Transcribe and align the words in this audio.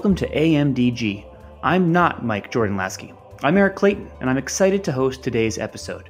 welcome 0.00 0.14
to 0.14 0.34
AMDG. 0.34 1.26
I'm 1.62 1.92
not 1.92 2.24
Mike 2.24 2.50
Jordan 2.50 2.74
Laskey. 2.74 3.14
I'm 3.42 3.58
Eric 3.58 3.76
Clayton, 3.76 4.10
and 4.22 4.30
I'm 4.30 4.38
excited 4.38 4.82
to 4.84 4.92
host 4.92 5.22
today's 5.22 5.58
episode. 5.58 6.08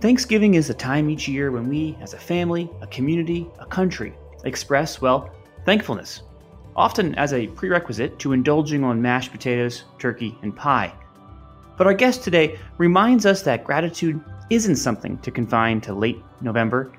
Thanksgiving 0.00 0.54
is 0.54 0.70
a 0.70 0.74
time 0.74 1.10
each 1.10 1.26
year 1.26 1.50
when 1.50 1.68
we, 1.68 1.98
as 2.00 2.14
a 2.14 2.18
family, 2.18 2.70
a 2.80 2.86
community, 2.86 3.48
a 3.58 3.66
country, 3.66 4.14
express, 4.44 5.00
well, 5.00 5.28
thankfulness, 5.64 6.22
often 6.76 7.16
as 7.16 7.32
a 7.32 7.48
prerequisite 7.48 8.16
to 8.20 8.32
indulging 8.32 8.84
on 8.84 9.02
mashed 9.02 9.32
potatoes, 9.32 9.82
turkey, 9.98 10.38
and 10.42 10.54
pie. 10.54 10.94
But 11.76 11.88
our 11.88 11.94
guest 11.94 12.22
today 12.22 12.60
reminds 12.78 13.26
us 13.26 13.42
that 13.42 13.64
gratitude 13.64 14.22
isn't 14.50 14.76
something 14.76 15.18
to 15.18 15.32
confine 15.32 15.80
to 15.80 15.92
late 15.92 16.22
November. 16.40 16.92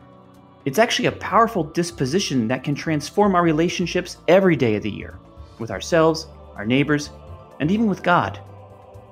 It's 0.65 0.79
actually 0.79 1.05
a 1.05 1.11
powerful 1.11 1.63
disposition 1.63 2.47
that 2.47 2.63
can 2.63 2.73
transform 2.73 3.35
our 3.35 3.43
relationships 3.43 4.17
every 4.27 4.55
day 4.55 4.75
of 4.75 4.81
the 4.81 4.89
year 4.89 5.19
with 5.59 5.69
ourselves, 5.69 6.25
our 6.55 6.65
neighbors, 6.65 7.11
and 7.59 7.69
even 7.69 7.85
with 7.85 8.01
God. 8.01 8.39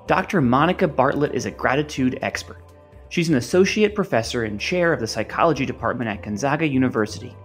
Dr. 0.08 0.40
Monica 0.40 0.88
Bartlett 0.88 1.32
is 1.32 1.46
a 1.46 1.52
gratitude 1.52 2.18
expert. 2.22 2.60
She's 3.08 3.28
an 3.28 3.36
associate 3.36 3.94
professor 3.94 4.42
and 4.42 4.60
chair 4.60 4.92
of 4.92 4.98
the 4.98 5.06
psychology 5.06 5.64
department 5.64 6.10
at 6.10 6.24
Gonzaga 6.24 6.66
University. 6.66 7.36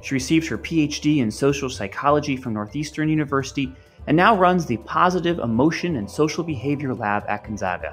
She 0.00 0.14
received 0.14 0.46
her 0.48 0.56
PhD 0.56 1.18
in 1.18 1.30
social 1.30 1.68
psychology 1.68 2.38
from 2.38 2.54
Northeastern 2.54 3.10
University 3.10 3.70
and 4.06 4.16
now 4.16 4.34
runs 4.34 4.64
the 4.64 4.78
Positive 4.78 5.40
Emotion 5.40 5.96
and 5.96 6.10
Social 6.10 6.42
Behavior 6.42 6.94
Lab 6.94 7.24
at 7.28 7.44
Gonzaga, 7.44 7.90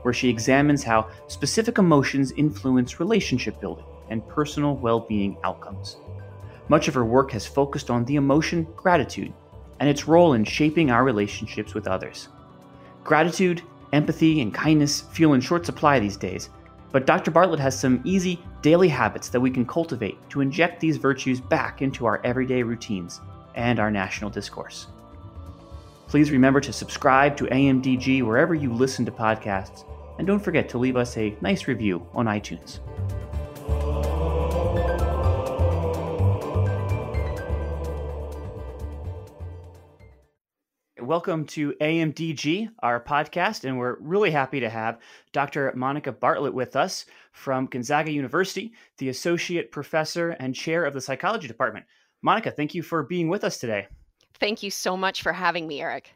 where 0.00 0.14
she 0.14 0.30
examines 0.30 0.82
how 0.82 1.10
specific 1.26 1.76
emotions 1.76 2.32
influence 2.32 2.98
relationship 2.98 3.60
building 3.60 3.84
and 4.10 4.26
personal 4.28 4.76
well 4.76 5.00
being 5.00 5.36
outcomes. 5.44 5.96
Much 6.68 6.88
of 6.88 6.94
her 6.94 7.04
work 7.04 7.30
has 7.30 7.46
focused 7.46 7.90
on 7.90 8.04
the 8.04 8.16
emotion 8.16 8.66
gratitude 8.76 9.32
and 9.80 9.88
its 9.88 10.08
role 10.08 10.34
in 10.34 10.44
shaping 10.44 10.90
our 10.90 11.04
relationships 11.04 11.74
with 11.74 11.86
others. 11.86 12.28
Gratitude, 13.04 13.62
empathy, 13.92 14.40
and 14.40 14.52
kindness 14.52 15.00
feel 15.00 15.34
in 15.34 15.40
short 15.40 15.64
supply 15.64 15.98
these 15.98 16.16
days, 16.16 16.50
but 16.90 17.06
Dr. 17.06 17.30
Bartlett 17.30 17.60
has 17.60 17.78
some 17.78 18.00
easy 18.04 18.42
daily 18.62 18.88
habits 18.88 19.28
that 19.28 19.40
we 19.40 19.50
can 19.50 19.66
cultivate 19.66 20.18
to 20.30 20.40
inject 20.40 20.80
these 20.80 20.96
virtues 20.96 21.40
back 21.40 21.82
into 21.82 22.06
our 22.06 22.20
everyday 22.24 22.62
routines 22.62 23.20
and 23.54 23.78
our 23.78 23.90
national 23.90 24.30
discourse. 24.30 24.88
Please 26.06 26.30
remember 26.30 26.60
to 26.60 26.72
subscribe 26.72 27.36
to 27.36 27.44
AMDG 27.44 28.22
wherever 28.22 28.54
you 28.54 28.72
listen 28.72 29.04
to 29.04 29.12
podcasts, 29.12 29.84
and 30.18 30.26
don't 30.26 30.40
forget 30.40 30.68
to 30.70 30.78
leave 30.78 30.96
us 30.96 31.16
a 31.16 31.36
nice 31.40 31.68
review 31.68 32.06
on 32.14 32.26
iTunes. 32.26 32.78
Welcome 41.08 41.46
to 41.46 41.72
AMDG, 41.80 42.68
our 42.80 43.02
podcast, 43.02 43.64
and 43.64 43.78
we're 43.78 43.96
really 43.98 44.30
happy 44.30 44.60
to 44.60 44.68
have 44.68 44.98
Dr. 45.32 45.72
Monica 45.74 46.12
Bartlett 46.12 46.52
with 46.52 46.76
us 46.76 47.06
from 47.32 47.64
Gonzaga 47.64 48.12
University, 48.12 48.74
the 48.98 49.08
Associate 49.08 49.72
Professor 49.72 50.32
and 50.32 50.54
Chair 50.54 50.84
of 50.84 50.92
the 50.92 51.00
Psychology 51.00 51.48
Department. 51.48 51.86
Monica, 52.20 52.50
thank 52.50 52.74
you 52.74 52.82
for 52.82 53.02
being 53.04 53.30
with 53.30 53.42
us 53.42 53.56
today. 53.56 53.88
Thank 54.38 54.62
you 54.62 54.70
so 54.70 54.98
much 54.98 55.22
for 55.22 55.32
having 55.32 55.66
me, 55.66 55.80
Eric. 55.80 56.12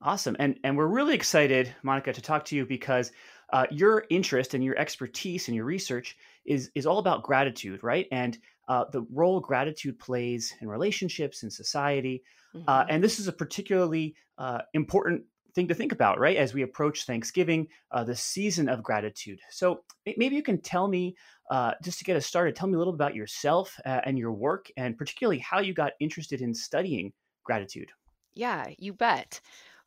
Awesome. 0.00 0.36
And, 0.38 0.58
and 0.64 0.74
we're 0.74 0.86
really 0.86 1.14
excited, 1.14 1.74
Monica, 1.82 2.14
to 2.14 2.22
talk 2.22 2.46
to 2.46 2.56
you 2.56 2.64
because 2.64 3.12
uh, 3.52 3.66
your 3.70 4.06
interest 4.08 4.54
and 4.54 4.64
your 4.64 4.78
expertise 4.78 5.48
and 5.48 5.54
your 5.54 5.66
research 5.66 6.16
is, 6.46 6.70
is 6.74 6.86
all 6.86 6.98
about 6.98 7.24
gratitude, 7.24 7.82
right? 7.82 8.08
And 8.10 8.38
uh, 8.68 8.86
the 8.90 9.02
role 9.12 9.40
gratitude 9.40 9.98
plays 9.98 10.54
in 10.62 10.68
relationships 10.68 11.42
in 11.42 11.50
society. 11.50 12.22
Uh, 12.54 12.58
mm-hmm. 12.58 12.68
Uh, 12.68 12.84
and 12.88 13.02
this 13.02 13.18
is 13.18 13.28
a 13.28 13.32
particularly 13.32 14.14
uh, 14.38 14.60
important 14.74 15.24
thing 15.54 15.68
to 15.68 15.74
think 15.74 15.92
about, 15.92 16.18
right? 16.18 16.36
As 16.36 16.52
we 16.52 16.62
approach 16.62 17.04
Thanksgiving, 17.04 17.68
uh, 17.92 18.04
the 18.04 18.16
season 18.16 18.68
of 18.68 18.82
gratitude. 18.82 19.40
So 19.50 19.84
maybe 20.04 20.34
you 20.34 20.42
can 20.42 20.60
tell 20.60 20.88
me, 20.88 21.16
uh, 21.50 21.72
just 21.82 21.98
to 21.98 22.04
get 22.04 22.16
us 22.16 22.26
started, 22.26 22.56
tell 22.56 22.68
me 22.68 22.74
a 22.74 22.78
little 22.78 22.94
about 22.94 23.14
yourself 23.14 23.78
uh, 23.86 24.00
and 24.04 24.18
your 24.18 24.32
work, 24.32 24.70
and 24.76 24.98
particularly 24.98 25.38
how 25.38 25.60
you 25.60 25.72
got 25.72 25.92
interested 26.00 26.40
in 26.40 26.54
studying 26.54 27.12
gratitude. 27.44 27.90
Yeah, 28.34 28.66
you 28.78 28.92
bet. 28.92 29.40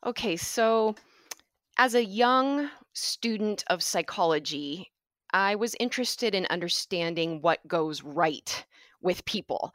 Okay, 0.06 0.36
so 0.36 0.94
as 1.76 1.94
a 1.94 2.04
young 2.04 2.70
student 2.94 3.64
of 3.68 3.82
psychology, 3.82 4.90
I 5.32 5.56
was 5.56 5.76
interested 5.78 6.34
in 6.34 6.46
understanding 6.46 7.42
what 7.42 7.66
goes 7.68 8.02
right 8.02 8.64
with 9.02 9.24
people. 9.26 9.72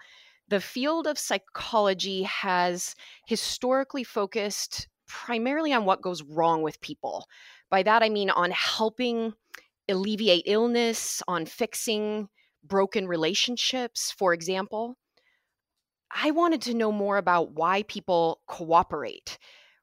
The 0.53 0.61
field 0.61 1.07
of 1.07 1.17
psychology 1.17 2.21
has 2.21 2.93
historically 3.25 4.03
focused 4.03 4.87
primarily 5.07 5.73
on 5.73 5.85
what 5.85 6.03
goes 6.03 6.21
wrong 6.21 6.61
with 6.61 6.79
people. 6.79 7.25
By 7.71 7.81
that, 7.81 8.03
I 8.03 8.09
mean 8.09 8.29
on 8.29 8.51
helping 8.51 9.33
alleviate 9.89 10.43
illness, 10.45 11.23
on 11.27 11.47
fixing 11.47 12.29
broken 12.63 13.07
relationships, 13.07 14.11
for 14.11 14.31
example. 14.31 14.95
I 16.11 16.29
wanted 16.29 16.61
to 16.61 16.75
know 16.75 16.91
more 16.91 17.17
about 17.17 17.53
why 17.53 17.81
people 17.81 18.41
cooperate, 18.45 19.39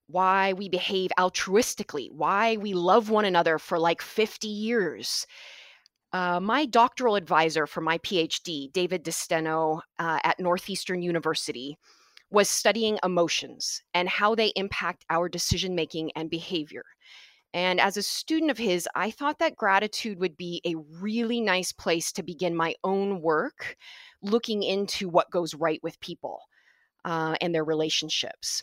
why 0.07 0.53
we 0.53 0.69
behave 0.69 1.11
altruistically, 1.19 2.13
why 2.13 2.59
we 2.59 2.75
love 2.75 3.11
one 3.11 3.25
another 3.25 3.59
for 3.59 3.77
like 3.77 4.01
50 4.01 4.47
years. 4.47 5.27
Uh, 6.13 6.41
my 6.41 6.67
doctoral 6.67 7.15
advisor 7.15 7.67
for 7.67 7.81
my 7.81 7.99
PhD, 7.99 8.73
David 8.73 9.05
DeSteno 9.05 9.81
uh, 9.99 10.19
at 10.25 10.41
Northeastern 10.41 11.03
University, 11.03 11.77
was 12.31 12.49
studying 12.49 12.99
emotions 13.05 13.83
and 13.95 14.09
how 14.09 14.35
they 14.35 14.53
impact 14.57 15.05
our 15.11 15.29
decision 15.29 15.75
making 15.75 16.11
and 16.17 16.31
behavior. 16.31 16.85
And 17.53 17.81
as 17.81 17.97
a 17.97 18.03
student 18.03 18.51
of 18.51 18.59
his, 18.59 18.89
I 18.95 19.11
thought 19.11 19.41
that 19.41 19.57
gratitude 19.57 20.21
would 20.21 20.37
be 20.37 20.61
a 20.65 20.77
really 21.01 21.41
nice 21.41 21.73
place 21.73 22.13
to 22.13 22.23
begin 22.23 22.55
my 22.55 22.75
own 22.85 23.21
work 23.21 23.77
looking 24.23 24.63
into 24.63 25.09
what 25.09 25.31
goes 25.31 25.55
right 25.55 25.81
with 25.83 26.01
people 26.01 26.41
uh, 27.05 27.35
and 27.41 27.55
their 27.55 27.65
relationships 27.65 28.63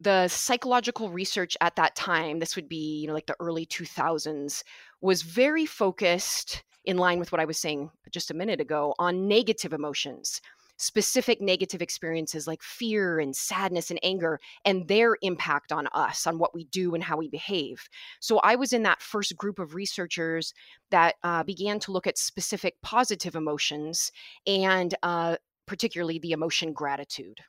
the 0.00 0.28
psychological 0.28 1.08
research 1.08 1.56
at 1.60 1.76
that 1.76 1.94
time 1.94 2.38
this 2.38 2.56
would 2.56 2.68
be 2.68 3.00
you 3.00 3.06
know 3.06 3.14
like 3.14 3.26
the 3.26 3.36
early 3.40 3.64
2000s 3.64 4.62
was 5.00 5.22
very 5.22 5.64
focused 5.64 6.64
in 6.84 6.96
line 6.96 7.18
with 7.18 7.32
what 7.32 7.40
i 7.40 7.44
was 7.44 7.58
saying 7.58 7.90
just 8.10 8.30
a 8.30 8.34
minute 8.34 8.60
ago 8.60 8.94
on 8.98 9.28
negative 9.28 9.72
emotions 9.72 10.40
specific 10.76 11.40
negative 11.40 11.80
experiences 11.80 12.46
like 12.46 12.62
fear 12.62 13.20
and 13.20 13.34
sadness 13.34 13.90
and 13.90 14.00
anger 14.02 14.40
and 14.64 14.88
their 14.88 15.16
impact 15.22 15.72
on 15.72 15.86
us 15.88 16.26
on 16.26 16.38
what 16.38 16.54
we 16.54 16.64
do 16.64 16.94
and 16.94 17.04
how 17.04 17.16
we 17.16 17.28
behave. 17.28 17.88
So 18.20 18.38
i 18.38 18.56
was 18.56 18.72
in 18.72 18.82
that 18.82 19.02
first 19.02 19.36
group 19.36 19.58
of 19.58 19.74
researchers 19.74 20.52
that 20.90 21.16
uh, 21.22 21.44
began 21.44 21.78
to 21.80 21.92
look 21.92 22.06
at 22.06 22.18
specific 22.18 22.74
positive 22.82 23.36
emotions 23.36 24.10
and 24.46 24.94
uh, 25.02 25.36
particularly 25.66 26.18
the 26.18 26.32
emotion 26.32 26.72
gratitude 26.72 27.40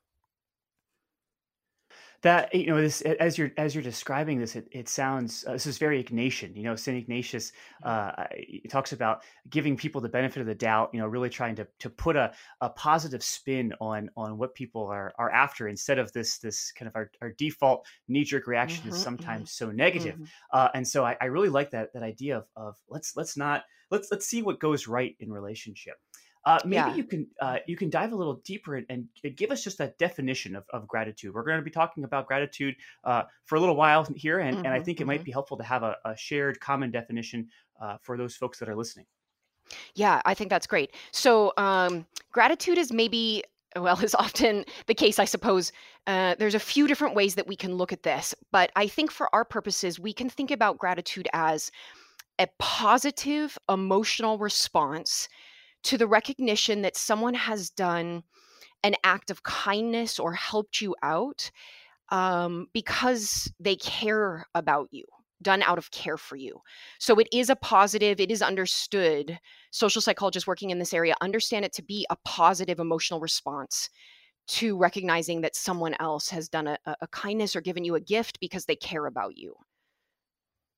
that 2.25 2.55
you 2.55 2.65
know 2.65 2.81
this 2.81 3.01
as 3.01 3.37
you're 3.37 3.51
as 3.55 3.75
you're 3.75 3.83
describing 3.83 4.39
this 4.39 4.55
it, 4.55 4.67
it 4.71 4.89
sounds 4.89 5.45
uh, 5.47 5.53
this 5.53 5.67
is 5.67 5.77
very 5.77 6.03
ignatian 6.03 6.55
you 6.55 6.63
know 6.63 6.75
st 6.75 6.97
ignatius 6.97 7.51
mm-hmm. 7.85 8.19
uh, 8.19 8.25
talks 8.67 8.93
about 8.93 9.21
giving 9.51 9.77
people 9.77 10.01
the 10.01 10.09
benefit 10.09 10.41
of 10.41 10.47
the 10.47 10.55
doubt 10.55 10.89
you 10.91 10.99
know 10.99 11.05
really 11.05 11.29
trying 11.29 11.55
to 11.55 11.67
to 11.77 11.87
put 11.87 12.15
a, 12.15 12.33
a 12.61 12.69
positive 12.71 13.23
spin 13.23 13.71
on 13.79 14.09
on 14.17 14.39
what 14.39 14.55
people 14.55 14.87
are 14.87 15.13
are 15.19 15.31
after 15.31 15.67
instead 15.67 15.99
of 15.99 16.11
this 16.13 16.39
this 16.39 16.71
kind 16.71 16.87
of 16.89 16.95
our, 16.95 17.11
our 17.21 17.31
default 17.37 17.85
knee-jerk 18.07 18.47
reaction 18.47 18.85
mm-hmm, 18.85 18.95
is 18.95 19.01
sometimes 19.01 19.51
mm-hmm. 19.51 19.65
so 19.65 19.71
negative. 19.71 20.15
Mm-hmm. 20.15 20.23
Uh, 20.51 20.69
and 20.73 20.87
so 20.87 21.05
I, 21.05 21.15
I 21.21 21.25
really 21.25 21.49
like 21.49 21.69
that 21.71 21.93
that 21.93 22.01
idea 22.01 22.37
of 22.37 22.47
of 22.55 22.75
let's 22.89 23.15
let's 23.15 23.37
not 23.37 23.65
let's 23.91 24.09
let's 24.09 24.25
see 24.25 24.41
what 24.41 24.59
goes 24.59 24.87
right 24.87 25.15
in 25.19 25.31
relationship 25.31 25.95
uh, 26.45 26.59
maybe 26.63 26.75
yeah. 26.75 26.95
you 26.95 27.03
can 27.03 27.27
uh, 27.39 27.57
you 27.65 27.75
can 27.75 27.89
dive 27.89 28.11
a 28.11 28.15
little 28.15 28.35
deeper 28.43 28.75
and, 28.75 28.85
and, 28.89 29.35
give 29.35 29.51
us 29.51 29.63
just 29.63 29.77
that 29.79 29.97
definition 29.97 30.55
of, 30.55 30.63
of 30.71 30.87
gratitude. 30.87 31.33
We're 31.33 31.43
going 31.43 31.57
to 31.57 31.63
be 31.63 31.71
talking 31.71 32.03
about 32.03 32.27
gratitude 32.27 32.75
uh, 33.03 33.23
for 33.45 33.55
a 33.55 33.59
little 33.59 33.75
while 33.75 34.05
here, 34.15 34.39
and, 34.39 34.57
mm-hmm, 34.57 34.65
and 34.65 34.73
I 34.73 34.79
think 34.79 34.99
it 34.99 35.03
mm-hmm. 35.03 35.07
might 35.07 35.23
be 35.23 35.31
helpful 35.31 35.57
to 35.57 35.63
have 35.63 35.83
a, 35.83 35.95
a 36.05 36.15
shared 36.15 36.59
common 36.59 36.91
definition 36.91 37.49
uh, 37.81 37.97
for 38.01 38.17
those 38.17 38.35
folks 38.35 38.59
that 38.59 38.69
are 38.69 38.75
listening. 38.75 39.05
Yeah, 39.95 40.21
I 40.25 40.35
think 40.35 40.51
that's 40.51 40.67
great. 40.67 40.91
So 41.11 41.53
um, 41.57 42.05
gratitude 42.31 42.77
is 42.77 42.93
maybe 42.93 43.43
well, 43.75 43.99
is 44.03 44.15
often 44.15 44.65
the 44.85 44.93
case, 44.93 45.19
I 45.19 45.25
suppose. 45.25 45.71
Uh, 46.07 46.35
there's 46.37 46.55
a 46.55 46.59
few 46.59 46.87
different 46.87 47.15
ways 47.15 47.35
that 47.35 47.47
we 47.47 47.55
can 47.55 47.75
look 47.75 47.91
at 47.91 48.03
this, 48.03 48.35
but 48.51 48.71
I 48.75 48.87
think 48.87 49.11
for 49.11 49.33
our 49.33 49.43
purposes, 49.43 49.99
we 49.99 50.13
can 50.13 50.29
think 50.29 50.51
about 50.51 50.77
gratitude 50.77 51.27
as 51.33 51.71
a 52.37 52.47
positive 52.59 53.57
emotional 53.69 54.37
response 54.37 55.27
to 55.85 55.97
the 55.97 56.07
recognition 56.07 56.81
that 56.83 56.97
someone 56.97 57.33
has 57.33 57.69
done 57.69 58.23
an 58.83 58.95
act 59.03 59.31
of 59.31 59.43
kindness 59.43 60.19
or 60.19 60.33
helped 60.33 60.81
you 60.81 60.95
out 61.03 61.51
um, 62.09 62.67
because 62.73 63.51
they 63.59 63.75
care 63.75 64.45
about 64.55 64.89
you 64.91 65.05
done 65.41 65.61
out 65.63 65.77
of 65.77 65.91
care 65.91 66.17
for 66.17 66.37
you. 66.37 66.59
So 66.99 67.19
it 67.19 67.27
is 67.31 67.49
a 67.49 67.55
positive, 67.57 68.19
it 68.19 68.31
is 68.31 68.41
understood. 68.41 69.39
Social 69.71 70.01
psychologists 70.01 70.47
working 70.47 70.69
in 70.69 70.79
this 70.79 70.93
area 70.93 71.15
understand 71.21 71.65
it 71.65 71.73
to 71.73 71.83
be 71.83 72.07
a 72.09 72.15
positive 72.25 72.79
emotional 72.79 73.19
response 73.19 73.89
to 74.47 74.77
recognizing 74.77 75.41
that 75.41 75.55
someone 75.55 75.95
else 75.99 76.29
has 76.29 76.49
done 76.49 76.67
a, 76.67 76.77
a 77.01 77.07
kindness 77.09 77.55
or 77.55 77.61
given 77.61 77.83
you 77.83 77.95
a 77.95 77.99
gift 78.01 78.39
because 78.39 78.65
they 78.65 78.75
care 78.75 79.07
about 79.07 79.37
you. 79.37 79.55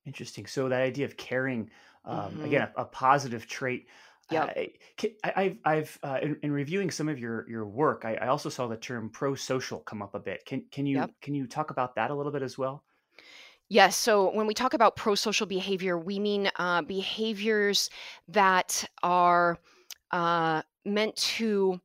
Interesting. 0.05 0.45
So 0.47 0.69
that 0.69 0.81
idea 0.81 1.05
of 1.05 1.17
caring, 1.17 1.69
um, 2.05 2.35
hmm 2.35 2.45
again, 2.45 2.69
a, 2.75 2.81
a 2.81 2.85
positive 2.85 3.45
trait. 3.45 3.87
Yep. 4.29 4.51
I, 4.55 4.73
I- 5.23 5.43
have 5.43 5.57
I've 5.65 5.99
uh, 6.03 6.19
in, 6.21 6.39
in 6.43 6.51
reviewing 6.51 6.91
some 6.91 7.09
of 7.09 7.19
your 7.19 7.49
your 7.49 7.65
work, 7.65 8.03
I, 8.05 8.15
I 8.15 8.27
also 8.27 8.49
saw 8.49 8.67
the 8.67 8.77
term 8.77 9.09
pro-social 9.09 9.79
come 9.81 10.01
up 10.01 10.15
a 10.15 10.19
bit. 10.19 10.45
Can 10.45 10.65
can 10.71 10.85
you 10.85 10.97
Yep. 10.97 11.11
can 11.21 11.33
you 11.35 11.47
talk 11.47 11.71
about 11.71 11.95
that 11.95 12.11
a 12.11 12.15
little 12.15 12.31
bit 12.31 12.41
as 12.43 12.57
well? 12.57 12.83
Yes. 13.69 13.97
So 13.97 14.33
when 14.33 14.47
we 14.47 14.53
talk 14.53 14.73
about 14.73 14.95
pro 14.95 15.15
social 15.15 15.45
behavior, 15.45 15.97
we 15.97 16.19
mean 16.19 16.49
uh, 16.55 16.81
behaviors 16.83 17.89
that 18.29 18.85
are 19.03 19.57
uh, 20.11 20.61
meant 20.85 21.15
to 21.17 21.81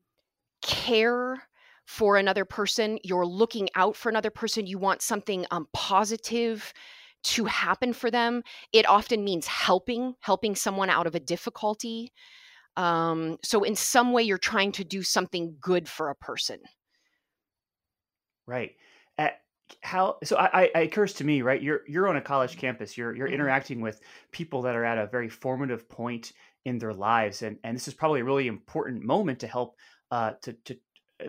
care 0.63 1.43
for 1.87 2.17
another 2.17 2.45
person. 2.45 2.99
You're 3.05 3.27
looking 3.27 3.69
out 3.77 3.97
for 3.97 4.11
another 4.11 4.31
person. 4.31 4.67
You 4.67 4.79
want 4.79 5.03
something 5.03 5.47
um, 5.51 5.69
positive 5.73 6.73
to 7.25 7.45
happen 7.45 7.93
for 7.93 8.11
them. 8.11 8.43
It 8.73 8.87
often 8.87 9.25
means 9.25 9.47
helping, 9.47 10.15
helping 10.21 10.55
someone 10.57 10.91
out 10.91 11.07
of 11.07 11.15
a 11.15 11.21
difficulty. 11.21 12.13
Um, 12.77 13.39
so, 13.45 13.65
in 13.65 13.77
some 13.77 14.13
way, 14.13 14.23
you're 14.23 14.39
trying 14.39 14.73
to 14.73 14.85
do 14.85 15.03
something 15.03 15.57
good 15.61 15.89
for 15.89 16.11
a 16.11 16.17
person. 16.17 16.61
Right. 18.47 18.77
At 19.19 19.41
how 19.83 20.19
so 20.25 20.37
I, 20.37 20.71
I 20.75 20.81
it 20.81 20.89
occurs 20.89 21.15
to 21.15 21.25
me, 21.25 21.43
right? 21.43 21.63
You're 21.63 21.83
you're 21.89 22.09
on 22.09 22.17
a 22.17 22.21
college 22.23 22.57
campus. 22.57 22.97
You're 22.97 23.15
you're 23.15 23.27
hmm 23.27 23.29
interacting 23.29 23.81
with 23.81 24.01
people 24.33 24.63
that 24.63 24.75
are 24.75 24.85
at 24.85 24.99
a 24.99 25.07
very 25.07 25.29
formative 25.29 25.89
point 25.89 26.33
in 26.65 26.79
their 26.79 26.93
lives, 26.95 27.43
and 27.43 27.59
and 27.65 27.77
this 27.77 27.89
is 27.89 27.95
probably 27.95 28.21
a 28.21 28.25
really 28.25 28.49
important 28.49 29.05
moment 29.05 29.41
to 29.41 29.47
help 29.47 29.77
uh 30.11 30.33
to 30.43 30.53
to 30.65 30.79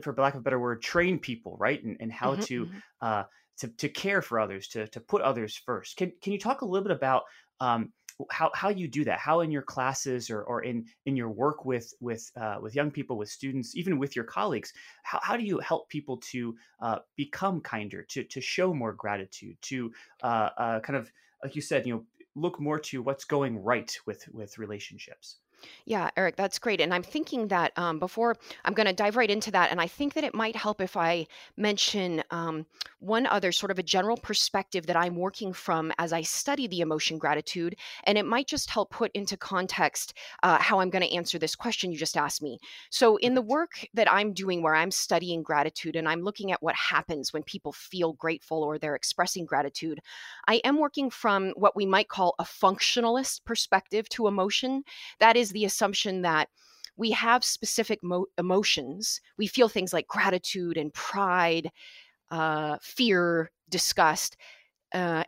for 0.01 0.13
lack 0.15 0.33
of 0.33 0.39
a 0.39 0.43
better 0.43 0.59
word, 0.59 0.81
train 0.81 1.19
people, 1.19 1.55
right? 1.59 1.81
And 1.83 1.97
and 1.99 2.11
how 2.11 2.35
hmm 2.35 2.45
to 2.47 2.69
hmm 2.71 2.79
uh 3.01 3.25
to 3.57 3.67
to 3.67 3.89
care 3.89 4.21
for 4.21 4.39
others, 4.39 4.67
to 4.69 4.87
to 4.87 4.99
put 4.99 5.21
others 5.21 5.55
first. 5.55 5.97
Can 5.97 6.11
can 6.21 6.33
you 6.33 6.39
talk 6.39 6.61
a 6.61 6.65
little 6.65 6.83
bit 6.83 6.95
about 6.95 7.23
um 7.59 7.91
how 8.31 8.51
how 8.53 8.69
you 8.69 8.87
do 8.87 9.03
that? 9.05 9.19
How 9.19 9.41
in 9.41 9.51
your 9.51 9.61
classes 9.61 10.29
or 10.29 10.43
or 10.43 10.63
in 10.63 10.85
in 11.05 11.15
your 11.15 11.29
work 11.29 11.65
with 11.65 11.93
with 11.99 12.29
uh, 12.39 12.57
with 12.61 12.75
young 12.75 12.91
people, 12.91 13.17
with 13.17 13.29
students, 13.29 13.75
even 13.75 13.99
with 13.99 14.15
your 14.15 14.25
colleagues, 14.25 14.73
how 15.03 15.19
how 15.21 15.37
do 15.37 15.43
you 15.43 15.59
help 15.59 15.89
people 15.89 16.17
to 16.31 16.55
uh, 16.81 16.99
become 17.15 17.61
kinder, 17.61 18.03
to 18.09 18.23
to 18.23 18.41
show 18.41 18.73
more 18.73 18.93
gratitude, 18.93 19.57
to 19.61 19.91
uh, 20.21 20.49
uh, 20.57 20.79
kind 20.81 20.97
of 20.97 21.11
like 21.43 21.55
you 21.55 21.61
said, 21.61 21.85
you 21.85 21.93
know, 21.93 22.03
look 22.35 22.59
more 22.59 22.79
to 22.79 23.01
what's 23.01 23.25
going 23.25 23.57
right 23.57 23.97
with 24.05 24.27
with 24.31 24.57
relationships. 24.57 25.39
Yeah, 25.85 26.09
Eric, 26.15 26.35
that's 26.35 26.59
great. 26.59 26.81
And 26.81 26.93
I'm 26.93 27.03
thinking 27.03 27.47
that 27.49 27.77
um, 27.77 27.99
before 27.99 28.35
I'm 28.65 28.73
going 28.73 28.87
to 28.87 28.93
dive 28.93 29.15
right 29.15 29.29
into 29.29 29.51
that, 29.51 29.71
and 29.71 29.79
I 29.81 29.87
think 29.87 30.13
that 30.13 30.23
it 30.23 30.33
might 30.33 30.55
help 30.55 30.81
if 30.81 30.95
I 30.95 31.27
mention 31.57 32.23
um, 32.31 32.65
one 32.99 33.25
other 33.27 33.51
sort 33.51 33.71
of 33.71 33.79
a 33.79 33.83
general 33.83 34.17
perspective 34.17 34.85
that 34.87 34.95
I'm 34.95 35.15
working 35.15 35.53
from 35.53 35.91
as 35.97 36.13
I 36.13 36.21
study 36.21 36.67
the 36.67 36.81
emotion 36.81 37.17
gratitude. 37.17 37.75
And 38.05 38.17
it 38.17 38.25
might 38.25 38.47
just 38.47 38.69
help 38.69 38.91
put 38.91 39.11
into 39.13 39.37
context 39.37 40.13
uh, 40.41 40.57
how 40.59 40.79
I'm 40.79 40.89
going 40.89 41.03
to 41.03 41.15
answer 41.15 41.37
this 41.37 41.55
question 41.55 41.91
you 41.91 41.97
just 41.97 42.17
asked 42.17 42.41
me. 42.41 42.59
So, 42.89 43.17
in 43.17 43.33
the 43.33 43.41
work 43.41 43.85
that 43.93 44.11
I'm 44.11 44.33
doing 44.33 44.61
where 44.61 44.75
I'm 44.75 44.91
studying 44.91 45.43
gratitude 45.43 45.95
and 45.95 46.07
I'm 46.07 46.21
looking 46.21 46.51
at 46.51 46.61
what 46.61 46.75
happens 46.75 47.33
when 47.33 47.43
people 47.43 47.73
feel 47.73 48.13
grateful 48.13 48.63
or 48.63 48.77
they're 48.77 48.95
expressing 48.95 49.45
gratitude, 49.45 49.99
I 50.47 50.61
am 50.63 50.77
working 50.77 51.09
from 51.09 51.51
what 51.55 51.75
we 51.75 51.85
might 51.85 52.09
call 52.09 52.35
a 52.39 52.43
functionalist 52.43 53.43
perspective 53.45 54.07
to 54.09 54.27
emotion 54.27 54.83
that 55.19 55.35
is 55.37 55.51
the 55.53 55.65
assumption 55.65 56.21
that 56.23 56.49
we 56.95 57.11
have 57.11 57.43
specific 57.43 58.03
mo- 58.03 58.27
emotions. 58.37 59.19
We 59.37 59.47
feel 59.47 59.69
things 59.69 59.93
like 59.93 60.07
gratitude 60.07 60.77
and 60.77 60.93
pride, 60.93 61.69
uh, 62.29 62.77
fear, 62.81 63.51
disgust. 63.69 64.37
Uh, 64.93 65.23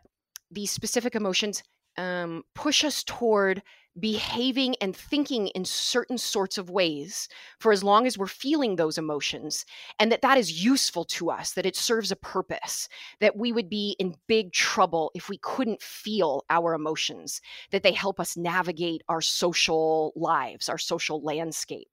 these 0.50 0.70
specific 0.70 1.14
emotions 1.14 1.62
um, 1.96 2.42
push 2.54 2.84
us 2.84 3.02
toward 3.02 3.62
behaving 3.98 4.76
and 4.80 4.94
thinking 4.94 5.48
in 5.48 5.64
certain 5.64 6.18
sorts 6.18 6.58
of 6.58 6.70
ways 6.70 7.28
for 7.58 7.72
as 7.72 7.82
long 7.82 8.06
as 8.06 8.18
we're 8.18 8.26
feeling 8.26 8.76
those 8.76 8.98
emotions 8.98 9.64
and 9.98 10.12
that 10.12 10.22
that 10.22 10.38
is 10.38 10.64
useful 10.64 11.04
to 11.04 11.30
us 11.30 11.52
that 11.52 11.66
it 11.66 11.76
serves 11.76 12.12
a 12.12 12.16
purpose 12.16 12.88
that 13.20 13.36
we 13.36 13.52
would 13.52 13.70
be 13.70 13.96
in 13.98 14.14
big 14.26 14.52
trouble 14.52 15.10
if 15.14 15.28
we 15.28 15.38
couldn't 15.38 15.80
feel 15.80 16.44
our 16.50 16.74
emotions 16.74 17.40
that 17.70 17.82
they 17.82 17.92
help 17.92 18.20
us 18.20 18.36
navigate 18.36 19.02
our 19.08 19.20
social 19.20 20.12
lives 20.16 20.68
our 20.68 20.78
social 20.78 21.22
landscape. 21.22 21.88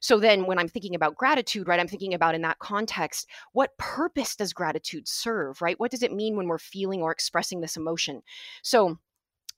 So 0.00 0.18
then 0.18 0.46
when 0.46 0.58
i'm 0.58 0.68
thinking 0.68 0.94
about 0.94 1.16
gratitude 1.16 1.68
right 1.68 1.78
i'm 1.78 1.88
thinking 1.88 2.14
about 2.14 2.34
in 2.34 2.42
that 2.42 2.58
context 2.58 3.28
what 3.52 3.76
purpose 3.78 4.34
does 4.34 4.52
gratitude 4.52 5.06
serve 5.06 5.60
right? 5.60 5.78
What 5.78 5.90
does 5.90 6.02
it 6.02 6.12
mean 6.12 6.36
when 6.36 6.48
we're 6.48 6.58
feeling 6.58 7.02
or 7.02 7.12
expressing 7.12 7.60
this 7.60 7.76
emotion? 7.76 8.22
So 8.62 8.98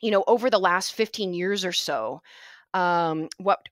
you 0.03 0.11
know, 0.11 0.25
over 0.27 0.51
the 0.51 0.59
last 0.59 0.93
15 0.95 1.33
years 1.33 1.65
or 1.65 1.73
so, 1.73 2.21
um, 2.75 3.29
what 3.39 3.69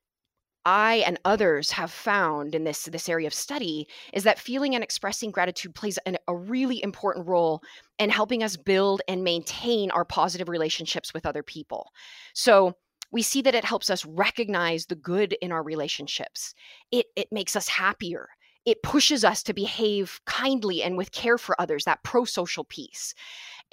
I 0.64 1.02
and 1.06 1.18
others 1.24 1.70
have 1.70 1.90
found 1.90 2.54
in 2.54 2.64
this 2.64 2.84
this 2.84 3.08
area 3.08 3.26
of 3.26 3.34
study 3.34 3.88
is 4.12 4.24
that 4.24 4.38
feeling 4.38 4.74
and 4.74 4.84
expressing 4.84 5.30
gratitude 5.30 5.74
plays 5.74 5.98
an, 6.04 6.18
a 6.28 6.36
really 6.36 6.82
important 6.82 7.26
role 7.26 7.62
in 7.98 8.10
helping 8.10 8.42
us 8.42 8.56
build 8.56 9.00
and 9.08 9.24
maintain 9.24 9.90
our 9.90 10.04
positive 10.04 10.48
relationships 10.48 11.14
with 11.14 11.24
other 11.24 11.42
people. 11.42 11.90
So 12.34 12.74
we 13.10 13.22
see 13.22 13.42
that 13.42 13.54
it 13.54 13.64
helps 13.64 13.88
us 13.88 14.04
recognize 14.04 14.86
the 14.86 14.96
good 14.96 15.32
in 15.40 15.50
our 15.50 15.62
relationships. 15.62 16.54
It 16.92 17.06
it 17.16 17.28
makes 17.32 17.56
us 17.56 17.68
happier. 17.68 18.28
It 18.66 18.82
pushes 18.82 19.24
us 19.24 19.42
to 19.44 19.54
behave 19.54 20.20
kindly 20.26 20.82
and 20.82 20.98
with 20.98 21.12
care 21.12 21.38
for 21.38 21.58
others, 21.58 21.84
that 21.84 22.04
pro 22.04 22.26
social 22.26 22.64
piece. 22.64 23.14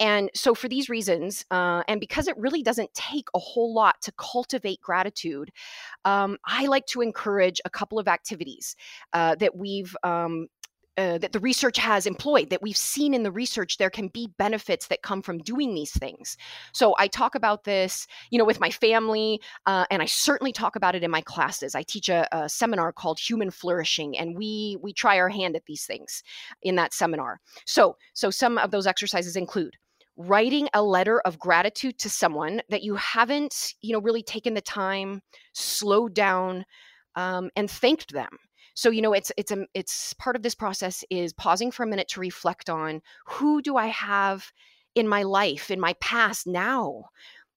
And 0.00 0.30
so, 0.34 0.54
for 0.54 0.68
these 0.68 0.88
reasons, 0.88 1.44
uh, 1.50 1.82
and 1.88 2.00
because 2.00 2.28
it 2.28 2.36
really 2.38 2.62
doesn't 2.62 2.92
take 2.94 3.28
a 3.34 3.38
whole 3.38 3.74
lot 3.74 4.00
to 4.02 4.12
cultivate 4.12 4.80
gratitude, 4.80 5.50
um, 6.04 6.38
I 6.44 6.66
like 6.66 6.86
to 6.86 7.00
encourage 7.00 7.60
a 7.64 7.70
couple 7.70 7.98
of 7.98 8.08
activities 8.08 8.76
uh, 9.12 9.34
that 9.36 9.56
we've. 9.56 9.94
Um, 10.02 10.48
uh, 10.98 11.16
that 11.16 11.30
the 11.30 11.38
research 11.38 11.78
has 11.78 12.06
employed, 12.06 12.50
that 12.50 12.60
we've 12.60 12.76
seen 12.76 13.14
in 13.14 13.22
the 13.22 13.30
research, 13.30 13.78
there 13.78 13.88
can 13.88 14.08
be 14.08 14.28
benefits 14.36 14.88
that 14.88 15.00
come 15.00 15.22
from 15.22 15.38
doing 15.38 15.72
these 15.72 15.92
things. 15.92 16.36
So 16.72 16.96
I 16.98 17.06
talk 17.06 17.36
about 17.36 17.62
this, 17.62 18.08
you 18.30 18.38
know, 18.38 18.44
with 18.44 18.58
my 18.58 18.70
family, 18.70 19.40
uh, 19.66 19.84
and 19.92 20.02
I 20.02 20.06
certainly 20.06 20.50
talk 20.50 20.74
about 20.74 20.96
it 20.96 21.04
in 21.04 21.10
my 21.12 21.20
classes. 21.20 21.76
I 21.76 21.84
teach 21.84 22.08
a, 22.08 22.26
a 22.36 22.48
seminar 22.48 22.92
called 22.92 23.20
Human 23.20 23.52
Flourishing, 23.52 24.18
and 24.18 24.36
we 24.36 24.76
we 24.82 24.92
try 24.92 25.20
our 25.20 25.28
hand 25.28 25.54
at 25.54 25.66
these 25.66 25.86
things 25.86 26.24
in 26.62 26.74
that 26.74 26.92
seminar. 26.92 27.40
So 27.64 27.96
so 28.12 28.30
some 28.30 28.58
of 28.58 28.72
those 28.72 28.88
exercises 28.88 29.36
include 29.36 29.76
writing 30.18 30.68
a 30.74 30.82
letter 30.82 31.20
of 31.20 31.38
gratitude 31.38 31.98
to 32.00 32.10
someone 32.10 32.60
that 32.68 32.82
you 32.82 32.96
haven't, 32.96 33.74
you 33.80 33.92
know, 33.92 34.00
really 34.00 34.22
taken 34.22 34.52
the 34.52 34.60
time, 34.60 35.22
slowed 35.54 36.12
down, 36.12 36.64
um, 37.14 37.50
and 37.56 37.70
thanked 37.70 38.12
them. 38.12 38.36
So 38.74 38.90
you 38.90 39.00
know, 39.00 39.12
it's 39.12 39.32
it's 39.36 39.50
a 39.50 39.64
it's 39.74 40.12
part 40.14 40.36
of 40.36 40.42
this 40.42 40.54
process 40.54 41.02
is 41.10 41.32
pausing 41.32 41.70
for 41.70 41.84
a 41.84 41.86
minute 41.86 42.08
to 42.08 42.20
reflect 42.20 42.68
on 42.68 43.00
who 43.26 43.62
do 43.62 43.76
I 43.76 43.86
have 43.86 44.52
in 44.94 45.08
my 45.08 45.22
life, 45.22 45.70
in 45.70 45.80
my 45.80 45.94
past 45.94 46.46
now 46.46 47.04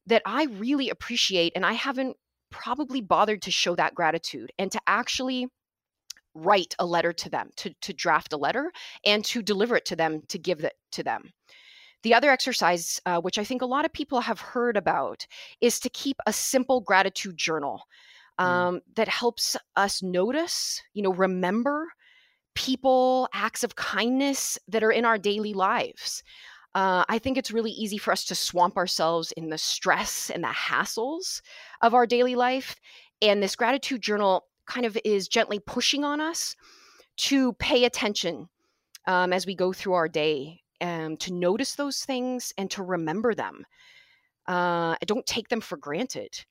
that 0.07 0.21
I 0.25 0.45
really 0.45 0.89
appreciate, 0.89 1.53
and 1.55 1.65
I 1.65 1.73
haven't 1.73 2.17
probably 2.49 3.01
bothered 3.01 3.41
to 3.43 3.51
show 3.51 3.75
that 3.75 3.95
gratitude 3.95 4.51
and 4.59 4.71
to 4.71 4.81
actually 4.87 5.47
write 6.33 6.75
a 6.79 6.85
letter 6.85 7.11
to 7.13 7.29
them 7.29 7.49
to, 7.57 7.73
to 7.81 7.93
draft 7.93 8.33
a 8.33 8.37
letter 8.37 8.71
and 9.05 9.23
to 9.25 9.41
deliver 9.41 9.75
it 9.75 9.85
to 9.85 9.95
them 9.95 10.21
to 10.29 10.37
give 10.37 10.63
it 10.63 10.73
to 10.91 11.03
them 11.03 11.31
the 12.03 12.13
other 12.13 12.31
exercise, 12.31 12.99
uh, 13.05 13.19
which 13.19 13.37
I 13.37 13.43
think 13.43 13.61
a 13.61 13.67
lot 13.67 13.85
of 13.85 13.93
people 13.93 14.21
have 14.21 14.39
heard 14.39 14.77
about, 14.77 15.25
is 15.59 15.79
to 15.81 15.89
keep 15.89 16.17
a 16.25 16.33
simple 16.33 16.81
gratitude 16.81 17.37
journal 17.37 17.83
Mm, 18.39 18.45
um, 18.45 18.81
that 18.95 19.07
helps 19.07 19.57
us 19.75 20.01
notice, 20.01 20.81
you 20.93 21.03
know, 21.03 21.13
remember 21.13 21.87
people, 22.53 23.29
acts 23.33 23.63
of 23.63 23.75
kindness 23.75 24.59
that 24.67 24.83
are 24.83 24.91
in 24.91 25.05
our 25.05 25.17
daily 25.17 25.53
lives. 25.53 26.23
Uh, 26.73 27.03
I 27.07 27.19
think 27.19 27.37
it's 27.37 27.51
really 27.51 27.71
easy 27.71 27.97
for 27.97 28.11
us 28.11 28.25
to 28.25 28.35
swamp 28.35 28.77
ourselves 28.77 29.31
in 29.33 29.49
the 29.49 29.57
stress 29.57 30.29
and 30.29 30.43
the 30.43 30.47
hassles 30.47 31.41
of 31.81 31.93
our 31.93 32.05
daily 32.05 32.35
life. 32.35 32.79
And 33.21 33.41
this 33.41 33.55
gratitude 33.55 34.01
journal 34.01 34.45
kind 34.67 34.85
of 34.85 34.97
is 35.03 35.27
gently 35.27 35.59
pushing 35.59 36.03
on 36.03 36.21
us 36.21 36.55
to 37.17 37.53
pay 37.53 37.85
attention 37.85 38.47
um, 39.05 39.33
as 39.33 39.45
we 39.45 39.55
go 39.55 39.73
through 39.73 39.93
our 39.93 40.07
day, 40.07 40.61
um, 40.81 41.17
to 41.17 41.33
notice 41.33 41.75
those 41.75 42.03
things 42.03 42.53
and 42.57 42.69
to 42.71 42.83
remember 42.83 43.33
them. 43.33 43.65
Uh, 44.47 44.95
don't 45.05 45.25
take 45.25 45.47
them 45.49 45.61
for 45.61 45.77
granted. 45.77 46.43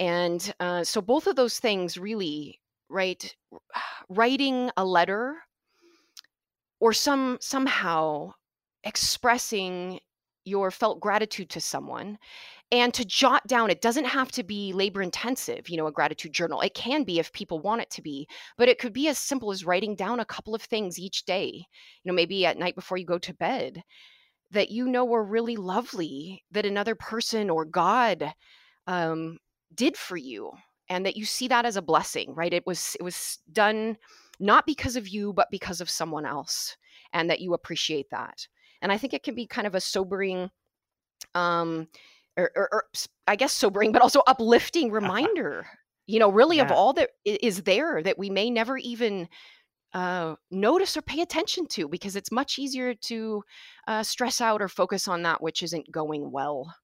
And 0.00 0.54
uh, 0.60 0.84
so, 0.84 1.00
both 1.00 1.26
of 1.26 1.36
those 1.36 1.58
things 1.58 1.98
really, 1.98 2.60
right? 2.88 3.34
Writing 4.08 4.70
a 4.76 4.84
letter 4.84 5.36
or 6.80 6.92
some 6.92 7.38
somehow 7.40 8.32
expressing 8.84 10.00
your 10.44 10.70
felt 10.70 11.00
gratitude 11.00 11.50
to 11.50 11.60
someone 11.60 12.18
and 12.70 12.92
to 12.94 13.04
jot 13.04 13.46
down 13.46 13.70
it 13.70 13.80
doesn't 13.80 14.04
have 14.04 14.30
to 14.30 14.42
be 14.42 14.72
labor 14.72 15.02
intensive 15.02 15.68
you 15.68 15.76
know 15.76 15.86
a 15.86 15.92
gratitude 15.92 16.32
journal. 16.32 16.60
It 16.60 16.74
can 16.74 17.04
be 17.04 17.18
if 17.18 17.32
people 17.32 17.60
want 17.60 17.82
it 17.82 17.90
to 17.90 18.02
be 18.02 18.28
but 18.56 18.68
it 18.68 18.78
could 18.78 18.92
be 18.92 19.08
as 19.08 19.18
simple 19.18 19.50
as 19.50 19.64
writing 19.64 19.94
down 19.94 20.20
a 20.20 20.24
couple 20.24 20.54
of 20.54 20.62
things 20.62 20.98
each 20.98 21.24
day 21.24 21.50
you 21.52 22.10
know 22.10 22.14
maybe 22.14 22.44
at 22.46 22.58
night 22.58 22.74
before 22.74 22.98
you 22.98 23.06
go 23.06 23.18
to 23.18 23.34
bed 23.34 23.82
that 24.50 24.70
you 24.70 24.86
know 24.88 25.04
were 25.04 25.24
really 25.24 25.56
lovely 25.56 26.44
that 26.50 26.66
another 26.66 26.94
person 26.94 27.50
or 27.50 27.64
god 27.64 28.32
um, 28.86 29.38
did 29.74 29.96
for 29.96 30.16
you 30.16 30.50
and 30.88 31.04
that 31.04 31.16
you 31.16 31.24
see 31.24 31.48
that 31.48 31.66
as 31.66 31.76
a 31.76 31.82
blessing 31.82 32.34
right? 32.34 32.54
It 32.54 32.66
was 32.66 32.96
it 32.98 33.02
was 33.02 33.38
done 33.52 33.96
not 34.40 34.66
because 34.66 34.96
of 34.96 35.08
you 35.08 35.32
but 35.32 35.48
because 35.50 35.80
of 35.80 35.90
someone 35.90 36.24
else 36.24 36.76
and 37.12 37.28
that 37.30 37.40
you 37.40 37.54
appreciate 37.54 38.10
that. 38.10 38.46
And 38.80 38.92
i 38.92 38.98
think 38.98 39.12
it 39.12 39.22
can 39.22 39.34
be 39.34 39.46
kind 39.46 39.66
of 39.66 39.74
a 39.74 39.80
sobering 39.80 40.50
um 41.34 41.88
or, 42.38 42.50
or, 42.56 42.68
or 42.72 42.84
I 43.26 43.36
guess 43.36 43.52
sobering, 43.52 43.92
but 43.92 44.00
also 44.00 44.22
uplifting 44.26 44.90
reminder. 44.90 45.66
you 46.08 46.18
know, 46.18 46.32
really 46.32 46.56
yeah. 46.56 46.64
of 46.64 46.72
all 46.72 46.94
that 46.94 47.10
is 47.24 47.62
there 47.62 48.02
that 48.02 48.18
we 48.18 48.30
may 48.30 48.48
never 48.50 48.78
even 48.78 49.28
uh, 49.92 50.34
notice 50.50 50.96
or 50.96 51.02
pay 51.02 51.20
attention 51.20 51.66
to, 51.66 51.86
because 51.86 52.16
it's 52.16 52.32
much 52.32 52.58
easier 52.58 52.94
to 52.94 53.42
uh, 53.86 54.02
stress 54.02 54.40
out 54.40 54.62
or 54.62 54.68
focus 54.68 55.06
on 55.06 55.22
that 55.22 55.42
which 55.42 55.62
isn't 55.62 55.90
going 55.92 56.32
well. 56.32 56.74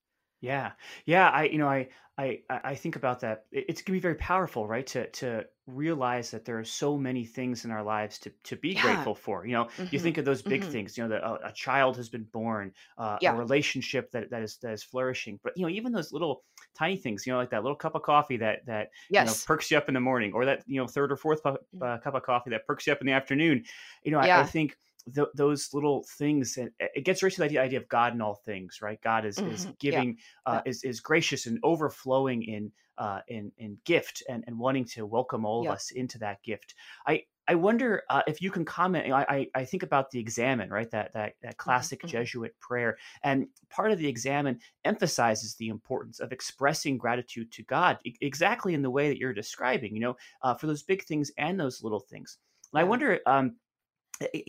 Yeah, 0.44 0.72
yeah. 1.06 1.30
I, 1.30 1.44
you 1.44 1.56
know, 1.56 1.68
I, 1.68 1.88
I, 2.18 2.42
I 2.50 2.74
think 2.74 2.96
about 2.96 3.20
that. 3.20 3.46
It's 3.50 3.80
gonna 3.80 3.96
be 3.96 4.00
very 4.00 4.14
powerful, 4.16 4.68
right? 4.68 4.86
To 4.88 5.08
to 5.10 5.46
realize 5.66 6.30
that 6.32 6.44
there 6.44 6.58
are 6.58 6.64
so 6.64 6.98
many 6.98 7.24
things 7.24 7.64
in 7.64 7.70
our 7.70 7.82
lives 7.82 8.18
to 8.20 8.30
to 8.44 8.56
be 8.56 8.74
Yeah. 8.74 8.74
grateful 8.76 9.14
for. 9.14 9.46
You 9.46 9.52
know, 9.54 9.70
you 9.90 9.98
hmm 9.98 9.98
think 9.98 10.18
of 10.18 10.26
those 10.26 10.42
big 10.42 10.64
hmm 10.64 10.66
things. 10.66 10.98
You 10.98 11.04
know, 11.04 11.08
that 11.08 11.22
a, 11.22 11.48
a 11.48 11.52
child 11.52 11.96
has 11.96 12.10
been 12.10 12.24
born, 12.24 12.74
uh, 12.98 13.20
a 13.24 13.32
Yeah. 13.32 13.34
relationship 13.34 14.10
that 14.10 14.28
that 14.30 14.42
is 14.42 14.58
that 14.58 14.74
is 14.74 14.82
flourishing. 14.84 15.40
But 15.42 15.54
you 15.56 15.62
know, 15.62 15.70
even 15.70 15.92
those 15.92 16.12
little 16.12 16.44
tiny 16.74 16.98
things. 16.98 17.26
You 17.26 17.32
know, 17.32 17.38
like 17.38 17.50
that 17.50 17.62
little 17.62 17.76
cup 17.76 17.94
of 17.94 18.02
coffee 18.02 18.36
that 18.36 18.66
that 18.66 18.90
you 19.16 19.24
know 19.24 19.34
Yes. 19.34 19.46
perks 19.46 19.70
you 19.70 19.78
up 19.78 19.88
in 19.88 19.94
the 19.94 20.00
morning, 20.00 20.34
or 20.34 20.44
that 20.44 20.62
you 20.66 20.76
know 20.78 20.86
third 20.86 21.10
or 21.10 21.16
fourth 21.16 21.42
pu- 21.42 21.56
Mm. 21.74 21.84
uh, 21.86 21.98
cup 21.98 22.14
of 22.14 22.22
coffee 22.22 22.50
that 22.50 22.66
perks 22.66 22.86
you 22.86 22.92
up 22.92 23.00
in 23.00 23.06
the 23.06 23.14
afternoon. 23.14 23.64
You 24.02 24.10
know, 24.10 24.18
I, 24.18 24.28
I 24.34 24.42
Yeah. 24.42 24.44
think 24.44 24.76
th- 25.14 25.28
those 25.34 25.72
little 25.74 26.04
things 26.16 26.56
and 26.56 26.70
it 26.78 27.04
gets 27.04 27.22
right 27.22 27.32
to 27.32 27.48
the 27.48 27.58
idea 27.58 27.78
of 27.78 27.88
god 27.88 28.12
in 28.14 28.20
all 28.20 28.34
things 28.36 28.78
right 28.82 29.00
god 29.02 29.24
is 29.24 29.42
is 29.44 29.66
hmm 29.66 29.72
Yeah. 29.88 30.04
giving 30.04 30.18
uh, 30.46 30.60
Yeah. 30.60 30.62
is 30.64 30.82
is 30.84 31.00
gracious 31.00 31.46
and 31.46 31.58
overflowing 31.62 32.42
in 32.42 32.72
uh 32.98 33.20
in 33.28 33.52
in 33.58 33.78
gift 33.84 34.22
and 34.28 34.44
and 34.46 34.58
wanting 34.58 34.84
to 34.84 35.04
welcome 35.06 35.44
all 35.44 35.62
of 35.62 35.68
us 35.70 35.90
into 35.90 36.18
that 36.18 36.42
gift 36.42 36.74
i 37.06 37.22
I 37.46 37.56
wonder 37.56 38.04
uh, 38.08 38.22
if 38.26 38.40
you 38.40 38.50
can 38.50 38.64
comment. 38.64 39.12
I, 39.12 39.48
I 39.54 39.64
think 39.66 39.82
about 39.82 40.10
the 40.10 40.18
examen, 40.18 40.70
right? 40.70 40.90
That 40.90 41.12
that 41.12 41.34
that 41.42 41.58
hmm 41.66 41.86
classic 41.88 42.00
hmm 42.02 42.08
Jesuit 42.08 42.58
prayer, 42.58 42.96
and 43.22 43.48
part 43.68 43.92
of 43.92 43.98
the 43.98 44.06
examen 44.08 44.60
emphasizes 44.84 45.54
the 45.56 45.68
importance 45.68 46.20
of 46.20 46.32
expressing 46.32 46.96
gratitude 46.96 47.52
to 47.52 47.62
God, 47.62 47.98
exactly 48.22 48.72
in 48.72 48.80
the 48.80 48.90
way 48.90 49.08
that 49.08 49.18
you're 49.18 49.34
describing. 49.34 49.94
You 49.94 50.00
know, 50.00 50.16
uh, 50.40 50.54
for 50.54 50.66
those 50.66 50.82
big 50.82 51.04
things 51.04 51.30
and 51.36 51.60
those 51.60 51.82
little 51.82 52.00
things. 52.00 52.38
And 52.72 52.80
I 52.80 52.84
wonder, 52.84 53.20
um, 53.26 53.56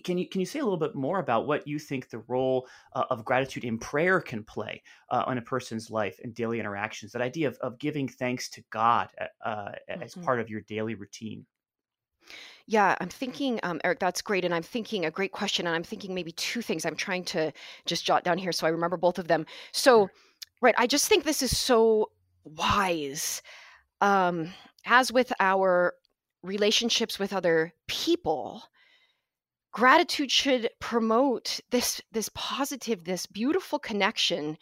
Can 0.04 0.18
you 0.18 0.30
can 0.30 0.40
you 0.42 0.46
say 0.46 0.60
a 0.60 0.64
little 0.64 0.78
bit 0.78 0.94
more 0.96 1.20
about 1.20 1.48
what 1.48 1.68
you 1.68 1.80
think 1.80 2.10
the 2.10 2.20
role 2.28 2.68
uh, 2.94 3.06
of 3.10 3.26
gratitude 3.26 3.64
in 3.64 3.80
prayer 3.80 4.22
can 4.22 4.44
play 4.44 4.84
uh, 5.10 5.24
on 5.26 5.38
a 5.40 5.42
person's 5.42 5.90
life 5.90 6.20
and 6.24 6.36
daily 6.36 6.60
interactions? 6.60 7.12
That 7.12 7.22
idea 7.24 7.48
of, 7.48 7.58
of 7.62 7.80
giving 7.80 8.08
thanks 8.08 8.50
to 8.52 8.64
God 8.70 9.10
uh, 9.20 9.48
uh, 9.48 9.72
as 9.88 10.14
hmm 10.14 10.26
part 10.26 10.40
of 10.40 10.50
your 10.50 10.62
daily 10.62 10.96
routine. 10.96 11.46
Yeah, 12.68 12.96
I'm 13.00 13.10
thinking, 13.10 13.60
um, 13.64 13.80
Eric, 13.84 14.00
that's 14.00 14.22
great. 14.22 14.46
And 14.46 14.54
I'm 14.54 14.64
thinking 14.64 15.06
a 15.06 15.12
great 15.12 15.32
question. 15.32 15.68
And 15.68 15.76
I'm 15.76 15.84
thinking 15.84 16.14
maybe 16.16 16.32
two 16.32 16.62
things. 16.62 16.86
I'm 16.86 16.96
trying 16.96 17.24
to 17.26 17.52
just 17.86 18.06
jot 18.06 18.24
down 18.24 18.38
here 18.38 18.52
so 18.52 18.66
I 18.66 18.72
remember 18.72 18.98
both 18.98 19.20
of 19.20 19.28
them. 19.28 19.46
So, 19.72 20.10
right, 20.62 20.76
I 20.78 20.88
just 20.88 21.08
think 21.08 21.24
this 21.24 21.42
is 21.42 21.56
so 21.56 22.12
wise. 22.44 23.42
Um, 24.02 24.54
as 24.86 25.12
with 25.12 25.32
our 25.40 25.94
relationships 26.44 27.20
with 27.20 27.34
other 27.34 27.74
people, 27.88 28.64
gratitude 29.76 30.32
should 30.32 30.70
promote 30.80 31.60
this 31.70 32.02
this 32.14 32.30
positive, 32.34 33.04
this 33.04 33.26
beautiful 33.26 33.78
connection 33.78 34.58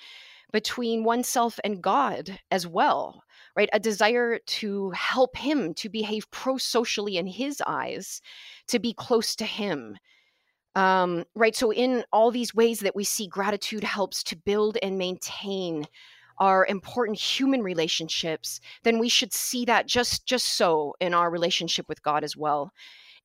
between 0.51 1.03
oneself 1.03 1.59
and 1.63 1.83
God 1.83 2.39
as 2.49 2.65
well, 2.65 3.23
right? 3.55 3.69
A 3.73 3.79
desire 3.79 4.39
to 4.39 4.89
help 4.89 5.37
Him 5.37 5.75
to 5.75 5.87
behave 5.87 6.29
pro 6.31 6.57
socially 6.57 7.17
in 7.17 7.27
His 7.27 7.61
eyes, 7.67 8.21
to 8.67 8.79
be 8.79 8.91
close 8.91 9.35
to 9.35 9.45
Him. 9.45 9.97
Um, 10.75 11.25
right. 11.35 11.55
So, 11.55 11.71
in 11.71 12.03
all 12.11 12.31
these 12.31 12.55
ways 12.55 12.79
that 12.79 12.95
we 12.95 13.03
see 13.03 13.27
gratitude 13.27 13.83
helps 13.83 14.23
to 14.23 14.35
build 14.35 14.79
and 14.81 14.97
maintain 14.97 15.85
our 16.39 16.65
important 16.65 17.19
human 17.19 17.61
relationships, 17.61 18.59
then 18.81 18.97
we 18.97 19.09
should 19.09 19.31
see 19.31 19.65
that 19.65 19.87
just 19.87 20.25
just 20.25 20.57
so 20.57 20.95
in 20.99 21.13
our 21.13 21.29
relationship 21.29 21.87
with 21.87 22.01
God 22.01 22.23
as 22.23 22.35
well 22.35 22.71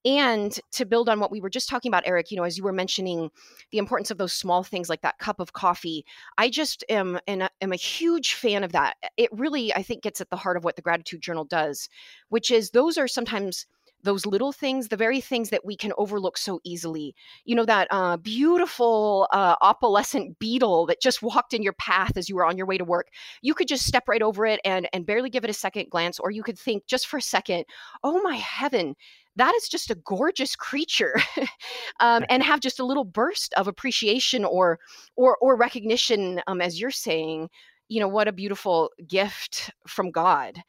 and 0.05 0.61
to 0.71 0.85
build 0.85 1.09
on 1.09 1.21
what 1.21 1.31
we 1.31 1.40
were 1.40 1.50
just 1.50 1.69
talking 1.69 1.90
about 1.90 2.07
eric 2.07 2.31
you 2.31 2.37
know 2.37 2.45
as 2.45 2.57
you 2.57 2.64
were 2.64 2.73
mentioning 2.73 3.31
the 3.73 3.78
importance 3.78 4.11
of 4.11 4.19
those 4.19 4.33
small 4.33 4.62
things 4.62 4.88
like 4.88 5.02
that 5.02 5.19
cup 5.19 5.40
of 5.40 5.52
coffee 5.52 6.05
i 6.37 6.49
just 6.49 6.85
am 6.88 7.19
and 7.26 7.49
am 7.61 7.73
a 7.73 7.76
huge 7.76 8.35
fan 8.35 8.64
of 8.64 8.73
that. 8.73 8.97
It 9.17 9.31
really 9.33 9.75
i 9.75 9.83
think 9.83 10.02
gets 10.02 10.21
at 10.21 10.31
the 10.31 10.37
heart 10.37 10.57
of 10.57 10.64
what 10.64 10.76
the 10.76 10.83
gratitude 10.83 11.21
journal 11.21 11.45
does 11.45 11.88
which 12.28 12.50
is 12.50 12.71
those 12.71 12.99
are 12.99 13.09
sometimes 13.09 13.67
those 14.02 14.26
little 14.26 14.52
things 14.52 14.88
the 14.88 14.97
very 14.97 15.21
things 15.21 15.50
that 15.50 15.64
we 15.64 15.76
can 15.76 15.93
overlook 15.99 16.38
so 16.38 16.61
easily. 16.64 17.14
You 17.45 17.57
know 17.57 17.64
that 17.64 17.88
uh, 17.90 18.17
beautiful 18.17 19.28
uh, 19.33 19.57
opalescent 19.57 20.38
beetle 20.38 20.87
that 20.87 21.00
just 21.00 21.23
walked 21.23 21.55
in 21.55 21.62
your 21.62 21.73
path 21.75 22.17
as 22.17 22.28
you 22.28 22.37
were 22.37 22.47
on 22.47 22.57
your 22.57 22.67
way 22.67 22.78
to 22.78 22.85
work. 22.85 23.09
You 23.43 23.55
could 23.55 23.69
just 23.69 23.87
step 23.87 24.09
right 24.09 24.23
over 24.23 24.47
it 24.47 24.61
and 24.64 24.88
and 24.93 25.07
barely 25.07 25.31
give 25.31 25.45
it 25.45 25.50
a 25.50 25.55
second 25.55 25.90
glance 25.90 26.19
or 26.19 26.31
you 26.31 26.43
could 26.43 26.59
think 26.59 26.87
just 26.87 27.07
for 27.07 27.19
a 27.19 27.23
second 27.23 27.64
oh 28.05 28.21
my 28.23 28.37
heaven 28.37 28.95
that 29.38 29.54
is 29.54 29.68
just 29.68 29.90
a 29.90 29.95
gorgeous 29.95 30.54
creature 30.57 31.14
um, 32.00 32.25
and 32.28 32.42
have 32.42 32.61
just 32.61 32.80
a 32.80 32.85
little 32.85 33.04
burst 33.04 33.54
of 33.54 33.66
appreciation 33.66 34.45
or 34.45 34.78
or 35.16 35.38
or 35.40 35.57
recognition 35.57 36.40
um, 36.47 36.61
as 36.61 36.80
you're 36.80 36.90
saying 36.90 37.49
you 37.88 38.00
know 38.00 38.09
what 38.09 38.28
a 38.28 38.33
beautiful 38.33 38.90
gift 39.07 39.71
from 39.87 40.11
god 40.11 40.62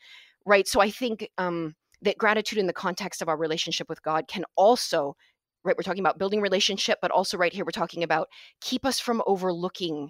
right? 0.46 0.68
So 0.68 0.80
i 0.80 0.90
think 0.90 1.30
um, 1.38 1.76
that 2.02 2.18
gratitude 2.18 2.60
in 2.60 2.68
the 2.68 2.74
context 2.74 3.22
of 3.22 3.28
our 3.28 3.38
relationship 3.38 3.90
with 3.90 4.02
god 4.04 4.28
can 4.28 4.46
also 4.56 5.16
right 5.64 5.76
we're 5.78 5.84
talking 5.84 6.04
about 6.04 6.20
building 6.20 6.42
relationship 6.42 7.00
but 7.02 7.12
also 7.12 7.38
right 7.38 7.54
here 7.54 7.66
we're 7.66 7.72
talking 7.72 8.04
about 8.04 8.30
keep 8.62 8.86
us 8.86 9.00
from 9.00 9.22
overlooking 9.28 10.10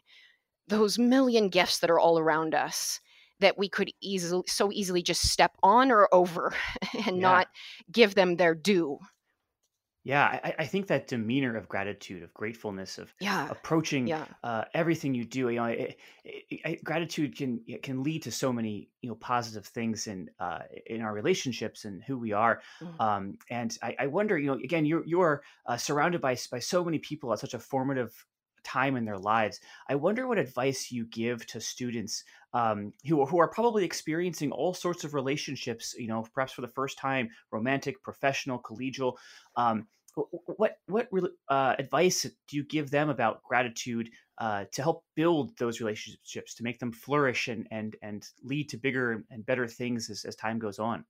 those 0.67 0.99
million 0.99 1.49
gifts 1.49 1.79
that 1.79 1.89
are 1.89 1.99
all 1.99 2.19
around 2.19 2.53
us 2.53 2.99
that 3.39 3.57
we 3.57 3.69
could 3.69 3.91
easily 4.01 4.43
so 4.47 4.71
easily 4.71 5.01
just 5.01 5.29
step 5.29 5.55
on 5.63 5.91
or 5.91 6.07
over 6.13 6.53
and 7.07 7.19
Yeah. 7.19 7.19
not 7.19 7.47
give 7.91 8.15
them 8.15 8.35
their 8.37 8.55
due 8.55 8.99
Yeah, 10.03 10.39
I, 10.43 10.55
I 10.59 10.65
think 10.65 10.87
that 10.87 11.07
demeanor 11.07 11.57
of 11.57 11.67
gratitude, 11.67 12.23
of 12.23 12.33
gratefulness, 12.33 12.97
of 12.97 13.13
yeah 13.19 13.49
approaching 13.49 14.13
yeah 14.13 14.27
uh, 14.43 14.63
everything 14.73 15.13
you 15.13 15.25
do, 15.25 15.49
you 15.49 15.57
know, 15.57 15.65
it, 15.65 15.99
it, 16.23 16.45
it, 16.49 16.83
gratitude 16.83 17.35
can 17.37 17.61
it 17.67 17.83
can 17.83 18.01
lead 18.01 18.23
to 18.23 18.31
so 18.31 18.53
many 18.53 18.91
you 19.01 19.09
know 19.09 19.15
positive 19.15 19.65
things 19.65 20.07
in 20.07 20.29
uh, 20.39 20.61
in 20.85 21.01
our 21.01 21.13
relationships 21.13 21.83
and 21.83 22.01
who 22.01 22.17
we 22.17 22.31
are. 22.31 22.61
Mm. 22.81 22.99
Um, 22.99 23.37
and 23.49 23.77
I, 23.83 23.95
I 23.99 24.07
wonder, 24.07 24.37
you 24.37 24.47
know, 24.47 24.53
again, 24.53 24.85
you're 24.85 25.05
you're 25.05 25.43
uh, 25.65 25.75
surrounded 25.77 26.21
by 26.21 26.37
by 26.49 26.59
so 26.59 26.83
many 26.85 26.99
people 26.99 27.33
at 27.33 27.39
such 27.39 27.53
a 27.53 27.59
formative 27.59 28.25
time 28.69 28.95
in 28.95 29.05
their 29.05 29.17
lives. 29.17 29.59
I 29.87 29.95
wonder 29.95 30.27
what 30.27 30.37
advice 30.37 30.91
you 30.91 31.05
give 31.05 31.45
to 31.47 31.59
students 31.59 32.23
um, 32.53 32.93
who 33.07 33.25
who 33.25 33.39
are 33.39 33.47
probably 33.47 33.83
experiencing 33.85 34.51
all 34.51 34.73
sorts 34.73 35.03
of 35.03 35.13
relationships, 35.13 35.95
you 35.97 36.07
know, 36.07 36.25
perhaps 36.33 36.53
for 36.53 36.61
the 36.61 36.67
first 36.79 36.97
time, 36.97 37.29
romantic, 37.51 38.01
professional, 38.03 38.59
collegial. 38.59 39.13
Um, 39.55 39.87
wh- 40.15 40.29
wh- 40.31 40.59
what 40.59 40.77
what 40.87 41.31
uh, 41.49 41.75
advice 41.77 42.23
do 42.23 42.57
you 42.57 42.63
give 42.63 42.89
them 42.89 43.09
about 43.09 43.43
gratitude 43.43 44.09
uh, 44.37 44.65
to 44.71 44.81
help 44.81 45.03
build 45.15 45.57
those 45.57 45.79
relationships, 45.79 46.55
to 46.55 46.63
make 46.63 46.79
them 46.79 46.91
flourish 46.91 47.47
and 47.47 47.67
and 47.71 47.95
and 48.01 48.27
lead 48.43 48.69
to 48.69 48.77
bigger 48.77 49.23
and 49.29 49.45
better 49.45 49.67
things 49.67 50.09
as, 50.09 50.25
as 50.25 50.35
time 50.35 50.59
goes 50.59 50.79
on? 50.79 51.05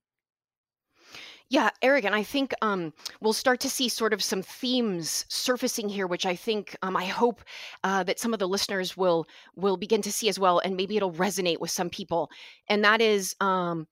Yeah, 1.50 1.70
Eric, 1.82 2.04
and 2.04 2.14
I 2.14 2.22
think 2.22 2.54
um, 2.62 2.92
we'll 3.20 3.32
start 3.32 3.58
to 3.60 3.68
see 3.70 3.88
sort 3.88 4.12
of 4.12 4.22
some 4.22 4.40
themes 4.40 5.24
surfacing 5.28 5.88
here, 5.88 6.06
which 6.06 6.24
I 6.24 6.36
think 6.36 6.76
um, 6.82 6.96
I 6.96 7.06
hope 7.06 7.42
uh, 7.82 8.04
that 8.04 8.20
some 8.20 8.32
of 8.32 8.38
the 8.38 8.46
listeners 8.46 8.96
will 8.96 9.26
will 9.56 9.76
begin 9.76 10.00
to 10.02 10.12
see 10.12 10.28
as 10.28 10.38
well, 10.38 10.60
and 10.60 10.76
maybe 10.76 10.96
it'll 10.96 11.12
resonate 11.12 11.58
with 11.58 11.72
some 11.72 11.90
people. 11.90 12.30
And 12.68 12.84
that 12.84 13.00
is, 13.00 13.34
um, 13.40 13.88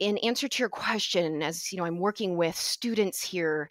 in 0.00 0.18
answer 0.18 0.48
to 0.48 0.58
your 0.60 0.68
question, 0.68 1.40
as 1.40 1.70
you 1.72 1.78
know, 1.78 1.84
I'm 1.84 2.00
working 2.00 2.36
with 2.36 2.56
students 2.56 3.22
here, 3.22 3.70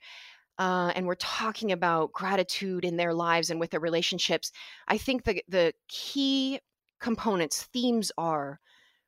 uh, 0.57 0.93
and 0.96 1.05
we're 1.05 1.15
talking 1.15 1.74
about 1.74 2.13
gratitude 2.13 2.86
in 2.86 2.98
their 2.98 3.13
lives 3.13 3.50
and 3.50 3.60
with 3.60 3.72
their 3.72 3.81
relationships. 3.81 4.53
I 4.88 4.98
think 4.98 5.25
the 5.25 5.43
the 5.50 5.74
key 5.89 6.62
components, 7.01 7.63
themes 7.74 8.10
are 8.17 8.62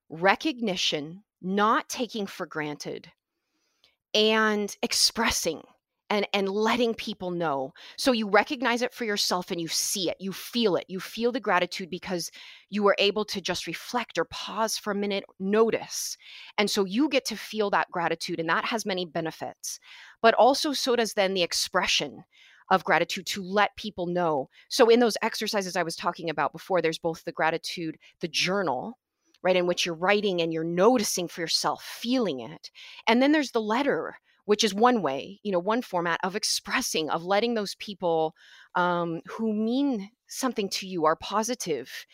recognition, 0.10 1.24
not 1.42 1.88
taking 1.90 2.28
for 2.28 2.46
granted 2.46 3.12
and 4.13 4.75
expressing 4.82 5.62
and 6.10 6.28
and 6.34 6.50
letting 6.50 6.94
people 6.94 7.32
know. 7.32 7.74
So 7.98 8.12
you 8.12 8.30
recognize 8.30 8.82
it 8.82 8.94
for 8.94 9.06
yourself 9.06 9.51
and 9.51 9.62
you 9.62 9.68
see 9.68 10.10
it 10.10 10.18
you 10.20 10.32
feel 10.34 10.75
it 10.75 10.86
you 10.88 11.00
feel 11.00 11.32
the 11.32 11.39
gratitude 11.39 11.89
because 11.89 12.32
you 12.70 12.84
were 12.84 12.96
able 12.98 13.25
to 13.25 13.42
just 13.42 13.68
reflect 13.68 14.18
or 14.18 14.25
pause 14.25 14.78
for 14.78 14.92
a 14.92 14.96
minute 14.96 15.24
notice. 15.39 16.18
And 16.58 16.70
so 16.70 16.86
you 16.86 17.10
get 17.10 17.25
to 17.25 17.38
feel 17.38 17.70
that 17.72 17.92
gratitude 17.92 18.39
and 18.39 18.50
that 18.50 18.66
has 18.66 18.86
many 18.86 19.06
benefits 19.06 19.80
but 20.22 20.34
also 20.34 20.74
so 20.74 20.96
does 20.96 21.13
then 21.13 21.34
the 21.34 21.44
expression 21.44 22.24
of 22.72 22.84
gratitude 22.84 23.25
to 23.25 23.42
let 23.42 23.75
people 23.78 24.06
know. 24.06 24.48
So 24.70 24.89
in 24.89 25.00
those 25.00 25.18
exercises 25.22 25.75
i 25.75 25.84
was 25.84 25.96
talking 25.96 26.30
about 26.30 26.54
before 26.54 26.82
there's 26.82 27.00
both 27.00 27.24
the 27.24 27.32
gratitude 27.32 27.98
the 28.22 28.28
journal 28.28 28.98
right 29.43 29.55
in 29.55 29.67
which 29.67 29.86
you're 29.86 29.96
writing 29.96 30.41
and 30.41 30.53
you're 30.53 30.63
noticing 30.63 31.27
for 31.27 31.41
yourself 31.41 31.84
feeling 31.84 32.39
it. 32.39 32.72
And 33.08 33.22
then 33.22 33.31
there's 33.31 33.51
the 33.51 33.62
letter 33.62 34.15
which 34.46 34.63
is 34.63 34.74
one 34.74 35.03
way, 35.03 35.39
you 35.43 35.51
know, 35.51 35.60
one 35.60 35.84
format 35.84 36.19
of 36.24 36.36
expressing, 36.36 37.08
of 37.12 37.24
letting 37.24 37.53
those 37.53 37.75
people 37.75 38.34
um, 38.74 39.22
who 39.27 39.53
mean 39.53 40.10
something 40.27 40.67
to 40.69 40.88
you 40.88 41.05
are 41.05 41.15
positive 41.15 42.08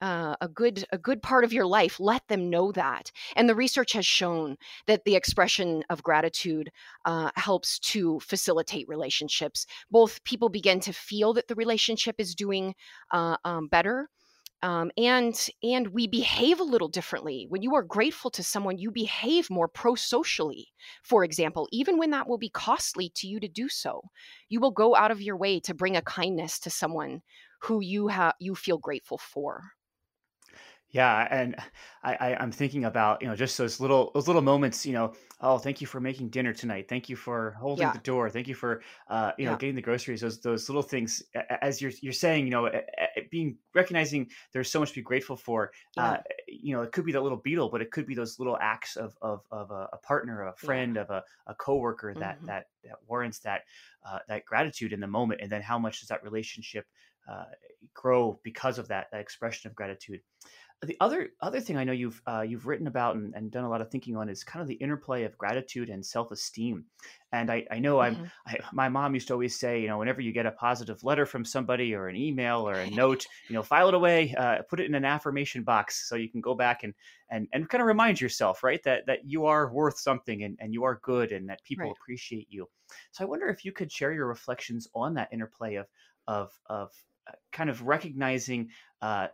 uh, 0.00 0.36
a 0.40 0.48
good 0.48 0.84
a 0.92 0.98
good 0.98 1.22
part 1.22 1.44
of 1.44 1.52
your 1.52 1.66
life 1.66 1.98
let 1.98 2.26
them 2.28 2.50
know 2.50 2.70
that. 2.72 3.10
And 3.34 3.48
the 3.48 3.54
research 3.54 3.92
has 3.92 4.04
shown 4.04 4.56
that 4.86 5.04
the 5.04 5.16
expression 5.16 5.84
of 5.88 6.02
gratitude 6.02 6.70
uh, 7.04 7.30
helps 7.36 7.78
to 7.80 8.20
facilitate 8.20 8.88
relationships. 8.88 9.66
Both 9.90 10.22
people 10.24 10.48
begin 10.48 10.80
to 10.80 10.92
feel 10.92 11.32
that 11.34 11.48
the 11.48 11.54
relationship 11.54 12.16
is 12.18 12.34
doing 12.34 12.74
uh, 13.10 13.36
um, 13.44 13.68
better 13.68 14.10
um, 14.62 14.90
and 14.96 15.48
and 15.62 15.88
we 15.88 16.06
behave 16.06 16.60
a 16.60 16.64
little 16.64 16.88
differently. 16.88 17.46
When 17.48 17.62
you 17.62 17.74
are 17.74 17.82
grateful 17.82 18.30
to 18.32 18.42
someone 18.42 18.78
you 18.78 18.90
behave 18.90 19.50
more 19.50 19.68
pro-socially 19.68 20.68
for 21.02 21.24
example 21.24 21.68
even 21.72 21.98
when 21.98 22.10
that 22.10 22.28
will 22.28 22.38
be 22.38 22.50
costly 22.50 23.10
to 23.16 23.26
you 23.28 23.40
to 23.40 23.48
do 23.48 23.68
so. 23.68 24.02
You 24.48 24.60
will 24.60 24.70
go 24.72 24.96
out 24.96 25.10
of 25.10 25.20
your 25.22 25.36
way 25.36 25.60
to 25.60 25.74
bring 25.74 25.96
a 25.96 26.02
kindness 26.02 26.58
to 26.60 26.70
someone 26.70 27.22
who 27.62 27.80
you 27.80 28.08
have 28.08 28.34
you 28.40 28.54
feel 28.54 28.78
grateful 28.78 29.18
for 29.18 29.62
yeah, 30.96 31.28
and 31.30 31.54
I, 32.02 32.14
I 32.14 32.36
I'm 32.36 32.50
thinking 32.50 32.86
about 32.86 33.20
you 33.20 33.28
know 33.28 33.36
just 33.36 33.58
those 33.58 33.80
little 33.80 34.10
those 34.14 34.26
little 34.26 34.40
moments. 34.40 34.86
You 34.86 34.94
know, 34.94 35.12
oh, 35.42 35.58
thank 35.58 35.82
you 35.82 35.86
for 35.86 36.00
making 36.00 36.30
dinner 36.30 36.54
tonight. 36.54 36.88
Thank 36.88 37.10
you 37.10 37.16
for 37.16 37.50
holding 37.60 37.82
yeah 37.82 37.92
the 37.92 37.98
door. 37.98 38.30
Thank 38.30 38.48
you 38.48 38.54
for 38.54 38.82
uh, 39.08 39.32
you 39.36 39.44
know 39.44 39.52
yeah 39.52 39.56
getting 39.56 39.74
the 39.74 39.82
groceries. 39.82 40.22
Those 40.22 40.40
those 40.40 40.70
little 40.70 40.82
things. 40.82 41.22
As 41.60 41.82
you're 41.82 41.92
you're 42.00 42.14
saying, 42.14 42.46
you 42.46 42.50
know, 42.50 42.70
being 43.30 43.58
recognizing 43.74 44.30
there's 44.52 44.70
so 44.70 44.80
much 44.80 44.88
to 44.90 44.94
be 44.94 45.02
grateful 45.02 45.36
for. 45.36 45.70
Uh, 45.98 46.16
you 46.48 46.74
know, 46.74 46.80
it 46.80 46.92
could 46.92 47.04
be 47.04 47.12
that 47.12 47.22
little 47.22 47.38
beetle, 47.38 47.68
but 47.68 47.82
it 47.82 47.90
could 47.90 48.06
be 48.06 48.14
those 48.14 48.38
little 48.38 48.56
acts 48.58 48.96
of 48.96 49.18
of 49.20 49.44
of 49.50 49.70
a, 49.70 49.90
a 49.92 49.98
partner, 49.98 50.46
a 50.46 50.56
yeah 50.62 50.80
friend, 50.80 50.96
of 50.96 51.10
a 51.10 51.22
a 51.46 51.54
coworker 51.54 52.16
that 52.18 52.38
hmm 52.38 52.46
that 52.46 52.68
that 52.84 52.96
warrants 53.06 53.40
that 53.40 53.62
uh, 54.02 54.20
that 54.28 54.46
gratitude 54.46 54.94
in 54.94 55.00
the 55.00 55.06
moment, 55.06 55.42
and 55.42 55.52
then 55.52 55.60
how 55.60 55.78
much 55.78 56.00
does 56.00 56.08
that 56.08 56.24
relationship 56.24 56.86
uh, 57.28 57.44
grow 57.94 58.40
because 58.42 58.78
of 58.78 58.88
that 58.88 59.08
that 59.12 59.20
expression 59.20 59.68
of 59.68 59.74
gratitude. 59.74 60.20
The 60.82 60.96
other 61.00 61.30
other 61.40 61.60
thing 61.60 61.78
I 61.78 61.84
know 61.84 61.92
you've 61.92 62.22
uh, 62.26 62.42
you've 62.46 62.66
written 62.66 62.86
about 62.86 63.16
and, 63.16 63.34
and 63.34 63.50
done 63.50 63.64
a 63.64 63.68
lot 63.68 63.80
of 63.80 63.90
thinking 63.90 64.14
on 64.14 64.28
is 64.28 64.44
kind 64.44 64.60
of 64.60 64.68
the 64.68 64.74
interplay 64.74 65.24
of 65.24 65.38
gratitude 65.38 65.88
and 65.88 66.04
self 66.04 66.30
esteem. 66.30 66.84
And 67.32 67.50
I, 67.50 67.66
I 67.70 67.78
know 67.78 68.00
I'm 68.00 68.18
hmm 68.18 68.30
I, 68.46 68.58
my 68.72 68.90
mom 68.90 69.14
used 69.14 69.28
to 69.28 69.32
always 69.32 69.58
say, 69.58 69.80
you 69.80 69.88
know, 69.88 69.98
whenever 69.98 70.20
you 70.20 70.32
get 70.32 70.44
a 70.44 70.52
positive 70.52 71.02
letter 71.02 71.24
from 71.24 71.46
somebody 71.46 71.94
or 71.94 72.08
an 72.08 72.16
email 72.16 72.68
or 72.68 72.80
a 72.80 72.86
note, 72.86 73.26
you 73.48 73.54
know, 73.54 73.62
file 73.62 73.88
it 73.88 73.94
away, 73.94 74.34
uh, 74.34 74.62
put 74.68 74.78
it 74.78 74.84
in 74.86 74.94
an 74.94 75.06
affirmation 75.06 75.64
box 75.64 76.06
so 76.08 76.14
you 76.14 76.28
can 76.30 76.42
go 76.42 76.54
back 76.54 76.82
and 76.84 76.92
and 77.30 77.48
and 77.54 77.70
kind 77.70 77.80
of 77.80 77.86
remind 77.86 78.20
yourself, 78.20 78.62
right, 78.62 78.82
that 78.82 79.06
that 79.06 79.20
you 79.24 79.46
are 79.46 79.72
worth 79.72 79.98
something 79.98 80.42
and, 80.42 80.58
and 80.60 80.74
you 80.74 80.84
are 80.84 81.00
good 81.02 81.32
and 81.32 81.48
that 81.48 81.64
people 81.64 81.90
right 81.90 81.92
appreciate 81.92 82.48
you. 82.50 82.68
So 83.12 83.24
I 83.24 83.28
wonder 83.28 83.48
if 83.48 83.64
you 83.64 83.72
could 83.72 83.90
share 83.90 84.12
your 84.12 84.26
reflections 84.26 84.86
on 84.94 85.14
that 85.14 85.32
interplay 85.32 85.76
of 85.76 85.88
of 86.26 86.60
of 86.66 86.92
uh, 87.26 87.32
kind 87.50 87.70
of 87.70 87.82
recognizing 87.82 88.70
uh, 89.00 89.28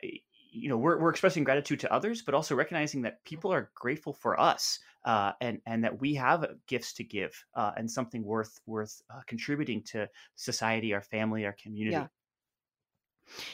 you 0.53 0.69
know 0.69 0.77
we're, 0.77 0.99
we're 0.99 1.11
expressing 1.11 1.45
gratitude 1.45 1.81
to 1.81 1.93
others 1.93 2.23
but 2.23 2.35
also 2.35 2.55
recognizing 2.55 3.03
that 3.03 3.25
people 3.25 3.53
are 3.53 3.71
grateful 3.75 4.13
for 4.13 4.39
us 4.39 4.79
uh, 5.05 5.33
and 5.41 5.61
and 5.67 5.83
that 5.83 6.01
we 6.01 6.15
have 6.15 6.45
uh, 6.45 6.49
gifts 6.67 6.93
to 6.93 7.05
give 7.05 7.33
uh, 7.55 7.73
and 7.77 7.91
something 7.91 8.23
worth 8.25 8.61
worth 8.67 9.03
uh, 9.11 9.21
contributing 9.27 9.83
to 9.83 10.09
society 10.35 10.95
our 10.95 11.03
family 11.03 11.45
our 11.45 11.53
yeah 11.53 11.63
community 11.63 12.09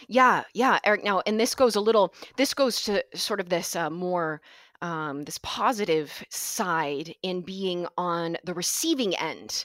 yeah 0.09 0.42
yeah 0.55 0.79
eric 0.85 1.05
now 1.05 1.23
and 1.27 1.38
this 1.38 1.55
goes 1.55 1.77
a 1.77 1.81
little 1.81 2.12
this 2.37 2.53
goes 2.53 2.83
to 2.83 3.03
sort 3.14 3.40
of 3.40 3.49
this 3.49 3.77
uh, 3.77 3.88
more 3.88 4.40
um, 4.81 5.25
this 5.25 5.38
positive 5.42 6.25
side 6.31 7.14
in 7.23 7.42
being 7.42 7.87
on 7.96 8.37
the 8.44 8.55
receiving 8.55 9.16
end 9.16 9.64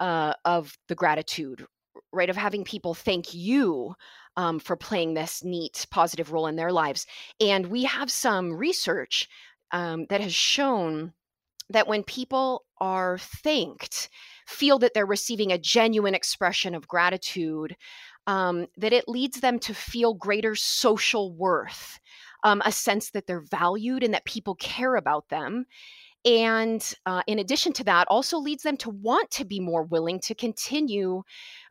uh, 0.00 0.34
of 0.44 0.76
the 0.88 0.94
gratitude, 0.94 1.66
right? 2.12 2.30
Of 2.30 2.36
having 2.36 2.64
people 2.64 2.94
thank 2.94 3.34
you 3.34 3.94
um, 4.38 4.60
for 4.60 4.76
playing 4.76 5.14
this 5.14 5.42
neat, 5.42 5.84
positive 5.90 6.32
role 6.32 6.46
in 6.46 6.54
their 6.54 6.70
lives. 6.70 7.06
And 7.40 7.66
we 7.66 7.82
have 7.82 8.08
some 8.08 8.54
research 8.54 9.28
um, 9.72 10.06
that 10.10 10.20
has 10.20 10.32
shown 10.32 11.12
that 11.70 11.88
when 11.88 12.04
people 12.04 12.64
are 12.80 13.18
thanked, 13.18 14.08
feel 14.46 14.78
that 14.78 14.94
they're 14.94 15.04
receiving 15.04 15.50
a 15.50 15.58
genuine 15.58 16.14
expression 16.14 16.76
of 16.76 16.86
gratitude, 16.86 17.76
um, 18.28 18.68
that 18.76 18.92
it 18.92 19.08
leads 19.08 19.40
them 19.40 19.58
to 19.58 19.74
feel 19.74 20.14
greater 20.14 20.54
social 20.54 21.34
worth, 21.34 21.98
um, 22.44 22.62
a 22.64 22.70
sense 22.70 23.10
that 23.10 23.26
they're 23.26 23.44
valued 23.50 24.04
and 24.04 24.14
that 24.14 24.24
people 24.24 24.54
care 24.54 24.94
about 24.94 25.28
them 25.30 25.66
and 26.24 26.94
uh, 27.06 27.22
in 27.26 27.38
addition 27.38 27.72
to 27.74 27.84
that 27.84 28.08
also 28.08 28.38
leads 28.38 28.62
them 28.62 28.76
to 28.78 28.90
want 28.90 29.30
to 29.30 29.44
be 29.44 29.60
more 29.60 29.84
willing 29.84 30.20
to 30.20 30.34
continue 30.34 31.22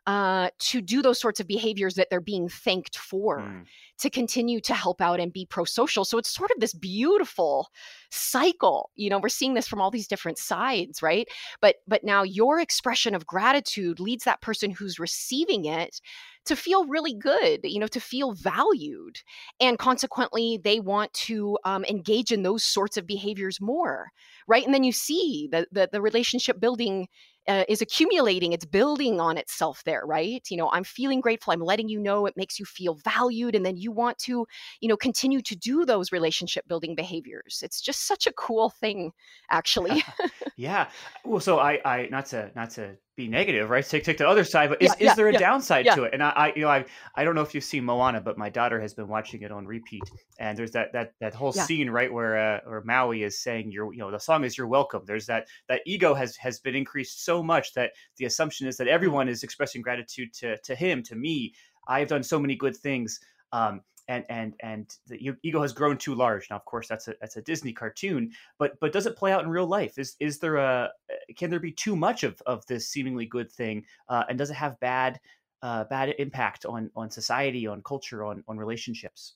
uh, 0.08 0.48
to 0.58 0.80
do 0.80 1.02
those 1.02 1.20
sorts 1.20 1.38
of 1.38 1.46
behaviors 1.46 1.94
that 1.96 2.08
they're 2.10 2.18
being 2.34 2.48
thanked 2.48 2.96
for 2.96 3.40
Mm. 3.40 3.66
to 3.98 4.08
continue 4.08 4.58
to 4.60 4.72
help 4.72 5.02
out 5.02 5.20
and 5.20 5.32
be 5.34 5.44
pro-social. 5.44 6.04
So 6.06 6.16
it's 6.18 6.34
sort 6.34 6.50
of 6.50 6.60
this 6.60 6.72
beautiful 6.72 7.68
cycle 8.10 8.90
you 8.96 9.10
know 9.10 9.18
we're 9.18 9.28
seeing 9.28 9.52
this 9.54 9.68
from 9.68 9.80
all 9.82 9.90
these 9.90 10.08
different 10.08 10.38
sides 10.38 11.02
right? 11.02 11.28
But 11.60 11.76
but 11.86 12.04
now 12.04 12.22
your 12.22 12.58
expression 12.58 13.14
of 13.14 13.26
gratitude 13.26 14.00
leads 14.00 14.24
that 14.24 14.40
person 14.40 14.70
who's 14.70 14.98
receiving 14.98 15.66
it 15.66 16.00
to 16.46 16.56
feel 16.56 16.86
really 16.86 17.12
good 17.12 17.60
you 17.64 17.78
know 17.78 17.86
to 17.88 18.00
feel 18.00 18.32
valued. 18.32 19.16
And 19.60 19.78
consequently 19.78 20.58
they 20.64 20.80
want 20.80 21.12
to 21.28 21.58
um, 21.66 21.84
engage 21.84 22.32
in 22.32 22.42
those 22.44 22.64
sorts 22.64 22.96
of 22.96 23.06
behaviors 23.06 23.60
more 23.60 24.10
right? 24.46 24.64
And 24.64 24.72
then 24.74 24.84
you 24.84 24.92
see 24.92 25.48
the 25.52 25.66
the, 25.70 25.90
the 25.92 26.00
relationship 26.00 26.58
building 26.60 27.08
uh, 27.48 27.64
is 27.68 27.80
accumulating 27.82 28.52
it's 28.52 28.64
building 28.64 29.20
on 29.20 29.38
itself 29.38 29.82
there 29.84 30.04
right? 30.06 30.46
You 30.50 30.56
know 30.56 30.70
i'm 30.70 30.84
feeling 30.84 31.20
grateful 31.20 31.52
i'm 31.52 31.60
letting 31.60 31.88
you 31.88 31.98
know 31.98 32.26
it 32.26 32.36
makes 32.36 32.58
you 32.58 32.64
feel 32.64 32.94
valued 32.94 33.54
and 33.54 33.64
then 33.64 33.76
you 33.76 33.92
want 33.92 34.18
to 34.18 34.46
you 34.80 34.88
know 34.88 34.96
continue 34.96 35.40
to 35.42 35.56
do 35.56 35.84
those 35.84 36.12
relationship 36.12 36.66
building 36.68 36.94
behaviors. 36.94 37.60
It's 37.62 37.80
just 37.80 38.06
such 38.06 38.26
a 38.26 38.32
cool 38.32 38.70
thing 38.70 39.12
actually. 39.50 40.02
Yeah. 40.56 40.88
Well 41.24 41.40
so 41.40 41.58
i 41.60 41.80
i 41.84 42.08
not 42.10 42.26
to 42.26 42.50
not 42.56 42.70
to 42.70 42.96
be 43.18 43.28
negative 43.28 43.68
right? 43.68 43.84
Take 43.84 44.04
take 44.04 44.16
the 44.16 44.26
other 44.26 44.44
side 44.44 44.70
but 44.70 44.80
is 44.80 44.94
yeah 44.98 45.10
is 45.10 45.16
there 45.16 45.28
a 45.28 45.32
yeah 45.32 45.38
downside 45.38 45.84
yeah. 45.84 45.96
to 45.96 46.04
it? 46.04 46.14
And 46.14 46.22
i, 46.22 46.30
I 46.30 46.52
you 46.54 46.62
know 46.62 46.68
i 46.68 46.84
i 47.16 47.24
don't 47.24 47.34
know 47.34 47.42
if 47.42 47.52
you've 47.54 47.64
seen 47.64 47.84
moana 47.84 48.20
but 48.20 48.38
my 48.38 48.48
daughter 48.48 48.80
has 48.80 48.94
been 48.94 49.08
watching 49.08 49.42
it 49.42 49.50
on 49.50 49.66
repeat. 49.66 50.04
And 50.38 50.56
there's 50.56 50.70
that 50.70 50.92
that 50.92 51.12
that 51.20 51.34
whole 51.34 51.52
scene 51.52 51.90
right 51.90 52.10
where 52.10 52.38
uh 52.38 52.60
where 52.64 52.82
maui 52.84 53.24
is 53.24 53.38
saying 53.38 53.72
you're 53.72 53.92
you 53.92 53.98
know 53.98 54.10
the 54.10 54.20
song 54.20 54.44
is 54.44 54.56
you're 54.56 54.68
welcome. 54.68 55.02
There's 55.04 55.26
that 55.26 55.48
that 55.68 55.82
ego 55.84 56.14
has 56.14 56.36
has 56.36 56.60
been 56.60 56.76
increased 56.76 57.24
so 57.24 57.42
much 57.42 57.74
that 57.74 57.90
the 58.16 58.24
assumption 58.24 58.68
is 58.68 58.76
that 58.78 58.88
everyone 58.88 59.28
is 59.28 59.42
expressing 59.42 59.82
gratitude 59.82 60.32
to 60.34 60.56
to 60.58 60.74
him 60.74 61.02
to 61.02 61.16
me. 61.16 61.52
I've 61.88 62.08
done 62.08 62.22
so 62.22 62.38
many 62.38 62.54
good 62.54 62.76
things. 62.76 63.18
Um 63.52 63.82
and 64.08 64.24
and 64.28 64.54
and 64.60 64.96
the 65.06 65.36
ego 65.42 65.62
has 65.62 65.72
grown 65.72 65.96
too 65.98 66.14
large. 66.14 66.48
Now 66.50 66.56
of 66.56 66.64
course 66.64 66.88
that's 66.88 67.08
a 67.08 67.14
that's 67.20 67.36
a 67.36 67.42
disney 67.42 67.72
cartoon 67.72 68.32
but 68.58 68.78
but 68.80 68.92
does 68.92 69.06
it 69.06 69.16
play 69.16 69.32
out 69.32 69.44
in 69.44 69.50
real 69.50 69.66
life? 69.66 69.98
Is 69.98 70.16
is 70.18 70.38
there 70.38 70.56
a 70.56 70.90
can 71.36 71.50
there 71.50 71.60
be 71.60 71.72
too 71.72 71.94
much 71.94 72.24
of 72.24 72.40
of 72.46 72.66
this 72.66 72.88
seemingly 72.88 73.26
good 73.26 73.50
thing 73.52 73.84
uh, 74.08 74.24
and 74.28 74.38
does 74.38 74.50
it 74.50 74.54
have 74.54 74.80
bad 74.80 75.20
uh, 75.62 75.84
bad 75.84 76.14
impact 76.18 76.64
on 76.64 76.90
on 76.96 77.10
society 77.10 77.66
on 77.66 77.82
culture 77.82 78.24
on 78.24 78.42
on 78.48 78.58
relationships? 78.58 79.34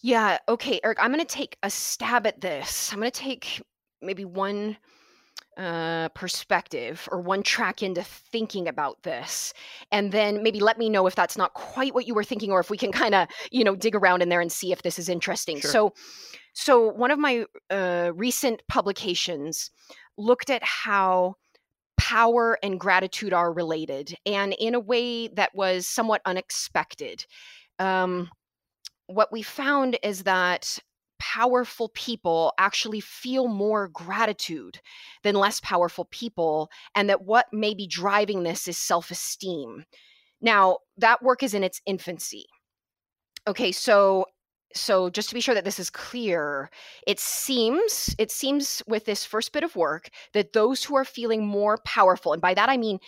Yeah 0.00 0.38
okay 0.48 0.80
eric 0.84 0.98
i'm 1.00 1.12
going 1.12 1.24
to 1.24 1.26
take 1.26 1.56
a 1.62 1.70
stab 1.70 2.26
at 2.26 2.40
this. 2.40 2.92
I'm 2.92 3.00
going 3.00 3.10
to 3.10 3.20
take 3.20 3.62
maybe 4.00 4.24
one 4.24 4.76
uh, 5.58 6.08
perspective 6.10 7.08
or 7.10 7.20
one 7.20 7.42
track 7.42 7.82
into 7.82 8.02
thinking 8.02 8.68
about 8.68 9.02
this 9.02 9.52
and 9.90 10.12
then 10.12 10.40
maybe 10.42 10.60
let 10.60 10.78
me 10.78 10.88
know 10.88 11.06
if 11.08 11.16
that's 11.16 11.36
not 11.36 11.52
quite 11.54 11.94
what 11.94 12.06
you 12.06 12.14
were 12.14 12.22
thinking 12.22 12.52
or 12.52 12.60
if 12.60 12.70
we 12.70 12.78
can 12.78 12.92
kind 12.92 13.14
of 13.14 13.26
you 13.50 13.64
know 13.64 13.74
dig 13.74 13.96
around 13.96 14.22
in 14.22 14.28
there 14.28 14.40
and 14.40 14.52
see 14.52 14.70
if 14.70 14.82
this 14.82 14.98
is 14.98 15.08
interesting. 15.08 15.58
Sure. 15.60 15.70
So 15.70 15.94
so 16.52 16.88
one 16.88 17.10
of 17.10 17.18
my 17.18 17.44
uh, 17.70 18.12
recent 18.14 18.62
publications 18.68 19.70
looked 20.16 20.48
at 20.48 20.62
how 20.62 21.34
power 21.96 22.56
and 22.62 22.78
gratitude 22.78 23.32
are 23.32 23.52
related 23.52 24.14
and 24.24 24.54
in 24.60 24.74
a 24.74 24.80
way 24.80 25.28
that 25.28 25.54
was 25.54 25.86
somewhat 25.86 26.22
unexpected. 26.24 27.26
Um, 27.80 28.30
what 29.08 29.32
we 29.32 29.42
found 29.42 29.98
is 30.02 30.22
that 30.22 30.78
powerful 31.18 31.90
people 31.94 32.52
actually 32.58 33.00
feel 33.00 33.48
more 33.48 33.88
gratitude 33.88 34.80
than 35.22 35.34
less 35.34 35.60
powerful 35.60 36.06
people, 36.06 36.70
and 36.94 37.08
that 37.08 37.24
what 37.24 37.46
may 37.52 37.74
be 37.74 37.86
driving 37.86 38.42
this 38.42 38.68
is 38.68 38.76
self 38.76 39.10
esteem. 39.10 39.84
Now, 40.40 40.78
that 40.96 41.22
work 41.22 41.42
is 41.42 41.54
in 41.54 41.64
its 41.64 41.80
infancy. 41.86 42.46
Okay, 43.46 43.72
so 43.72 44.26
so 44.74 45.08
just 45.10 45.28
to 45.28 45.34
be 45.34 45.40
sure 45.40 45.54
that 45.54 45.64
this 45.64 45.78
is 45.78 45.88
clear 45.90 46.70
it 47.06 47.18
seems 47.18 48.14
it 48.18 48.30
seems 48.30 48.82
with 48.86 49.06
this 49.06 49.24
first 49.24 49.52
bit 49.52 49.64
of 49.64 49.74
work 49.76 50.10
that 50.34 50.52
those 50.52 50.84
who 50.84 50.94
are 50.94 51.04
feeling 51.06 51.46
more 51.46 51.78
powerful 51.86 52.34
and 52.34 52.42
by 52.42 52.52
that 52.52 52.68
i 52.68 52.76
mean 52.76 52.98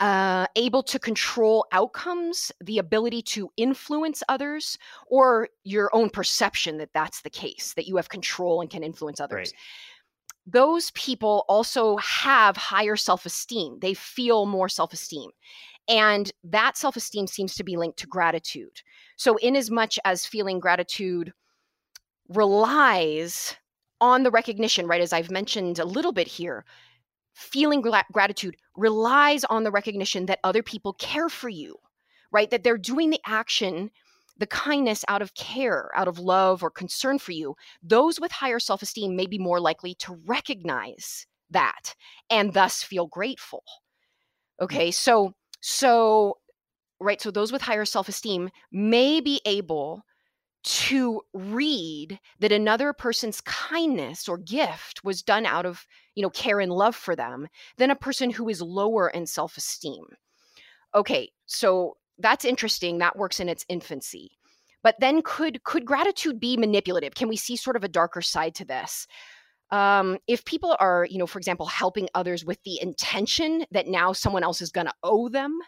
uh, 0.00 0.46
able 0.56 0.82
to 0.82 0.98
control 0.98 1.66
outcomes 1.72 2.50
the 2.62 2.78
ability 2.78 3.22
to 3.22 3.50
influence 3.56 4.22
others 4.28 4.78
or 5.06 5.48
your 5.64 5.94
own 5.94 6.10
perception 6.10 6.78
that 6.78 6.90
that's 6.94 7.20
the 7.20 7.30
case 7.30 7.74
that 7.74 7.86
you 7.86 7.96
have 7.96 8.08
control 8.08 8.60
and 8.60 8.70
can 8.70 8.82
influence 8.82 9.20
others 9.20 9.52
right. 9.52 10.52
those 10.52 10.90
people 10.92 11.44
also 11.48 11.96
have 11.98 12.56
higher 12.56 12.96
self-esteem 12.96 13.78
they 13.80 13.94
feel 13.94 14.46
more 14.46 14.68
self-esteem 14.68 15.30
and 15.90 16.30
that 16.44 16.76
self 16.76 16.96
esteem 16.96 17.26
seems 17.26 17.56
to 17.56 17.64
be 17.64 17.76
linked 17.76 17.98
to 17.98 18.06
gratitude. 18.06 18.80
So, 19.16 19.36
in 19.38 19.56
as 19.56 19.70
much 19.70 19.98
as 20.04 20.24
feeling 20.24 20.60
gratitude 20.60 21.32
relies 22.28 23.56
on 24.00 24.22
the 24.22 24.30
recognition, 24.30 24.86
right, 24.86 25.00
as 25.00 25.12
I've 25.12 25.32
mentioned 25.32 25.80
a 25.80 25.84
little 25.84 26.12
bit 26.12 26.28
here, 26.28 26.64
feeling 27.40 27.80
gra- 27.80 28.04
gratitude 28.12 28.56
relies 28.76 29.44
on 29.44 29.64
the 29.64 29.70
recognition 29.70 30.26
that 30.26 30.40
other 30.44 30.62
people 30.62 30.92
care 30.94 31.28
for 31.28 31.48
you, 31.48 31.76
right? 32.30 32.50
That 32.50 32.62
they're 32.62 32.78
doing 32.78 33.10
the 33.10 33.20
action, 33.26 33.90
the 34.36 34.46
kindness 34.46 35.04
out 35.08 35.22
of 35.22 35.34
care, 35.34 35.90
out 35.94 36.08
of 36.08 36.18
love 36.18 36.62
or 36.62 36.70
concern 36.70 37.18
for 37.18 37.32
you. 37.32 37.54
Those 37.82 38.20
with 38.20 38.32
higher 38.32 38.60
self 38.60 38.82
esteem 38.82 39.16
may 39.16 39.26
be 39.26 39.38
more 39.38 39.60
likely 39.60 39.94
to 39.96 40.18
recognize 40.26 41.26
that 41.50 41.94
and 42.28 42.52
thus 42.52 42.82
feel 42.82 43.06
grateful. 43.06 43.64
Okay, 44.60 44.90
so 44.90 45.32
so, 45.62 46.38
right, 47.00 47.20
so 47.20 47.30
those 47.30 47.52
with 47.52 47.62
higher 47.62 47.84
self 47.84 48.08
esteem 48.08 48.50
may 48.72 49.20
be 49.20 49.40
able 49.44 50.04
to 50.62 51.22
read 51.32 52.18
that 52.38 52.52
another 52.52 52.92
person's 52.92 53.40
kindness 53.42 54.28
or 54.28 54.38
gift 54.38 55.02
was 55.04 55.22
done 55.22 55.46
out 55.46 55.66
of, 55.66 55.86
you 56.14 56.22
know, 56.22 56.30
care 56.30 56.60
and 56.60 56.72
love 56.72 56.94
for 56.94 57.16
them 57.16 57.48
than 57.76 57.90
a 57.90 57.96
person 57.96 58.30
who 58.30 58.48
is 58.48 58.60
lower 58.60 59.08
in 59.08 59.26
self 59.26 59.56
esteem. 59.56 60.04
Okay, 60.94 61.30
so 61.46 61.96
that's 62.18 62.44
interesting. 62.44 62.98
That 62.98 63.16
works 63.16 63.40
in 63.40 63.48
its 63.48 63.64
infancy. 63.68 64.32
But 64.82 64.96
then 64.98 65.22
could 65.22 65.62
could 65.64 65.84
gratitude 65.84 66.40
be 66.40 66.56
manipulative? 66.56 67.14
Can 67.14 67.28
we 67.28 67.36
see 67.36 67.56
sort 67.56 67.76
of 67.76 67.84
a 67.84 67.88
darker 67.88 68.22
side 68.22 68.54
to 68.56 68.64
this? 68.64 69.06
um, 69.70 70.18
if 70.26 70.44
people 70.44 70.76
are, 70.80 71.06
you 71.08 71.18
know, 71.18 71.26
for 71.26 71.38
example, 71.38 71.66
helping 71.66 72.08
others 72.14 72.44
with 72.44 72.62
the 72.64 72.80
intention 72.82 73.64
that 73.70 73.86
now 73.86 74.12
someone 74.12 74.42
else 74.42 74.60
is 74.60 74.72
going 74.72 74.86
to 74.86 74.94
owe 75.02 75.28
them, 75.28 75.58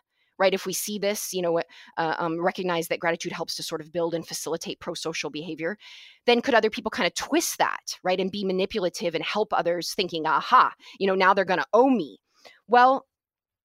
right? 0.43 0.55
If 0.55 0.67
we 0.67 0.73
see 0.73 0.99
this, 0.99 1.33
you 1.33 1.41
know, 1.41 1.61
uh, 1.97 2.15
um, 2.19 2.41
recognize 2.41 2.89
that 2.89 2.99
gratitude 2.99 3.31
helps 3.31 3.55
to 3.55 3.63
sort 3.63 3.81
of 3.81 3.93
build 3.93 4.13
and 4.13 4.27
facilitate 4.27 4.81
pro 4.81 4.93
social 4.93 5.31
behavior, 5.31 5.79
then 6.27 6.43
could 6.43 6.53
other 6.53 6.69
people 6.69 6.91
kind 6.91 7.07
of 7.07 7.15
twist 7.15 7.59
that, 7.59 7.97
right? 8.03 8.19
And 8.19 8.33
be 8.33 8.45
manipulative 8.45 9.15
and 9.15 9.23
help 9.23 9.53
others 9.53 9.95
thinking, 9.95 10.27
aha, 10.27 10.73
you 10.99 11.07
know, 11.07 11.15
now 11.15 11.33
they're 11.33 11.45
going 11.45 11.61
to 11.61 11.67
owe 11.73 11.89
me. 11.89 12.19
Well, 12.67 13.07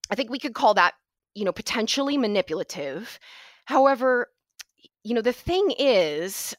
I 0.08 0.14
think 0.14 0.30
we 0.30 0.38
could 0.38 0.54
call 0.54 0.74
that, 0.74 0.94
you 1.34 1.44
know, 1.44 1.50
potentially 1.50 2.16
manipulative. 2.16 3.18
However, 3.64 4.28
you 5.02 5.14
know, 5.14 5.20
the 5.20 5.32
thing 5.32 5.72
is, 5.80 6.54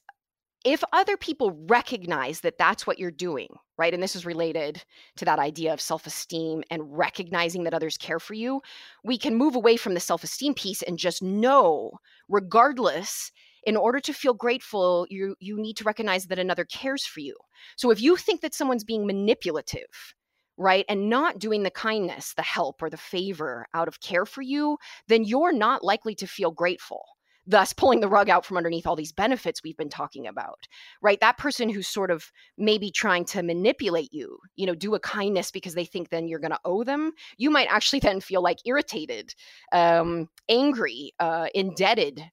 if 0.65 0.83
other 0.91 1.15
people 1.15 1.57
recognize 1.69 2.41
that 2.41 2.57
that's 2.57 2.85
what 2.85 2.99
you're 2.99 3.11
doing, 3.11 3.47
right? 3.77 3.93
And 3.93 4.03
this 4.03 4.15
is 4.15 4.25
related 4.25 4.83
to 5.15 5.25
that 5.25 5.39
idea 5.39 5.73
of 5.73 5.79
self 5.79 6.05
esteem 6.05 6.63
and 6.69 6.97
recognizing 6.97 7.63
that 7.63 7.73
others 7.73 7.97
care 7.97 8.19
for 8.19 8.33
you, 8.33 8.61
we 9.03 9.17
can 9.17 9.35
move 9.35 9.55
away 9.55 9.77
from 9.77 9.93
the 9.93 9.99
self 9.99 10.23
esteem 10.23 10.53
piece 10.53 10.81
and 10.81 10.97
just 10.97 11.23
know, 11.23 11.91
regardless, 12.27 13.31
in 13.63 13.77
order 13.77 13.99
to 14.01 14.13
feel 14.13 14.33
grateful, 14.33 15.05
you, 15.09 15.35
you 15.39 15.57
need 15.57 15.77
to 15.77 15.83
recognize 15.83 16.25
that 16.27 16.39
another 16.39 16.65
cares 16.65 17.05
for 17.05 17.21
you. 17.21 17.35
So 17.77 17.91
if 17.91 18.01
you 18.01 18.15
think 18.15 18.41
that 18.41 18.53
someone's 18.53 18.83
being 18.83 19.05
manipulative, 19.05 20.13
right, 20.57 20.85
and 20.89 21.09
not 21.09 21.39
doing 21.39 21.63
the 21.63 21.71
kindness, 21.71 22.33
the 22.33 22.41
help, 22.41 22.81
or 22.81 22.89
the 22.89 22.97
favor 22.97 23.65
out 23.73 23.87
of 23.87 24.01
care 24.01 24.25
for 24.25 24.41
you, 24.41 24.77
then 25.07 25.23
you're 25.23 25.53
not 25.53 25.83
likely 25.83 26.15
to 26.15 26.27
feel 26.27 26.51
grateful 26.51 27.03
thus 27.49 27.73
pulling 27.73 27.99
the 27.99 28.07
rug 28.07 28.29
out 28.29 28.45
from 28.45 28.57
underneath 28.57 28.87
all 28.87 28.95
these 28.95 29.11
benefits 29.11 29.63
we've 29.63 29.77
been 29.77 29.89
talking 29.89 30.27
about 30.27 30.67
right? 31.01 31.19
That 31.19 31.37
person 31.37 31.69
who's 31.69 31.87
sort 31.87 32.11
of 32.11 32.31
maybe 32.57 32.91
trying 32.91 33.25
to 33.25 33.43
manipulate 33.43 34.13
you 34.13 34.37
you 34.55 34.65
know 34.65 34.75
do 34.75 34.95
a 34.95 34.99
kindness 34.99 35.51
because 35.51 35.73
they 35.73 35.85
think 35.85 36.09
then 36.09 36.27
you're 36.27 36.39
going 36.39 36.51
to 36.51 36.59
owe 36.63 36.83
them 36.83 37.11
you 37.37 37.49
might 37.49 37.67
actually 37.69 37.99
then 37.99 38.21
feel 38.21 38.41
like 38.41 38.59
irritated 38.65 39.33
um, 39.71 40.29
angry 40.47 41.13
uh, 41.19 41.47
indebted 41.53 42.23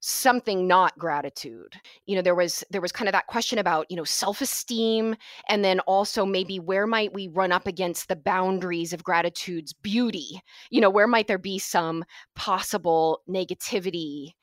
something 0.00 0.66
not 0.66 0.96
gratitude. 0.98 1.74
You 2.06 2.16
know 2.16 2.22
there 2.22 2.34
was 2.34 2.64
there 2.70 2.80
was 2.80 2.92
kind 2.92 3.08
of 3.08 3.12
that 3.12 3.26
question 3.26 3.58
about 3.58 3.86
you 3.90 3.96
know 3.96 4.04
self-esteem 4.04 5.16
and 5.48 5.64
then 5.64 5.80
also 5.80 6.24
maybe 6.24 6.60
where 6.60 6.86
might 6.86 7.12
we 7.12 7.28
run 7.28 7.52
up 7.52 7.66
against 7.66 8.08
the 8.08 8.16
boundaries 8.16 8.92
of 8.92 9.04
gratitude's 9.04 9.72
beauty? 9.72 10.40
You 10.70 10.80
know 10.80 10.90
where 10.90 11.08
might 11.08 11.26
there 11.26 11.38
be 11.38 11.58
some 11.58 12.04
possible 12.36 13.22
negativity 13.28 14.34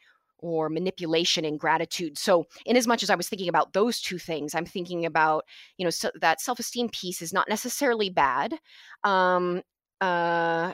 or 0.46 0.70
manipulation 0.70 1.44
and 1.44 1.60
gratitude. 1.60 2.20
So, 2.20 2.46
in 2.68 2.78
as 2.78 2.86
much 2.86 3.02
as 3.02 3.10
I 3.10 3.16
was 3.16 3.28
thinking 3.28 3.50
about 3.50 3.74
those 3.74 4.00
two 4.00 4.20
things, 4.20 4.54
I'm 4.54 4.66
thinking 4.66 5.04
about, 5.06 5.44
you 5.78 5.84
know, 5.84 5.90
so 5.90 6.12
that 6.22 6.40
self-esteem 6.40 6.90
piece 6.90 7.24
is 7.24 7.34
not 7.34 7.50
necessarily 7.50 8.12
bad. 8.12 8.54
Um, 9.04 9.64
uh, 10.02 10.74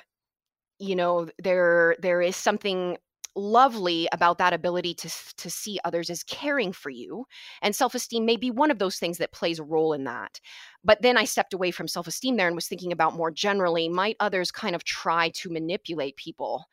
you 0.77 0.95
know, 0.95 1.29
there 1.41 1.95
there 2.01 2.21
is 2.21 2.35
something 2.35 2.97
lovely 3.33 4.09
about 4.11 4.39
that 4.39 4.51
ability 4.51 4.93
to 4.93 5.09
to 5.37 5.49
see 5.49 5.79
others 5.85 6.09
as 6.09 6.21
caring 6.23 6.73
for 6.73 6.89
you 6.89 7.25
and 7.61 7.73
self-esteem 7.73 8.25
may 8.25 8.35
be 8.35 8.51
one 8.51 8.69
of 8.69 8.77
those 8.77 8.97
things 8.97 9.17
that 9.19 9.31
plays 9.31 9.57
a 9.57 9.63
role 9.63 9.93
in 9.93 10.03
that 10.03 10.41
but 10.83 11.01
then 11.01 11.15
i 11.15 11.23
stepped 11.23 11.53
away 11.53 11.71
from 11.71 11.87
self-esteem 11.87 12.35
there 12.35 12.47
and 12.47 12.57
was 12.57 12.67
thinking 12.67 12.91
about 12.91 13.15
more 13.15 13.31
generally 13.31 13.87
might 13.87 14.17
others 14.19 14.51
kind 14.51 14.75
of 14.75 14.83
try 14.83 15.29
to 15.29 15.49
manipulate 15.49 16.17
people 16.17 16.65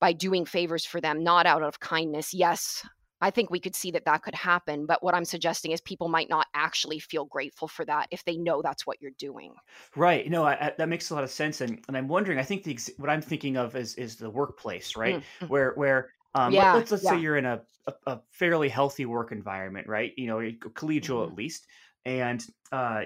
by 0.00 0.12
doing 0.12 0.44
favors 0.44 0.84
for 0.84 1.00
them, 1.00 1.22
not 1.22 1.46
out 1.46 1.62
of 1.62 1.80
kindness. 1.80 2.32
Yes, 2.32 2.86
I 3.20 3.30
think 3.30 3.50
we 3.50 3.58
could 3.58 3.74
see 3.74 3.90
that 3.92 4.04
that 4.04 4.22
could 4.22 4.34
happen. 4.34 4.86
But 4.86 5.02
what 5.02 5.14
I'm 5.14 5.24
suggesting 5.24 5.72
is 5.72 5.80
people 5.80 6.08
might 6.08 6.28
not 6.28 6.46
actually 6.54 7.00
feel 7.00 7.24
grateful 7.24 7.68
for 7.68 7.84
that 7.84 8.08
if 8.10 8.24
they 8.24 8.36
know 8.36 8.62
that's 8.62 8.86
what 8.86 9.00
you're 9.00 9.10
doing. 9.18 9.54
Right. 9.96 10.28
No, 10.30 10.44
I, 10.44 10.52
I, 10.52 10.72
that 10.78 10.88
makes 10.88 11.10
a 11.10 11.14
lot 11.14 11.24
of 11.24 11.30
sense. 11.30 11.60
And, 11.60 11.80
and 11.88 11.96
I'm 11.96 12.08
wondering, 12.08 12.38
I 12.38 12.44
think 12.44 12.62
the, 12.62 12.78
what 12.96 13.10
I'm 13.10 13.22
thinking 13.22 13.56
of 13.56 13.74
is, 13.74 13.94
is 13.96 14.16
the 14.16 14.30
workplace, 14.30 14.96
right? 14.96 15.16
Mm-hmm. 15.16 15.46
Where, 15.46 15.72
where, 15.74 16.10
um, 16.34 16.52
yeah, 16.52 16.74
let's, 16.74 16.90
let's 16.90 17.04
yeah. 17.04 17.10
say 17.10 17.20
you're 17.20 17.38
in 17.38 17.46
a, 17.46 17.62
a, 17.86 17.92
a, 18.06 18.20
fairly 18.30 18.68
healthy 18.68 19.06
work 19.06 19.32
environment, 19.32 19.88
right? 19.88 20.12
You 20.16 20.28
know, 20.28 20.38
collegial 20.38 21.22
mm-hmm. 21.22 21.32
at 21.32 21.36
least. 21.38 21.66
And, 22.04 22.44
uh, 22.70 23.02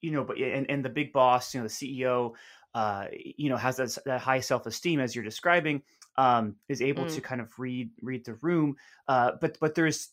you 0.00 0.10
know, 0.10 0.24
but, 0.24 0.36
and, 0.38 0.68
and 0.68 0.84
the 0.84 0.90
big 0.90 1.12
boss, 1.12 1.54
you 1.54 1.60
know, 1.60 1.66
the 1.66 1.72
CEO, 1.72 2.32
uh, 2.74 3.06
you 3.12 3.48
know, 3.48 3.56
has 3.56 3.76
that, 3.76 3.96
that 4.04 4.20
high 4.20 4.40
self-esteem 4.40 5.00
as 5.00 5.14
you're 5.14 5.24
describing 5.24 5.82
um, 6.16 6.56
is 6.68 6.82
able 6.82 7.04
mm. 7.04 7.14
to 7.14 7.20
kind 7.20 7.40
of 7.40 7.58
read 7.58 7.90
read 8.02 8.24
the 8.24 8.34
room. 8.34 8.76
Uh, 9.08 9.32
but 9.40 9.58
but 9.60 9.74
there's 9.74 10.10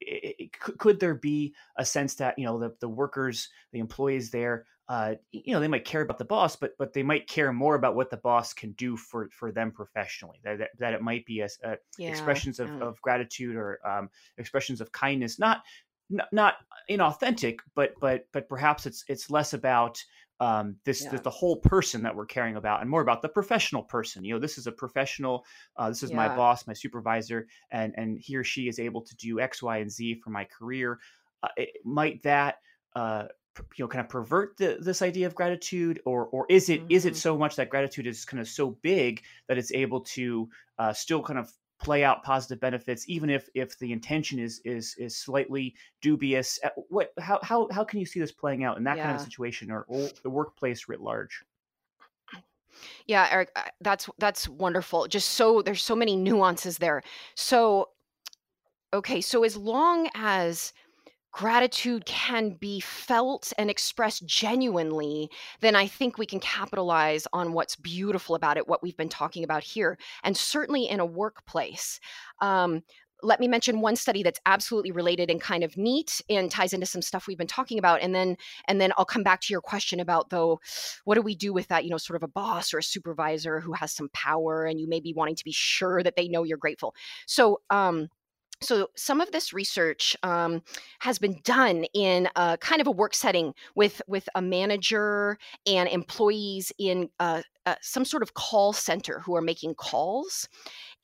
it, 0.00 0.52
could 0.52 1.00
there 1.00 1.14
be 1.14 1.54
a 1.76 1.84
sense 1.84 2.14
that 2.16 2.38
you 2.38 2.44
know 2.44 2.58
the 2.58 2.74
the 2.80 2.88
workers, 2.88 3.48
the 3.72 3.78
employees 3.78 4.30
there, 4.30 4.66
uh, 4.88 5.14
you 5.30 5.54
know, 5.54 5.60
they 5.60 5.68
might 5.68 5.84
care 5.84 6.02
about 6.02 6.18
the 6.18 6.24
boss, 6.24 6.56
but 6.56 6.72
but 6.76 6.92
they 6.92 7.02
might 7.02 7.26
care 7.28 7.52
more 7.52 7.76
about 7.76 7.94
what 7.94 8.10
the 8.10 8.16
boss 8.18 8.52
can 8.52 8.72
do 8.72 8.96
for 8.96 9.28
for 9.30 9.52
them 9.52 9.70
professionally. 9.70 10.38
That 10.44 10.58
that, 10.58 10.70
that 10.78 10.92
it 10.92 11.02
might 11.02 11.24
be 11.24 11.40
a, 11.40 11.48
a 11.64 11.76
yeah, 11.98 12.10
expressions 12.10 12.60
of, 12.60 12.70
of 12.82 13.00
gratitude 13.00 13.56
or 13.56 13.78
um, 13.88 14.10
expressions 14.38 14.80
of 14.80 14.92
kindness, 14.92 15.38
not 15.38 15.62
not 16.10 16.56
inauthentic, 16.90 17.60
but 17.74 17.94
but 18.00 18.26
but 18.32 18.48
perhaps 18.48 18.84
it's 18.84 19.04
it's 19.08 19.30
less 19.30 19.54
about 19.54 20.02
um, 20.42 20.74
this, 20.84 21.04
yeah. 21.04 21.10
this, 21.10 21.20
the 21.20 21.30
whole 21.30 21.56
person 21.56 22.02
that 22.02 22.16
we're 22.16 22.26
caring 22.26 22.56
about 22.56 22.80
and 22.80 22.90
more 22.90 23.00
about 23.00 23.22
the 23.22 23.28
professional 23.28 23.82
person 23.84 24.24
you 24.24 24.34
know 24.34 24.40
this 24.40 24.58
is 24.58 24.66
a 24.66 24.72
professional 24.72 25.44
uh, 25.76 25.88
this 25.88 26.02
is 26.02 26.10
yeah. 26.10 26.16
my 26.16 26.28
boss 26.28 26.66
my 26.66 26.72
supervisor 26.72 27.46
and 27.70 27.94
and 27.96 28.18
he 28.18 28.34
or 28.34 28.42
she 28.42 28.66
is 28.66 28.80
able 28.80 29.02
to 29.02 29.14
do 29.14 29.38
x 29.38 29.62
y 29.62 29.78
and 29.78 29.92
z 29.92 30.14
for 30.14 30.30
my 30.30 30.44
career 30.44 30.98
uh, 31.44 31.48
it, 31.56 31.70
might 31.84 32.20
that 32.24 32.56
uh, 32.96 33.26
you 33.76 33.84
know 33.84 33.88
kind 33.88 34.04
of 34.04 34.08
pervert 34.08 34.56
the, 34.56 34.78
this 34.80 35.00
idea 35.00 35.28
of 35.28 35.34
gratitude 35.36 36.00
or 36.04 36.26
or 36.26 36.44
is 36.48 36.68
it 36.68 36.80
mm-hmm. 36.80 36.90
is 36.90 37.06
it 37.06 37.10
mm-hmm. 37.10 37.18
so 37.18 37.38
much 37.38 37.54
that 37.54 37.70
gratitude 37.70 38.08
is 38.08 38.24
kind 38.24 38.40
of 38.40 38.48
so 38.48 38.70
big 38.82 39.22
that 39.46 39.58
it's 39.58 39.70
able 39.72 40.00
to 40.00 40.48
uh, 40.80 40.92
still 40.92 41.22
kind 41.22 41.38
of 41.38 41.52
play 41.82 42.04
out 42.04 42.22
positive 42.22 42.60
benefits 42.60 43.04
even 43.08 43.28
if 43.30 43.48
if 43.54 43.78
the 43.78 43.92
intention 43.92 44.38
is 44.38 44.60
is 44.64 44.94
is 44.98 45.16
slightly 45.16 45.74
dubious. 46.00 46.58
Uh, 46.64 46.68
what 46.88 47.12
how 47.18 47.38
how, 47.42 47.68
how 47.70 47.84
can 47.84 47.98
you 47.98 48.06
see 48.06 48.20
this 48.20 48.32
playing 48.32 48.64
out 48.64 48.76
in 48.76 48.84
that 48.84 48.96
yeah. 48.96 49.04
kind 49.04 49.16
of 49.16 49.22
situation 49.22 49.70
or, 49.70 49.84
or 49.88 50.08
the 50.22 50.30
workplace 50.30 50.88
writ 50.88 51.00
large? 51.00 51.44
Yeah 53.06 53.28
eric 53.30 53.56
that's 53.80 54.08
that's 54.18 54.48
wonderful. 54.48 55.06
Just 55.06 55.30
so 55.30 55.62
there's 55.62 55.82
so 55.82 55.96
many 55.96 56.16
nuances 56.16 56.78
there. 56.78 57.02
So 57.34 57.88
okay 58.94 59.20
so 59.20 59.44
as 59.44 59.56
long 59.56 60.08
as 60.14 60.72
gratitude 61.32 62.04
can 62.04 62.50
be 62.50 62.78
felt 62.80 63.52
and 63.58 63.70
expressed 63.70 64.24
genuinely, 64.26 65.30
then 65.60 65.74
I 65.74 65.86
think 65.86 66.18
we 66.18 66.26
can 66.26 66.40
capitalize 66.40 67.26
on 67.32 67.54
what's 67.54 67.74
beautiful 67.74 68.34
about 68.34 68.58
it, 68.58 68.68
what 68.68 68.82
we've 68.82 68.96
been 68.96 69.08
talking 69.08 69.42
about 69.42 69.62
here, 69.62 69.98
and 70.22 70.36
certainly 70.36 70.86
in 70.86 71.00
a 71.00 71.06
workplace. 71.06 71.98
Um, 72.40 72.82
let 73.24 73.38
me 73.38 73.46
mention 73.46 73.80
one 73.80 73.94
study 73.94 74.22
that's 74.22 74.40
absolutely 74.46 74.90
related 74.90 75.30
and 75.30 75.40
kind 75.40 75.62
of 75.62 75.76
neat 75.76 76.20
and 76.28 76.50
ties 76.50 76.72
into 76.72 76.86
some 76.86 77.00
stuff 77.02 77.26
we've 77.26 77.38
been 77.38 77.46
talking 77.46 77.78
about 77.78 78.02
and 78.02 78.12
then 78.12 78.36
and 78.66 78.80
then 78.80 78.92
I'll 78.98 79.04
come 79.04 79.22
back 79.22 79.40
to 79.42 79.52
your 79.52 79.60
question 79.60 80.00
about 80.00 80.30
though 80.30 80.60
what 81.04 81.14
do 81.14 81.22
we 81.22 81.36
do 81.36 81.52
with 81.52 81.68
that 81.68 81.84
you 81.84 81.90
know 81.90 81.98
sort 81.98 82.16
of 82.16 82.24
a 82.24 82.32
boss 82.32 82.74
or 82.74 82.78
a 82.78 82.82
supervisor 82.82 83.60
who 83.60 83.74
has 83.74 83.92
some 83.92 84.08
power 84.12 84.64
and 84.64 84.80
you 84.80 84.88
may 84.88 84.98
be 84.98 85.14
wanting 85.14 85.36
to 85.36 85.44
be 85.44 85.52
sure 85.52 86.02
that 86.02 86.16
they 86.16 86.26
know 86.26 86.42
you're 86.42 86.58
grateful 86.58 86.96
so 87.26 87.60
um 87.70 88.08
so 88.60 88.88
some 88.94 89.20
of 89.20 89.30
this 89.32 89.52
research 89.52 90.16
um, 90.22 90.62
has 91.00 91.18
been 91.18 91.40
done 91.44 91.84
in 91.94 92.28
a 92.36 92.56
kind 92.58 92.80
of 92.80 92.86
a 92.86 92.92
work 92.92 93.14
setting 93.14 93.54
with 93.74 94.00
with 94.06 94.28
a 94.34 94.42
manager 94.42 95.38
and 95.66 95.88
employees 95.88 96.72
in 96.78 97.08
uh, 97.18 97.42
uh, 97.66 97.74
some 97.80 98.04
sort 98.04 98.22
of 98.22 98.34
call 98.34 98.72
center 98.72 99.20
who 99.20 99.36
are 99.36 99.42
making 99.42 99.74
calls. 99.74 100.48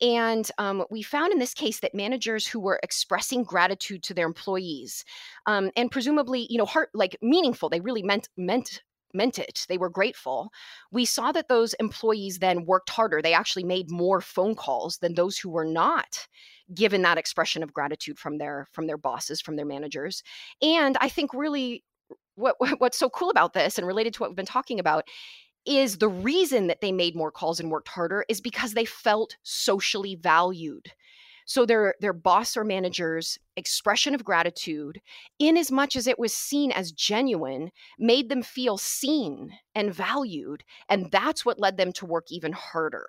And 0.01 0.49
um, 0.57 0.85
we 0.89 1.01
found 1.01 1.31
in 1.31 1.39
this 1.39 1.53
case 1.53 1.79
that 1.81 1.95
managers 1.95 2.45
who 2.47 2.59
were 2.59 2.79
expressing 2.83 3.43
gratitude 3.43 4.03
to 4.03 4.13
their 4.13 4.27
employees 4.27 5.03
um, 5.45 5.71
and 5.75 5.91
presumably 5.91 6.47
you 6.49 6.57
know 6.57 6.65
heart 6.65 6.89
like 6.93 7.17
meaningful 7.21 7.69
they 7.69 7.79
really 7.79 8.03
meant 8.03 8.29
meant 8.37 8.81
meant 9.13 9.39
it. 9.39 9.65
They 9.67 9.77
were 9.77 9.89
grateful. 9.89 10.51
We 10.91 11.05
saw 11.05 11.31
that 11.31 11.47
those 11.47 11.73
employees 11.75 12.39
then 12.39 12.65
worked 12.65 12.89
harder. 12.89 13.21
They 13.21 13.33
actually 13.33 13.63
made 13.63 13.89
more 13.89 14.21
phone 14.21 14.55
calls 14.55 14.97
than 14.97 15.15
those 15.15 15.37
who 15.37 15.49
were 15.49 15.65
not 15.65 16.27
given 16.73 17.01
that 17.01 17.17
expression 17.17 17.63
of 17.63 17.73
gratitude 17.73 18.19
from 18.19 18.37
their 18.37 18.67
from 18.71 18.87
their 18.87 18.97
bosses, 18.97 19.41
from 19.41 19.55
their 19.55 19.65
managers. 19.65 20.23
And 20.61 20.97
I 21.01 21.09
think 21.09 21.33
really 21.33 21.83
what 22.35 22.55
what's 22.79 22.97
so 22.97 23.09
cool 23.09 23.29
about 23.29 23.53
this 23.53 23.77
and 23.77 23.87
related 23.87 24.13
to 24.13 24.19
what 24.21 24.29
we've 24.29 24.37
been 24.37 24.45
talking 24.45 24.79
about 24.79 25.05
is 25.65 25.97
the 25.97 26.07
reason 26.07 26.67
that 26.67 26.81
they 26.81 26.91
made 26.91 27.15
more 27.15 27.31
calls 27.31 27.59
and 27.59 27.69
worked 27.69 27.89
harder 27.89 28.25
is 28.29 28.41
because 28.41 28.73
they 28.73 28.85
felt 28.85 29.35
socially 29.43 30.15
valued. 30.15 30.91
So 31.49 31.65
their 31.65 31.95
their 31.99 32.13
boss 32.13 32.55
or 32.55 32.63
manager's 32.63 33.39
expression 33.57 34.13
of 34.13 34.23
gratitude, 34.23 35.01
in 35.39 35.57
as 35.57 35.71
much 35.71 35.95
as 35.95 36.05
it 36.05 36.19
was 36.19 36.31
seen 36.31 36.71
as 36.71 36.91
genuine, 36.91 37.71
made 37.97 38.29
them 38.29 38.43
feel 38.43 38.77
seen 38.77 39.57
and 39.73 39.91
valued, 39.91 40.63
and 40.89 41.09
that's 41.11 41.43
what 41.43 41.59
led 41.59 41.75
them 41.77 41.91
to 41.93 42.05
work 42.05 42.27
even 42.29 42.51
harder. 42.53 43.07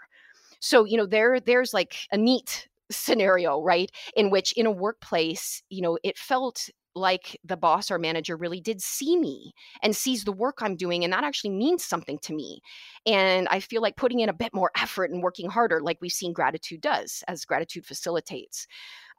So 0.61 0.85
you 0.87 0.97
know 0.97 1.05
there 1.05 1.39
there's 1.39 1.75
like 1.75 1.97
a 2.13 2.17
neat 2.17 2.67
scenario 2.91 3.61
right 3.63 3.91
in 4.17 4.31
which 4.31 4.53
in 4.53 4.65
a 4.67 4.71
workplace 4.71 5.63
you 5.69 5.83
know 5.83 5.99
it 6.03 6.19
felt 6.19 6.71
like 6.95 7.39
the 7.45 7.57
boss 7.57 7.91
or 7.91 7.99
manager 7.99 8.37
really 8.37 8.61
did 8.61 8.81
see 8.83 9.17
me 9.17 9.53
and 9.83 9.95
sees 9.95 10.25
the 10.25 10.33
work 10.33 10.59
I'm 10.61 10.77
doing. 10.77 11.05
And 11.05 11.13
that 11.13 11.25
actually 11.25 11.51
means 11.51 11.85
something 11.85 12.19
to 12.23 12.35
me. 12.35 12.61
And 13.07 13.49
I 13.49 13.61
feel 13.61 13.83
like 13.83 13.97
putting 13.97 14.21
in 14.21 14.29
a 14.29 14.35
bit 14.35 14.55
more 14.55 14.71
effort 14.77 15.11
and 15.11 15.23
working 15.23 15.49
harder, 15.49 15.81
like 15.81 15.99
we've 16.01 16.13
seen 16.13 16.33
gratitude 16.33 16.81
does, 16.81 17.23
as 17.29 17.45
gratitude 17.45 17.87
facilitates. 17.87 18.67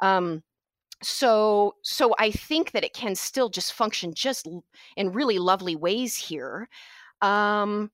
Um, 0.01 0.43
so 1.03 1.73
so 1.81 2.13
i 2.19 2.29
think 2.29 2.71
that 2.71 2.83
it 2.83 2.93
can 2.93 3.15
still 3.15 3.49
just 3.49 3.73
function 3.73 4.13
just 4.13 4.47
in 4.95 5.11
really 5.11 5.39
lovely 5.39 5.75
ways 5.75 6.15
here 6.15 6.69
um 7.21 7.89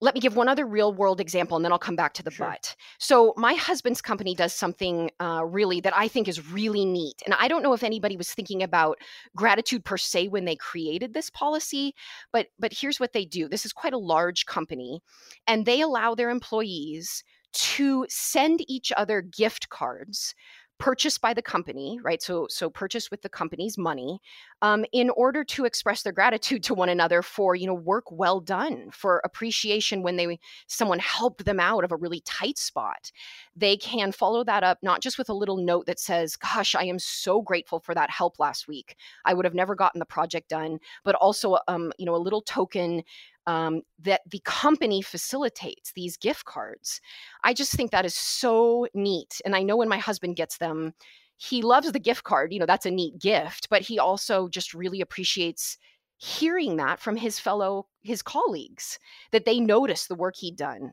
let 0.00 0.14
me 0.14 0.20
give 0.20 0.36
one 0.36 0.48
other 0.48 0.66
real 0.66 0.92
world 0.92 1.20
example 1.20 1.56
and 1.56 1.64
then 1.64 1.72
I'll 1.72 1.78
come 1.78 1.96
back 1.96 2.12
to 2.14 2.22
the 2.22 2.30
sure. 2.30 2.46
but. 2.48 2.76
So, 2.98 3.32
my 3.36 3.54
husband's 3.54 4.02
company 4.02 4.34
does 4.34 4.52
something 4.52 5.10
uh, 5.20 5.44
really 5.46 5.80
that 5.80 5.96
I 5.96 6.08
think 6.08 6.28
is 6.28 6.50
really 6.50 6.84
neat. 6.84 7.22
And 7.24 7.34
I 7.34 7.48
don't 7.48 7.62
know 7.62 7.72
if 7.72 7.82
anybody 7.82 8.16
was 8.16 8.32
thinking 8.32 8.62
about 8.62 8.98
gratitude 9.34 9.84
per 9.84 9.96
se 9.96 10.28
when 10.28 10.44
they 10.44 10.56
created 10.56 11.14
this 11.14 11.30
policy, 11.30 11.94
but 12.32 12.48
but 12.58 12.72
here's 12.72 13.00
what 13.00 13.12
they 13.12 13.24
do. 13.24 13.48
This 13.48 13.64
is 13.64 13.72
quite 13.72 13.94
a 13.94 13.98
large 13.98 14.46
company 14.46 15.00
and 15.46 15.64
they 15.64 15.80
allow 15.80 16.14
their 16.14 16.30
employees 16.30 17.24
to 17.52 18.04
send 18.08 18.60
each 18.68 18.92
other 18.96 19.22
gift 19.22 19.70
cards 19.70 20.34
purchased 20.78 21.20
by 21.20 21.32
the 21.32 21.42
company, 21.42 21.98
right? 22.02 22.22
So, 22.22 22.46
so 22.50 22.68
purchased 22.68 23.10
with 23.10 23.22
the 23.22 23.28
company's 23.28 23.78
money, 23.78 24.20
um, 24.62 24.84
in 24.92 25.10
order 25.10 25.44
to 25.44 25.64
express 25.64 26.02
their 26.02 26.12
gratitude 26.12 26.62
to 26.64 26.74
one 26.74 26.88
another 26.88 27.22
for 27.22 27.54
you 27.54 27.66
know 27.66 27.74
work 27.74 28.10
well 28.10 28.40
done, 28.40 28.90
for 28.92 29.20
appreciation 29.24 30.02
when 30.02 30.16
they 30.16 30.38
someone 30.66 30.98
helped 30.98 31.44
them 31.44 31.60
out 31.60 31.84
of 31.84 31.92
a 31.92 31.96
really 31.96 32.20
tight 32.20 32.58
spot. 32.58 33.10
They 33.54 33.76
can 33.76 34.12
follow 34.12 34.44
that 34.44 34.64
up 34.64 34.78
not 34.82 35.00
just 35.02 35.18
with 35.18 35.28
a 35.28 35.34
little 35.34 35.56
note 35.56 35.86
that 35.86 35.98
says, 36.00 36.36
"Gosh, 36.36 36.74
I 36.74 36.84
am 36.84 36.98
so 36.98 37.42
grateful 37.42 37.80
for 37.80 37.94
that 37.94 38.10
help 38.10 38.38
last 38.38 38.68
week. 38.68 38.96
I 39.24 39.34
would 39.34 39.44
have 39.44 39.54
never 39.54 39.74
gotten 39.74 39.98
the 39.98 40.06
project 40.06 40.48
done," 40.48 40.78
but 41.04 41.14
also 41.16 41.58
um, 41.68 41.92
you 41.98 42.06
know 42.06 42.14
a 42.14 42.18
little 42.18 42.42
token 42.42 43.02
um, 43.46 43.82
that 44.00 44.22
the 44.30 44.40
company 44.44 45.02
facilitates 45.02 45.92
these 45.92 46.16
gift 46.16 46.44
cards. 46.44 47.00
I 47.44 47.54
just 47.54 47.72
think 47.72 47.90
that 47.90 48.04
is 48.04 48.14
so 48.14 48.88
neat. 48.94 49.40
And 49.44 49.54
I 49.54 49.62
know 49.62 49.76
when 49.76 49.88
my 49.88 49.98
husband 49.98 50.36
gets 50.36 50.58
them, 50.58 50.94
he 51.36 51.62
loves 51.62 51.92
the 51.92 51.98
gift 51.98 52.24
card. 52.24 52.52
You 52.52 52.60
know, 52.60 52.66
that's 52.66 52.86
a 52.86 52.90
neat 52.90 53.18
gift, 53.18 53.68
but 53.70 53.82
he 53.82 53.98
also 53.98 54.48
just 54.48 54.74
really 54.74 55.00
appreciates 55.00 55.78
hearing 56.18 56.76
that 56.76 56.98
from 56.98 57.16
his 57.16 57.38
fellow 57.38 57.86
his 58.02 58.22
colleagues 58.22 58.98
that 59.32 59.44
they 59.44 59.60
notice 59.60 60.06
the 60.06 60.14
work 60.14 60.34
he'd 60.36 60.56
done 60.56 60.92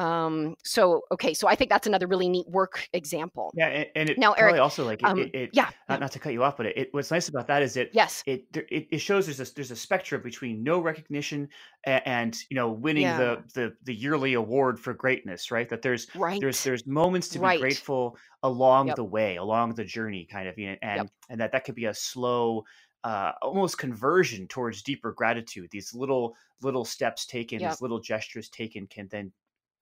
um, 0.00 0.56
so 0.64 1.02
okay, 1.12 1.34
so 1.34 1.46
I 1.46 1.54
think 1.54 1.68
that's 1.68 1.86
another 1.86 2.06
really 2.06 2.28
neat 2.30 2.48
work 2.48 2.88
example. 2.94 3.52
Yeah, 3.54 3.66
and, 3.66 3.86
and 3.94 4.10
it 4.10 4.18
now 4.18 4.32
Eric 4.32 4.58
also 4.58 4.82
like 4.82 5.00
it, 5.00 5.04
um, 5.04 5.18
it, 5.18 5.34
it, 5.34 5.50
yeah, 5.52 5.68
not, 5.90 6.00
not 6.00 6.12
to 6.12 6.18
cut 6.18 6.32
you 6.32 6.42
off, 6.42 6.56
but 6.56 6.66
it, 6.66 6.88
what's 6.92 7.10
nice 7.10 7.28
about 7.28 7.46
that 7.48 7.62
is 7.62 7.76
it 7.76 7.90
yes 7.92 8.22
it 8.24 8.46
it, 8.54 8.88
it 8.90 8.98
shows 8.98 9.26
there's 9.26 9.40
a 9.40 9.54
there's 9.54 9.70
a 9.70 9.76
spectrum 9.76 10.22
between 10.22 10.62
no 10.62 10.80
recognition 10.80 11.48
and, 11.84 12.02
and 12.06 12.38
you 12.48 12.54
know 12.54 12.70
winning 12.70 13.02
yeah. 13.02 13.18
the, 13.18 13.42
the 13.52 13.76
the 13.84 13.94
yearly 13.94 14.32
award 14.32 14.80
for 14.80 14.94
greatness, 14.94 15.50
right? 15.50 15.68
That 15.68 15.82
there's 15.82 16.06
right. 16.14 16.40
there's 16.40 16.64
there's 16.64 16.86
moments 16.86 17.28
to 17.30 17.38
be 17.38 17.42
right. 17.42 17.60
grateful 17.60 18.16
along 18.42 18.86
yep. 18.86 18.96
the 18.96 19.04
way, 19.04 19.36
along 19.36 19.74
the 19.74 19.84
journey, 19.84 20.26
kind 20.30 20.48
of, 20.48 20.54
and 20.56 20.78
yep. 20.82 21.10
and 21.28 21.40
that 21.42 21.52
that 21.52 21.64
could 21.66 21.74
be 21.74 21.84
a 21.84 21.94
slow 21.94 22.64
uh, 23.04 23.32
almost 23.42 23.76
conversion 23.76 24.46
towards 24.48 24.80
deeper 24.80 25.12
gratitude. 25.12 25.68
These 25.70 25.92
little 25.92 26.34
little 26.62 26.86
steps 26.86 27.26
taken, 27.26 27.60
yep. 27.60 27.72
these 27.72 27.82
little 27.82 28.00
gestures 28.00 28.48
taken, 28.48 28.86
can 28.86 29.06
then 29.10 29.30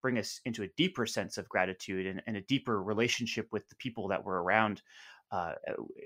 bring 0.02 0.18
us 0.18 0.40
into 0.44 0.62
a 0.62 0.68
deeper 0.76 1.06
sense 1.06 1.38
of 1.38 1.48
gratitude 1.48 2.06
and, 2.06 2.22
and 2.26 2.36
a 2.36 2.40
deeper 2.42 2.82
relationship 2.82 3.48
with 3.52 3.68
the 3.68 3.76
people 3.76 4.08
that 4.08 4.24
were 4.24 4.42
around, 4.42 4.82
uh, 5.32 5.52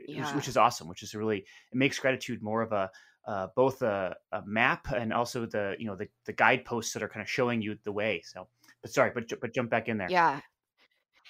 yeah. 0.07 0.25
which, 0.27 0.37
which, 0.37 0.49
is 0.49 0.57
awesome. 0.57 0.89
Which 0.89 1.03
is 1.03 1.15
really 1.15 1.39
it 1.39 1.75
makes 1.75 1.99
gratitude 1.99 2.43
more 2.43 2.63
of 2.63 2.73
a 2.73 2.91
uh, 3.27 3.49
both 3.55 3.83
a, 3.83 4.17
a, 4.33 4.43
map 4.45 4.89
and 4.93 5.13
also 5.13 5.47
the 5.47 5.77
you 5.79 5.87
know 5.87 5.95
the 5.95 6.09
the 6.27 6.33
guideposts 6.33 6.93
that 6.93 7.03
are 7.03 7.09
kind 7.09 7.23
of 7.23 7.31
showing 7.31 7.63
you 7.63 7.77
the 7.85 7.93
way. 7.93 8.23
So, 8.25 8.49
but 8.83 8.93
sorry, 8.93 9.13
but 9.15 9.33
but 9.41 9.55
jump 9.55 9.71
back 9.71 9.89
in 9.89 9.99
there. 9.99 10.11
Yeah, 10.11 10.41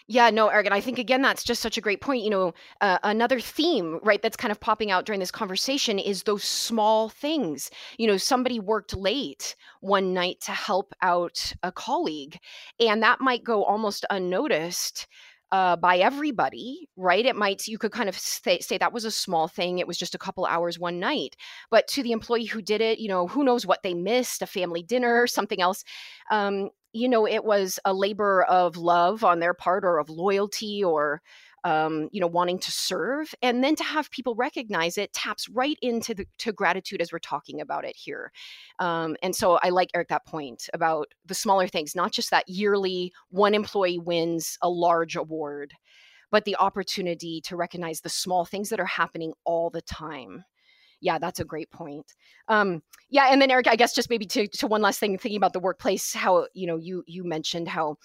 yeah, 0.07 0.31
no, 0.31 0.49
Eric, 0.49 0.67
and 0.67 0.75
I 0.75 0.81
think 0.81 0.99
again 0.99 1.23
that's 1.23 1.45
just 1.45 1.63
such 1.63 1.79
a 1.79 1.81
great 1.81 2.01
point. 2.01 2.23
You 2.23 2.31
know, 2.31 2.55
uh, 2.81 2.99
another 3.03 3.41
theme, 3.41 4.01
right, 4.03 4.21
that's 4.21 4.37
kind 4.37 4.53
of 4.53 4.61
popping 4.61 4.91
out 4.91 5.07
during 5.07 5.21
this 5.21 5.31
conversation 5.31 5.99
is 5.99 6.23
those 6.23 6.45
small 6.45 7.09
things. 7.09 7.71
You 7.99 8.07
know, 8.07 8.17
somebody 8.17 8.61
worked 8.61 8.97
late 8.97 9.57
one 9.81 10.13
night 10.13 10.41
to 10.43 10.53
help 10.53 10.93
out 11.03 11.53
a 11.63 11.73
colleague, 11.73 12.39
and 12.81 13.03
that 13.03 13.21
might 13.21 13.45
go 13.45 13.65
almost 13.65 14.05
unnoticed. 14.11 15.07
Uh, 15.51 15.77
by 15.77 15.99
everybody, 15.99 16.89
right? 16.97 17.27
It 17.27 17.37
might, 17.37 17.69
you 17.69 17.77
could 17.77 17.93
kind 17.93 18.09
of 18.09 18.19
say, 18.19 18.59
say 18.61 18.79
that 18.79 18.95
was 18.95 19.05
a 19.05 19.11
small 19.11 19.49
thing. 19.49 19.81
It 19.81 19.87
was 19.87 19.99
just 19.99 20.15
a 20.15 20.19
couple 20.19 20.47
hours 20.47 20.79
one 20.79 20.99
night. 20.99 21.37
But 21.71 21.87
to 21.89 22.03
the 22.03 22.13
employee 22.13 22.47
who 22.47 22.63
did 22.63 22.81
it, 22.81 22.99
you 22.99 23.09
know, 23.09 23.27
who 23.27 23.45
knows 23.45 23.67
what 23.67 23.83
they 23.83 23.93
missed, 23.93 24.41
a 24.41 24.47
family 24.47 24.83
dinner, 24.83 25.27
something 25.27 25.61
else. 25.61 25.85
Um, 26.31 26.71
you 26.93 27.09
know, 27.09 27.27
it 27.27 27.45
was 27.45 27.79
a 27.85 27.95
labor 27.95 28.43
of 28.45 28.77
love 28.77 29.25
on 29.25 29.41
their 29.41 29.55
part 29.55 29.85
or 29.85 29.99
of 29.99 30.11
loyalty 30.11 30.85
or, 30.85 31.23
um, 31.65 32.09
you 32.13 32.21
know, 32.21 32.27
wanting 32.27 32.59
to 32.59 32.73
serve. 32.73 33.35
And 33.41 33.63
then 33.63 33.77
to 33.77 33.85
have 33.85 34.11
people 34.11 34.35
recognize 34.35 34.99
it 34.99 35.13
taps 35.13 35.49
right 35.49 35.79
into 35.81 36.15
the, 36.15 36.27
to 36.39 36.53
gratitude 36.53 37.01
as 37.01 37.13
we're 37.13 37.19
talking 37.19 37.61
about 37.61 37.85
it 37.85 37.97
here. 37.97 38.33
Um, 38.79 39.17
and 39.23 39.35
so 39.35 39.59
I 39.63 39.71
like 39.71 39.91
Eric 39.95 40.09
that 40.09 40.27
point 40.27 40.69
about 40.75 41.09
the 41.25 41.35
smaller 41.35 41.69
things, 41.69 41.95
not 41.95 42.13
just 42.13 42.31
that 42.31 42.49
yearly 42.49 43.13
one 43.31 43.55
employee 43.55 43.99
wins 43.99 44.59
a 44.61 44.69
large 44.69 45.17
award, 45.17 45.73
but 46.31 46.45
the 46.45 46.57
opportunity 46.57 47.41
to 47.43 47.57
recognize 47.57 48.01
the 48.01 48.09
small 48.09 48.45
things 48.45 48.69
that 48.71 48.81
are 48.81 48.87
happening 48.87 49.33
all 49.45 49.71
the 49.71 49.83
time 49.83 50.45
yeah, 51.03 51.19
that's 51.19 51.41
a 51.41 51.45
great 51.45 51.71
point. 51.71 52.15
Um, 52.49 52.83
yeah, 53.11 53.29
and 53.31 53.43
then 53.43 53.51
Eric, 53.51 53.67
I 53.69 53.77
guess 53.77 53.95
just 53.95 54.09
maybe 54.09 54.25
to 54.27 54.47
to 54.47 54.67
one 54.67 54.81
last 54.81 55.01
thing, 55.01 55.19
thinking 55.19 55.37
about 55.37 55.53
the 55.53 55.61
workplace, 55.61 56.15
how 56.15 56.47
you 56.55 56.67
know 56.67 56.77
you 56.77 57.05
you 57.07 57.25
mentioned 57.25 57.69
how 57.69 57.97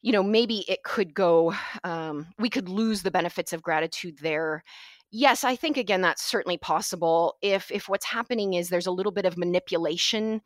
you 0.00 0.12
know 0.12 0.22
maybe 0.22 0.64
it 0.68 0.82
could 0.84 1.12
go, 1.12 1.52
um, 1.84 2.28
we 2.38 2.48
could 2.48 2.68
lose 2.68 3.02
the 3.02 3.10
benefits 3.10 3.52
of 3.52 3.62
gratitude 3.62 4.18
there. 4.22 4.62
Yes, 5.10 5.44
I 5.44 5.56
think 5.56 5.76
again 5.76 6.00
that's 6.00 6.22
certainly 6.22 6.56
possible 6.58 7.34
if 7.42 7.70
if 7.70 7.88
what's 7.88 8.06
happening 8.06 8.54
is 8.54 8.68
there's 8.68 8.86
a 8.86 8.92
little 8.92 9.12
bit 9.12 9.26
of 9.26 9.36
manipulation. 9.36 10.42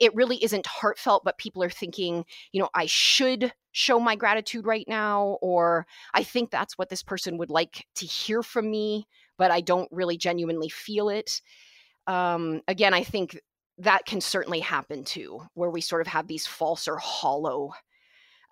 It 0.00 0.14
really 0.14 0.42
isn't 0.42 0.66
heartfelt, 0.66 1.22
but 1.24 1.38
people 1.38 1.62
are 1.62 1.70
thinking, 1.70 2.24
you 2.52 2.60
know, 2.60 2.70
I 2.74 2.86
should 2.86 3.52
show 3.72 3.98
my 3.98 4.14
gratitude 4.14 4.66
right 4.66 4.84
now 4.86 5.38
or 5.40 5.86
i 6.12 6.22
think 6.22 6.50
that's 6.50 6.76
what 6.76 6.90
this 6.90 7.02
person 7.02 7.38
would 7.38 7.48
like 7.48 7.86
to 7.94 8.04
hear 8.04 8.42
from 8.42 8.70
me 8.70 9.06
but 9.38 9.50
i 9.50 9.60
don't 9.60 9.88
really 9.92 10.16
genuinely 10.16 10.68
feel 10.68 11.08
it 11.08 11.40
um, 12.06 12.60
again 12.68 12.94
i 12.94 13.02
think 13.02 13.38
that 13.78 14.04
can 14.04 14.20
certainly 14.20 14.60
happen 14.60 15.04
too 15.04 15.40
where 15.54 15.70
we 15.70 15.80
sort 15.80 16.00
of 16.00 16.06
have 16.06 16.26
these 16.26 16.46
false 16.46 16.86
or 16.86 16.96
hollow 16.98 17.72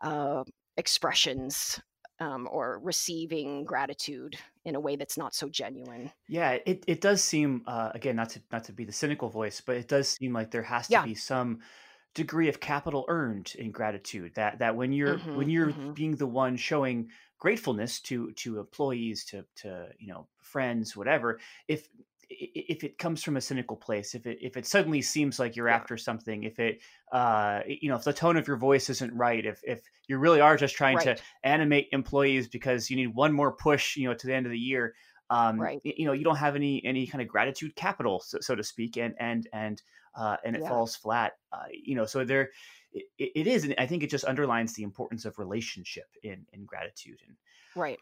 uh, 0.03 0.45
expressions 0.77 1.81
um, 2.21 2.49
or 2.51 2.79
receiving 2.83 3.65
gratitude 3.65 4.37
in 4.65 4.75
a 4.75 4.81
way 4.81 4.97
that's 4.97 5.17
not 5.17 5.35
so 5.35 5.49
genuine. 5.49 6.13
Yeah, 6.29 6.59
it, 6.67 6.85
it 6.87 7.01
does 7.01 7.25
seem 7.25 7.63
uh, 7.67 7.91
again 7.95 8.17
not 8.17 8.31
to 8.31 8.43
not 8.53 8.65
to 8.65 8.73
be 8.73 8.85
the 8.85 8.93
cynical 8.93 9.29
voice, 9.29 9.61
but 9.61 9.77
it 9.77 9.89
does 9.89 10.09
seem 10.11 10.33
like 10.33 10.51
there 10.51 10.63
has 10.63 10.87
to 10.87 10.93
Yeah. 10.93 11.05
be 11.05 11.15
some 11.15 11.61
degree 12.15 12.49
of 12.49 12.61
capital 12.61 13.05
earned 13.09 13.55
in 13.59 13.71
gratitude. 13.73 14.35
That 14.35 14.59
that 14.59 14.77
when 14.77 14.93
you're 14.93 15.29
when 15.33 15.49
hmm 15.59 15.71
you're 15.71 15.81
hmm 15.81 15.95
being 15.95 16.17
the 16.17 16.27
one 16.27 16.57
showing 16.57 17.11
gratefulness 17.39 18.01
to 18.03 18.33
to 18.33 18.59
employees, 18.59 19.25
to 19.27 19.47
to 19.57 19.91
you 19.99 20.09
know 20.09 20.29
friends, 20.43 20.97
whatever, 20.97 21.41
if 21.69 21.89
if 22.33 22.85
it 22.85 22.97
comes 22.99 23.25
from 23.25 23.37
a 23.37 23.41
cynical 23.41 23.77
place, 23.77 24.15
if 24.15 24.25
it 24.27 24.39
if 24.41 24.57
it 24.57 24.65
suddenly 24.67 25.03
seems 25.03 25.39
like 25.41 25.57
you're 25.57 25.69
Yeah. 25.69 25.81
after 25.81 25.97
something, 25.97 26.45
if 26.45 26.59
it 26.61 26.81
uh 27.13 27.63
you 27.67 27.89
know 27.89 27.97
if 27.97 28.05
the 28.05 28.13
tone 28.13 28.37
of 28.37 28.47
your 28.47 28.57
voice 28.57 28.89
isn't 28.89 29.17
right, 29.17 29.45
if 29.45 29.61
if 29.65 29.83
you 30.07 30.19
really 30.19 30.41
are 30.41 30.57
just 30.57 30.77
trying 30.77 30.99
to 31.01 31.19
animate 31.43 31.89
employees 31.93 32.49
because 32.49 32.89
you 32.91 32.97
need 32.97 33.09
one 33.15 33.33
more 33.33 33.55
push, 33.57 33.97
you 33.97 34.09
know, 34.09 34.15
to 34.15 34.27
the 34.27 34.35
end 34.35 34.47
of 34.47 34.53
the 34.53 34.59
year, 34.59 34.95
um, 35.31 35.59
Right. 35.59 35.83
you 35.83 36.07
know, 36.07 36.13
you 36.13 36.25
don't 36.25 36.37
have 36.37 36.55
any 36.57 36.85
any 36.85 37.07
kind 37.07 37.23
of 37.23 37.29
gratitude 37.29 37.75
capital, 37.77 38.21
so, 38.21 38.39
so 38.41 38.55
to 38.55 38.63
speak, 38.63 38.97
and 38.97 39.15
and 39.19 39.49
and 39.53 39.83
uh, 40.15 40.37
and 40.45 40.57
it 40.57 40.63
Yeah. 40.63 40.69
falls 40.69 40.97
flat. 40.97 41.33
Uh, 41.53 41.67
you 41.73 41.95
know, 41.95 42.07
so 42.07 42.25
there 42.25 42.51
it, 42.93 43.05
it 43.19 43.47
is, 43.47 43.65
and 43.65 43.75
I 43.79 43.87
think 43.87 44.03
it 44.03 44.11
just 44.11 44.25
underlines 44.25 44.75
the 44.75 44.83
importance 44.83 45.25
of 45.25 45.39
relationship 45.39 46.07
in 46.23 46.47
in 46.53 46.65
gratitude. 46.65 47.21
And 47.27 47.37
Right. 47.77 47.99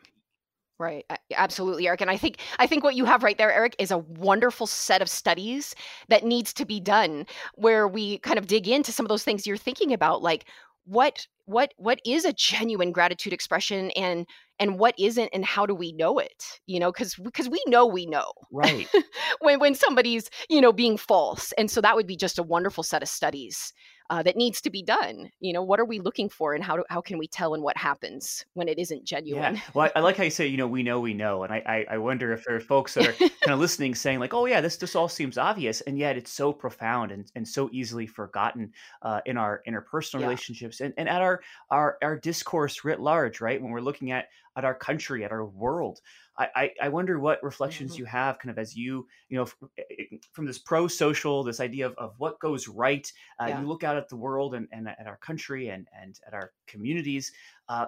Right. 0.78 1.04
Absolutely, 1.34 1.88
Eric. 1.88 2.02
And 2.02 2.10
I 2.10 2.16
think 2.16 2.38
I 2.60 2.66
think 2.68 2.84
what 2.84 2.94
you 2.94 3.04
have 3.04 3.24
right 3.24 3.36
there, 3.36 3.52
Eric, 3.52 3.74
is 3.80 3.90
a 3.90 3.98
wonderful 3.98 4.66
set 4.66 5.02
of 5.02 5.08
studies 5.10 5.74
that 6.08 6.24
needs 6.24 6.52
to 6.54 6.64
be 6.64 6.78
done 6.78 7.26
where 7.56 7.88
we 7.88 8.18
kind 8.18 8.38
of 8.38 8.46
dig 8.46 8.68
into 8.68 8.92
some 8.92 9.04
of 9.04 9.08
those 9.08 9.24
things 9.24 9.44
you're 9.44 9.56
thinking 9.56 9.92
about, 9.92 10.22
like 10.22 10.44
what 10.84 11.26
what 11.46 11.74
what 11.78 12.00
is 12.06 12.24
a 12.24 12.32
genuine 12.32 12.92
gratitude 12.92 13.32
expression 13.32 13.90
and 13.92 14.24
and 14.60 14.78
what 14.78 14.94
isn't 14.98 15.30
and 15.32 15.44
how 15.44 15.66
do 15.66 15.74
we 15.74 15.92
know 15.92 16.18
it? 16.18 16.60
You 16.66 16.80
know, 16.80 16.90
because 16.92 17.14
because 17.14 17.48
we 17.48 17.62
know 17.66 17.86
we 17.86 18.06
know 18.06 18.32
right, 18.52 18.88
when 19.40 19.60
when 19.60 19.74
somebody's, 19.74 20.30
you 20.48 20.60
know, 20.60 20.72
being 20.72 20.96
false. 20.96 21.52
And 21.52 21.70
so 21.70 21.80
that 21.80 21.96
would 21.96 22.06
be 22.06 22.16
just 22.16 22.38
a 22.38 22.42
wonderful 22.42 22.82
set 22.82 23.02
of 23.02 23.08
studies 23.08 23.72
uh, 24.10 24.22
that 24.22 24.36
needs 24.36 24.60
to 24.62 24.70
be 24.70 24.82
done. 24.82 25.30
You 25.40 25.52
know, 25.52 25.62
what 25.62 25.80
are 25.80 25.84
we 25.84 25.98
looking 26.00 26.28
for 26.28 26.54
and 26.54 26.64
how 26.64 26.76
do, 26.76 26.84
how 26.88 27.00
can 27.00 27.18
we 27.18 27.28
tell 27.28 27.54
and 27.54 27.62
what 27.62 27.76
happens 27.76 28.44
when 28.54 28.68
it 28.68 28.78
isn't 28.78 29.04
Yeah. 29.30 29.52
genuine? 29.52 29.62
Well, 29.74 29.90
I, 29.94 29.98
I 29.98 30.02
like 30.02 30.16
how 30.16 30.22
you 30.24 30.30
say, 30.30 30.46
you 30.46 30.56
know, 30.56 30.66
we 30.66 30.82
know, 30.82 31.00
we 31.00 31.12
know. 31.12 31.42
And 31.42 31.52
I, 31.52 31.62
I, 31.66 31.86
I 31.94 31.98
wonder 31.98 32.32
if 32.32 32.44
there 32.46 32.56
are 32.56 32.60
folks 32.60 32.94
that 32.94 33.04
are 33.04 33.18
kind 33.42 33.52
of 33.52 33.58
listening 33.60 33.94
saying 33.94 34.20
like, 34.20 34.32
oh 34.32 34.46
yeah, 34.46 34.62
this, 34.62 34.78
this 34.78 34.96
all 34.96 35.08
seems 35.08 35.36
obvious. 35.36 35.82
And 35.82 35.98
yet 35.98 36.16
it's 36.16 36.32
so 36.32 36.50
profound 36.50 37.12
and, 37.12 37.30
and 37.34 37.46
so 37.46 37.68
easily 37.70 38.06
forgotten 38.06 38.72
uh, 39.02 39.20
in 39.26 39.36
our 39.36 39.62
interpersonal 39.68 40.20
Yeah. 40.20 40.20
relationships 40.20 40.80
and, 40.80 40.94
and 40.96 41.10
at 41.10 41.20
our, 41.20 41.42
our, 41.70 41.98
our 42.02 42.16
discourse 42.18 42.84
writ 42.84 43.00
large, 43.00 43.42
right? 43.42 43.60
When 43.60 43.70
we're 43.70 43.80
looking 43.80 44.12
at, 44.12 44.28
at 44.58 44.64
our 44.64 44.74
country, 44.74 45.24
at 45.24 45.30
our 45.32 45.46
world, 45.46 46.00
I, 46.36 46.48
I, 46.54 46.70
I 46.82 46.88
wonder 46.88 47.18
what 47.20 47.42
reflections 47.42 47.94
Mhm. 47.94 47.98
you 48.00 48.04
have 48.06 48.38
kind 48.40 48.50
of 48.50 48.58
as 48.58 48.76
you, 48.76 49.06
you 49.28 49.36
know, 49.38 49.44
f- 49.44 49.56
eh, 49.78 49.82
eh, 50.12 50.16
from 50.32 50.44
this 50.46 50.58
pro-social, 50.58 51.44
this 51.44 51.60
idea 51.60 51.86
of, 51.86 51.94
of 51.96 52.14
what 52.18 52.38
goes 52.40 52.66
right. 52.68 53.10
Uh, 53.40 53.46
Yeah. 53.46 53.60
you 53.60 53.66
look 53.68 53.84
out 53.84 53.96
at 53.96 54.08
the 54.08 54.16
world 54.16 54.54
and, 54.54 54.66
and 54.72 54.88
at 54.88 55.06
our 55.06 55.16
country 55.18 55.68
and, 55.68 55.86
and 55.98 56.18
at 56.26 56.34
our 56.34 56.52
communities. 56.66 57.32
Uh, 57.68 57.86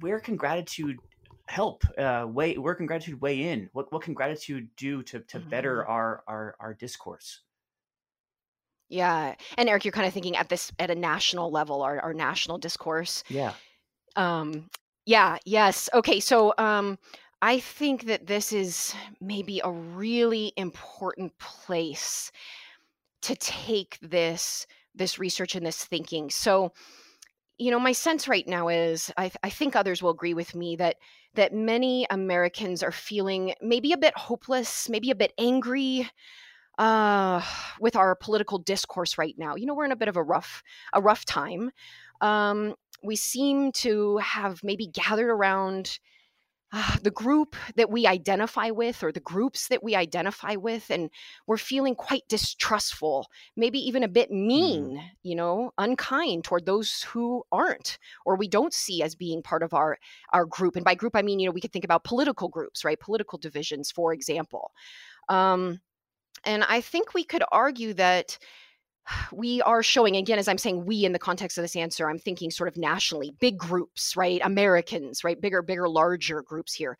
where 0.00 0.20
can 0.20 0.36
gratitude 0.36 0.96
help 1.48 1.82
uh 1.96 2.26
weigh 2.28 2.58
where 2.58 2.74
can 2.74 2.84
gratitude 2.84 3.18
weigh 3.22 3.40
in 3.50 3.70
what 3.72 3.90
what 3.90 4.02
can 4.02 4.12
gratitude 4.12 4.68
do 4.76 5.02
to 5.02 5.20
to 5.20 5.40
better 5.40 5.76
Mhm. 5.82 5.88
our 5.88 6.22
our 6.28 6.54
our 6.60 6.74
discourse 6.74 7.40
Yeah. 8.90 9.34
And 9.58 9.68
Eric, 9.68 9.84
you're 9.84 9.92
kind 9.92 10.06
of 10.06 10.12
thinking 10.14 10.36
at 10.36 10.48
this 10.48 10.72
at 10.78 10.90
a 10.90 10.94
national 10.94 11.50
level, 11.50 11.82
our, 11.82 11.98
our 12.00 12.14
national 12.14 12.58
discourse. 12.58 13.24
yeah 13.28 13.54
Um, 14.16 14.68
yeah, 15.08 15.38
yes. 15.44 15.88
Okay, 15.94 16.20
so 16.20 16.54
um 16.58 16.98
I 17.40 17.60
think 17.60 18.06
that 18.06 18.26
this 18.26 18.52
is 18.52 18.94
maybe 19.20 19.60
a 19.64 19.70
really 19.70 20.52
important 20.56 21.36
place 21.38 22.32
to 23.22 23.36
take 23.36 23.98
this 24.02 24.66
this 24.94 25.18
research 25.18 25.54
and 25.56 25.66
this 25.66 25.84
thinking. 25.84 26.30
So, 26.30 26.72
you 27.58 27.70
know, 27.70 27.80
my 27.80 27.92
sense 27.92 28.28
right 28.28 28.46
now 28.48 28.68
is 28.68 29.12
I, 29.18 29.30
I 29.44 29.50
think 29.50 29.76
others 29.76 30.02
will 30.02 30.10
agree 30.10 30.34
with 30.34 30.54
me 30.54 30.76
that 30.76 30.96
that 31.34 31.54
many 31.54 32.06
Americans 32.10 32.82
are 32.82 32.92
feeling 32.92 33.54
maybe 33.62 33.92
a 33.92 33.98
bit 33.98 34.16
hopeless, 34.18 34.88
maybe 34.88 35.10
a 35.10 35.16
bit 35.16 35.32
angry, 35.38 36.08
uh, 36.78 37.42
with 37.80 37.96
our 37.96 38.14
political 38.14 38.58
discourse 38.58 39.18
right 39.18 39.34
now. 39.36 39.56
You 39.56 39.66
know, 39.66 39.74
we're 39.74 39.84
in 39.84 39.92
a 39.92 39.96
bit 39.96 40.08
of 40.08 40.16
a 40.16 40.22
rough 40.22 40.62
a 40.92 41.00
rough 41.00 41.24
time. 41.24 41.70
Um, 42.20 42.74
we 43.02 43.16
seem 43.16 43.72
to 43.72 44.18
have 44.18 44.60
maybe 44.62 44.86
gathered 44.86 45.30
around 45.30 45.98
uh, 46.70 46.96
the 47.02 47.10
group 47.10 47.56
that 47.76 47.90
we 47.90 48.06
identify 48.06 48.70
with 48.70 49.02
or 49.02 49.10
the 49.10 49.20
groups 49.20 49.68
that 49.68 49.82
we 49.82 49.94
identify 49.94 50.54
with 50.54 50.90
and 50.90 51.08
we're 51.46 51.56
feeling 51.56 51.94
quite 51.94 52.28
distrustful 52.28 53.26
maybe 53.56 53.78
even 53.78 54.02
a 54.02 54.08
bit 54.08 54.30
hmm 54.56 54.88
mean 54.88 55.00
you 55.22 55.34
know 55.34 55.70
unkind 55.78 56.44
toward 56.44 56.66
those 56.66 57.02
who 57.04 57.42
aren't 57.50 57.98
or 58.26 58.36
we 58.36 58.46
don't 58.48 58.74
see 58.74 59.02
as 59.02 59.14
being 59.14 59.42
part 59.42 59.62
of 59.62 59.72
our 59.72 59.96
our 60.34 60.44
group 60.44 60.76
and 60.76 60.84
by 60.84 60.94
group 60.94 61.16
i 61.16 61.22
mean 61.22 61.38
you 61.38 61.46
know 61.46 61.52
we 61.52 61.60
could 61.60 61.72
think 61.72 61.86
about 61.86 62.04
political 62.04 62.48
groups 62.48 62.84
right? 62.84 63.00
Political 63.00 63.38
divisions 63.38 63.90
for 63.90 64.12
example. 64.12 64.72
Um, 65.28 65.80
and 66.44 66.64
I 66.64 66.80
think 66.80 67.14
we 67.14 67.24
could 67.24 67.42
argue 67.50 67.94
that 67.94 68.38
we 69.32 69.62
are 69.62 69.82
showing, 69.82 70.16
again, 70.16 70.38
as 70.38 70.48
I'm 70.48 70.58
saying 70.58 70.84
we 70.84 71.04
in 71.04 71.12
the 71.12 71.18
context 71.18 71.58
of 71.58 71.62
this 71.62 71.76
answer, 71.76 72.08
I'm 72.08 72.18
thinking 72.18 72.50
sort 72.50 72.68
of 72.68 72.76
nationally, 72.76 73.34
big 73.40 73.58
groups, 73.58 74.16
right? 74.16 74.40
Americans, 74.44 75.24
right? 75.24 75.40
Bigger, 75.40 75.62
bigger, 75.62 75.88
larger 75.88 76.42
groups 76.42 76.74
here. 76.74 76.96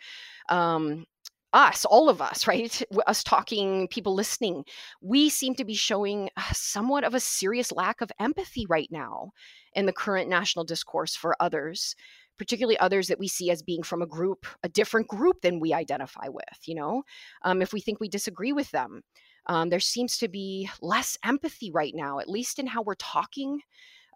Um, 0.48 1.06
us, 1.52 1.84
all 1.84 2.08
of 2.08 2.20
us, 2.20 2.46
right? 2.46 2.82
Us 3.06 3.22
talking, 3.22 3.88
people 3.88 4.14
listening, 4.14 4.64
we 5.00 5.28
seem 5.28 5.54
to 5.54 5.64
be 5.64 5.74
showing 5.74 6.30
uh, 6.36 6.42
somewhat 6.52 7.04
of 7.04 7.14
a 7.14 7.20
serious 7.20 7.72
lack 7.72 8.00
of 8.00 8.12
empathy 8.20 8.66
right 8.68 8.88
now 8.90 9.30
in 9.74 9.86
the 9.86 9.92
current 9.92 10.28
national 10.28 10.64
discourse 10.64 11.14
for 11.14 11.36
others, 11.40 11.94
particularly 12.38 12.78
others 12.78 13.08
that 13.08 13.18
we 13.18 13.28
see 13.28 13.50
as 13.50 13.62
being 13.62 13.82
from 13.82 14.02
a 14.02 14.06
group, 14.06 14.46
a 14.62 14.68
different 14.68 15.08
group 15.08 15.40
than 15.42 15.60
we 15.60 15.72
identify 15.72 16.28
with, 16.28 16.58
you 16.66 16.74
know? 16.74 17.02
Um, 17.42 17.62
if 17.62 17.72
we 17.72 17.80
think 17.80 18.00
we 18.00 18.08
disagree 18.08 18.52
with 18.52 18.70
them, 18.70 19.02
um, 19.48 19.68
there 19.70 19.80
seems 19.80 20.18
to 20.18 20.28
be 20.28 20.68
less 20.80 21.16
empathy 21.24 21.70
right 21.70 21.94
now, 21.94 22.18
at 22.18 22.28
least 22.28 22.58
in 22.58 22.66
how 22.66 22.82
we're 22.82 22.94
talking 22.94 23.60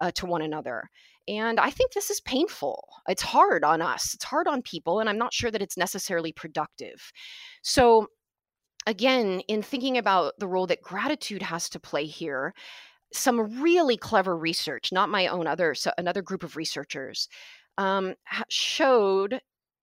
uh, 0.01 0.11
to 0.12 0.27
one 0.27 0.42
another. 0.42 0.88
And 1.29 1.61
I 1.61 1.71
think 1.71 1.92
this 1.92 2.11
is 2.11 2.21
painful. 2.21 2.83
It's 3.09 3.23
hard 3.23 3.64
on 3.64 3.81
us, 3.81 4.14
it's 4.14 4.25
hard 4.25 4.49
on 4.49 4.62
people, 4.62 5.01
and 5.01 5.09
I'm 5.09 5.18
not 5.18 5.33
sure 5.33 5.51
that 5.51 5.62
it's 5.62 5.77
necessarily 5.77 6.33
productive. 6.33 7.12
So, 7.62 8.09
again, 8.87 9.40
in 9.49 9.62
thinking 9.62 9.99
about 9.99 10.35
the 10.38 10.49
role 10.49 10.66
that 10.66 10.83
gratitude 10.83 11.42
has 11.42 11.68
to 11.71 11.81
play 11.81 12.07
here, 12.07 12.53
some 13.12 13.62
really 13.62 13.97
clever 13.97 14.37
research, 14.37 14.90
not 14.90 15.09
my 15.09 15.29
own, 15.29 15.47
other 15.47 15.75
so 15.75 15.92
another 15.99 16.23
group 16.23 16.42
of 16.42 16.57
researchers, 16.57 17.29
um, 17.79 18.14
showed 18.49 19.40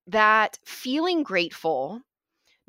that 0.08 0.58
feeling 0.66 1.24
grateful 1.24 2.02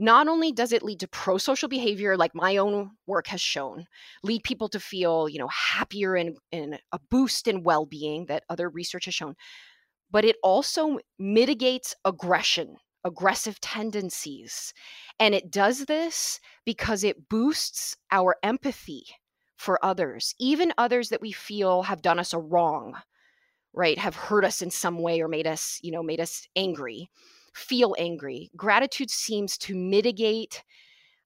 not 0.00 0.26
only 0.28 0.50
does 0.50 0.72
it 0.72 0.82
lead 0.82 0.98
to 0.98 1.08
pro-social 1.08 1.68
behavior 1.68 2.16
like 2.16 2.34
my 2.34 2.56
own 2.56 2.90
work 3.06 3.26
has 3.26 3.40
shown 3.40 3.84
lead 4.22 4.42
people 4.42 4.68
to 4.68 4.80
feel 4.80 5.28
you 5.28 5.38
know 5.38 5.48
happier 5.48 6.16
and, 6.16 6.36
and 6.50 6.80
a 6.92 6.98
boost 7.10 7.46
in 7.46 7.62
well-being 7.62 8.26
that 8.26 8.44
other 8.48 8.68
research 8.68 9.04
has 9.04 9.14
shown 9.14 9.34
but 10.10 10.24
it 10.24 10.36
also 10.42 10.98
mitigates 11.18 11.94
aggression 12.04 12.76
aggressive 13.04 13.60
tendencies. 13.60 14.74
And 15.18 15.34
it 15.34 15.50
does 15.50 15.86
this 15.86 16.40
because 16.64 17.04
it 17.04 17.28
boosts 17.28 17.96
our 18.10 18.36
empathy 18.42 19.04
for 19.56 19.82
others 19.84 20.34
even 20.38 20.72
others 20.78 21.10
that 21.10 21.20
we 21.20 21.32
feel 21.32 21.82
have 21.82 22.02
done 22.02 22.18
us 22.18 22.32
a 22.32 22.38
wrong 22.38 22.94
right? 23.72 23.98
Have 23.98 24.16
hurt 24.16 24.44
us 24.44 24.62
in 24.62 24.70
some 24.70 24.98
way 24.98 25.20
or 25.20 25.28
made 25.28 25.46
us 25.46 25.78
you 25.82 25.92
know 25.92 26.02
made 26.02 26.20
us 26.20 26.48
angry 26.56 27.10
feel 27.54 27.94
angry. 27.98 28.50
Gratitude 28.56 29.10
seems 29.10 29.58
to 29.58 29.74
mitigate 29.74 30.62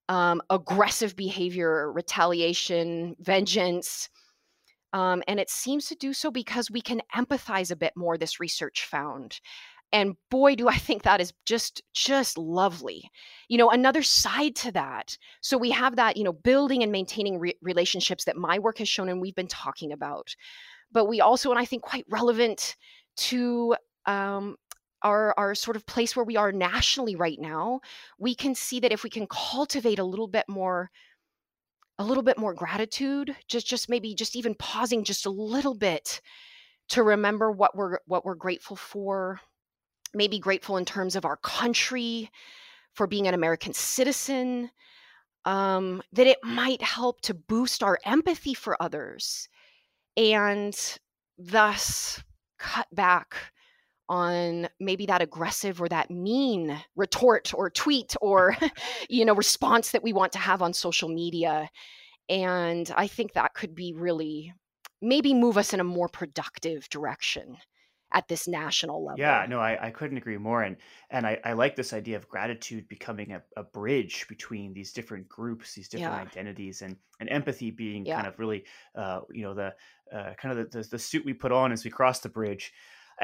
um, 0.08 0.42
aggressive 0.50 1.16
behavior 1.16 1.90
retaliation 1.92 3.16
vengeance 3.20 4.08
um, 4.94 5.24
and 5.26 5.40
it 5.40 5.50
seems 5.50 5.88
to 5.88 5.96
do 5.96 6.12
so 6.12 6.30
because 6.30 6.70
we 6.70 6.80
can 6.80 7.02
empathize 7.14 7.72
a 7.72 7.76
bit 7.76 7.92
more 7.96 8.16
this 8.16 8.38
research 8.38 8.86
found. 8.88 9.40
And 9.92 10.14
boy 10.30 10.54
do 10.54 10.68
i 10.68 10.76
think 10.76 11.02
that 11.02 11.20
is 11.20 11.32
just 11.44 11.82
just 11.92 12.38
lovely. 12.38 13.10
You 13.48 13.58
know 13.58 13.70
another 13.70 14.02
side 14.02 14.56
to 14.56 14.72
that 14.72 15.18
so 15.40 15.58
we 15.58 15.70
have 15.72 15.96
that 15.96 16.16
you 16.16 16.24
know 16.24 16.32
building 16.32 16.82
and 16.82 16.90
maintaining 16.90 17.38
re- 17.38 17.58
relationships 17.60 18.24
that 18.24 18.36
my 18.36 18.58
work 18.58 18.78
has 18.78 18.88
shown 18.88 19.08
and 19.08 19.20
we've 19.20 19.34
been 19.34 19.46
talking 19.48 19.92
about. 19.92 20.34
But 20.90 21.06
we 21.06 21.20
also 21.20 21.50
and 21.50 21.58
i 21.58 21.64
think 21.64 21.82
quite 21.82 22.06
relevant 22.08 22.76
to 23.16 23.76
um, 24.06 24.56
our, 25.04 25.34
our 25.36 25.54
sort 25.54 25.76
of 25.76 25.86
place 25.86 26.16
where 26.16 26.24
we 26.24 26.36
are 26.36 26.50
nationally 26.50 27.14
right 27.14 27.38
now, 27.38 27.80
we 28.18 28.34
can 28.34 28.54
see 28.54 28.80
that 28.80 28.92
if 28.92 29.04
we 29.04 29.10
can 29.10 29.26
cultivate 29.28 29.98
a 29.98 30.04
little 30.04 30.28
bit 30.28 30.46
more 30.48 30.90
a 31.98 32.04
little 32.04 32.24
bit 32.24 32.38
more 32.38 32.54
gratitude 32.54 33.36
just 33.46 33.66
just 33.68 33.88
maybe 33.88 34.16
just 34.16 34.34
even 34.34 34.54
pausing 34.56 35.04
just 35.04 35.26
a 35.26 35.30
little 35.30 35.74
bit 35.74 36.20
to 36.88 37.04
remember 37.04 37.52
what 37.52 37.76
we're 37.76 37.98
what 38.06 38.24
we're 38.24 38.34
grateful 38.34 38.74
for 38.74 39.40
maybe 40.12 40.40
grateful 40.40 40.76
in 40.76 40.84
terms 40.84 41.14
of 41.14 41.24
our 41.24 41.36
country 41.36 42.28
for 42.94 43.06
being 43.06 43.28
an 43.28 43.34
american 43.34 43.72
citizen 43.72 44.70
um, 45.44 46.02
that 46.12 46.26
it 46.26 46.38
might 46.42 46.82
help 46.82 47.20
to 47.20 47.34
boost 47.34 47.82
our 47.82 47.98
empathy 48.04 48.54
for 48.54 48.80
others 48.82 49.48
and 50.16 50.98
thus 51.38 52.22
cut 52.58 52.88
back 52.92 53.36
on 54.08 54.68
maybe 54.80 55.06
that 55.06 55.22
aggressive 55.22 55.80
or 55.80 55.88
that 55.88 56.10
mean 56.10 56.78
retort 56.96 57.52
or 57.54 57.70
tweet 57.70 58.14
or 58.20 58.56
you 59.08 59.24
know 59.24 59.34
response 59.34 59.90
that 59.92 60.02
we 60.02 60.12
want 60.12 60.32
to 60.32 60.38
have 60.38 60.62
on 60.62 60.72
social 60.72 61.08
media 61.08 61.68
and 62.28 62.92
i 62.96 63.06
think 63.06 63.32
that 63.32 63.54
could 63.54 63.74
be 63.74 63.92
really 63.92 64.52
maybe 65.00 65.34
move 65.34 65.58
us 65.58 65.72
in 65.72 65.80
a 65.80 65.84
more 65.84 66.08
productive 66.08 66.88
direction 66.88 67.56
at 68.14 68.28
this 68.28 68.46
national 68.46 69.04
level. 69.04 69.18
Yeah, 69.18 69.44
no, 69.48 69.58
I, 69.58 69.86
I 69.86 69.90
couldn't 69.90 70.16
agree 70.16 70.38
more. 70.38 70.62
And 70.62 70.76
and 71.10 71.26
I, 71.26 71.38
I 71.44 71.52
like 71.52 71.74
this 71.74 71.92
idea 71.92 72.16
of 72.16 72.28
gratitude 72.28 72.88
becoming 72.88 73.32
a, 73.32 73.42
a 73.56 73.64
bridge 73.64 74.26
between 74.28 74.72
these 74.72 74.92
different 74.92 75.28
groups, 75.28 75.74
these 75.74 75.88
different 75.88 76.14
yeah. 76.14 76.22
identities, 76.22 76.80
and 76.80 76.96
and 77.20 77.28
empathy 77.28 77.70
being 77.72 78.06
yeah. 78.06 78.14
kind 78.14 78.28
of 78.28 78.38
really, 78.38 78.64
uh, 78.94 79.20
you 79.32 79.42
know, 79.42 79.52
the 79.52 79.74
uh, 80.16 80.34
kind 80.34 80.56
of 80.56 80.70
the, 80.70 80.78
the, 80.78 80.88
the 80.90 80.98
suit 80.98 81.24
we 81.24 81.34
put 81.34 81.50
on 81.50 81.72
as 81.72 81.84
we 81.84 81.90
cross 81.90 82.20
the 82.20 82.28
bridge 82.28 82.72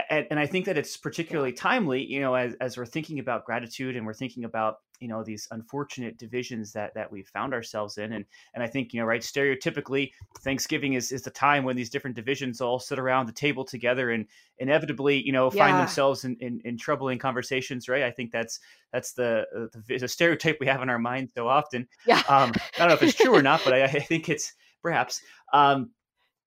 and, 0.09 0.27
and 0.31 0.39
I 0.39 0.47
think 0.47 0.67
that 0.67 0.79
it's 0.79 0.97
particularly 0.97 1.53
timely, 1.53 2.05
you 2.05 2.21
know, 2.21 2.35
as, 2.35 2.55
as 2.61 2.77
we're 2.77 2.87
thinking 2.87 3.19
about 3.19 3.45
gratitude 3.45 3.97
and 3.97 4.07
we're 4.07 4.15
thinking 4.15 4.45
about 4.45 4.79
you 5.01 5.09
know 5.09 5.25
these 5.25 5.49
unfortunate 5.51 6.19
divisions 6.19 6.73
that 6.73 6.95
that 6.95 7.11
we've 7.11 7.27
found 7.29 7.55
ourselves 7.55 7.99
in 7.99 8.13
and 8.13 8.25
and 8.55 8.63
i 8.63 8.67
think 8.67 8.93
you 8.93 9.01
know 9.01 9.07
right 9.07 9.23
stereotypically 9.23 10.13
thanksgiving 10.41 10.93
is 10.93 11.11
is 11.11 11.23
the 11.23 11.31
time 11.31 11.65
when 11.65 11.75
these 11.75 11.91
different 11.91 12.15
divisions 12.15 12.61
all 12.61 12.79
sit 12.79 12.99
around 12.99 13.27
the 13.27 13.33
table 13.33 13.65
together 13.65 14.11
and 14.11 14.27
inevitably 14.59 15.21
you 15.25 15.33
know 15.33 15.51
find 15.51 15.75
yeah. 15.75 15.79
themselves 15.79 16.25
in, 16.25 16.37
in, 16.41 16.61
in 16.65 16.77
troubling 16.77 17.19
conversations 17.19 17.89
right? 17.89 18.03
I 18.03 18.11
think 18.11 18.31
that's 18.31 18.61
that's 18.93 19.13
the, 19.13 19.47
uh, 19.57 19.67
the, 19.87 19.99
the 19.99 20.09
stereotype 20.09 20.59
we 20.61 20.67
have 20.67 20.83
in 20.83 20.91
our 20.91 20.99
mind 20.99 21.31
so 21.35 21.49
often. 21.49 21.89
Yeah. 22.07 22.23
Um 22.29 22.53
i 22.77 22.79
don't 22.79 22.89
know 22.89 22.95
if 22.95 23.03
it's 23.03 23.15
true 23.15 23.35
or 23.35 23.43
not 23.43 23.63
but 23.65 23.73
i, 23.73 23.85
I 23.85 24.01
think 24.01 24.29
it's 24.29 24.55
perhaps 24.83 25.23
um 25.53 25.91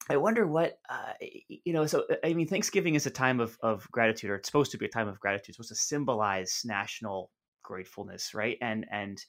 I 0.09 0.17
wonder 0.17 0.45
what 0.45 0.79
uh, 0.89 1.13
you 1.47 1.73
know. 1.73 1.85
So 1.85 2.05
I 2.23 2.33
mean, 2.33 2.47
Thanksgiving 2.47 2.95
is 2.95 3.05
a 3.05 3.11
time 3.11 3.39
of 3.39 3.57
of 3.61 3.89
gratitude, 3.91 4.31
or 4.31 4.35
it's 4.35 4.47
supposed 4.47 4.71
to 4.71 4.77
be 4.77 4.85
a 4.85 4.89
time 4.89 5.07
of 5.07 5.19
gratitude. 5.19 5.49
It's 5.49 5.57
supposed 5.57 5.69
to 5.69 5.75
symbolize 5.75 6.61
national 6.65 7.31
gratefulness, 7.63 8.33
right? 8.33 8.57
And 8.61 8.85
and 8.91 9.23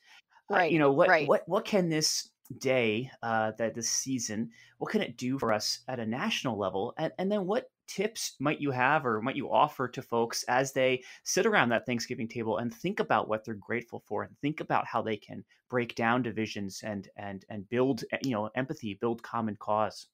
right, 0.50 0.68
uh, 0.68 0.72
you 0.72 0.78
know 0.78 0.92
what 0.92 1.08
right. 1.08 1.28
what 1.28 1.42
what 1.46 1.64
can 1.64 1.88
this 1.88 2.28
day, 2.58 3.10
uh, 3.22 3.52
that 3.58 3.74
this 3.74 3.88
season, 3.88 4.50
what 4.78 4.90
can 4.90 5.02
it 5.02 5.16
do 5.16 5.38
for 5.38 5.52
us 5.52 5.80
at 5.88 6.00
a 6.00 6.06
national 6.06 6.58
level? 6.58 6.94
And 6.98 7.12
and 7.18 7.30
then 7.30 7.46
what 7.46 7.70
tips 7.86 8.34
might 8.40 8.60
you 8.60 8.70
have 8.70 9.04
or 9.04 9.20
might 9.20 9.36
you 9.36 9.52
offer 9.52 9.86
to 9.86 10.02
folks 10.02 10.42
as 10.44 10.72
they 10.72 11.02
sit 11.22 11.46
around 11.46 11.68
that 11.68 11.84
Thanksgiving 11.86 12.28
table 12.28 12.58
and 12.58 12.72
think 12.72 12.98
about 12.98 13.28
what 13.28 13.44
they're 13.44 13.54
grateful 13.54 14.02
for 14.06 14.22
and 14.22 14.34
think 14.40 14.60
about 14.60 14.86
how 14.86 15.02
they 15.02 15.16
can 15.16 15.44
break 15.68 15.94
down 15.94 16.22
divisions 16.22 16.80
and 16.82 17.08
and 17.16 17.44
and 17.48 17.68
build 17.68 18.04
you 18.22 18.32
know 18.32 18.50
empathy, 18.54 18.98
build 19.00 19.22
common 19.22 19.56
cause. 19.60 20.06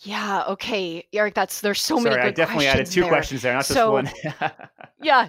Yeah, 0.00 0.44
okay. 0.48 1.06
Eric, 1.12 1.34
that's 1.34 1.60
there's 1.60 1.80
so 1.80 1.96
many 1.96 2.14
Sorry, 2.14 2.28
I 2.28 2.30
definitely 2.30 2.66
added 2.66 2.86
two 2.86 3.02
there. 3.02 3.08
questions 3.08 3.42
there, 3.42 3.54
not 3.54 3.66
just 3.66 3.88
one. 3.88 4.10
yeah. 5.02 5.28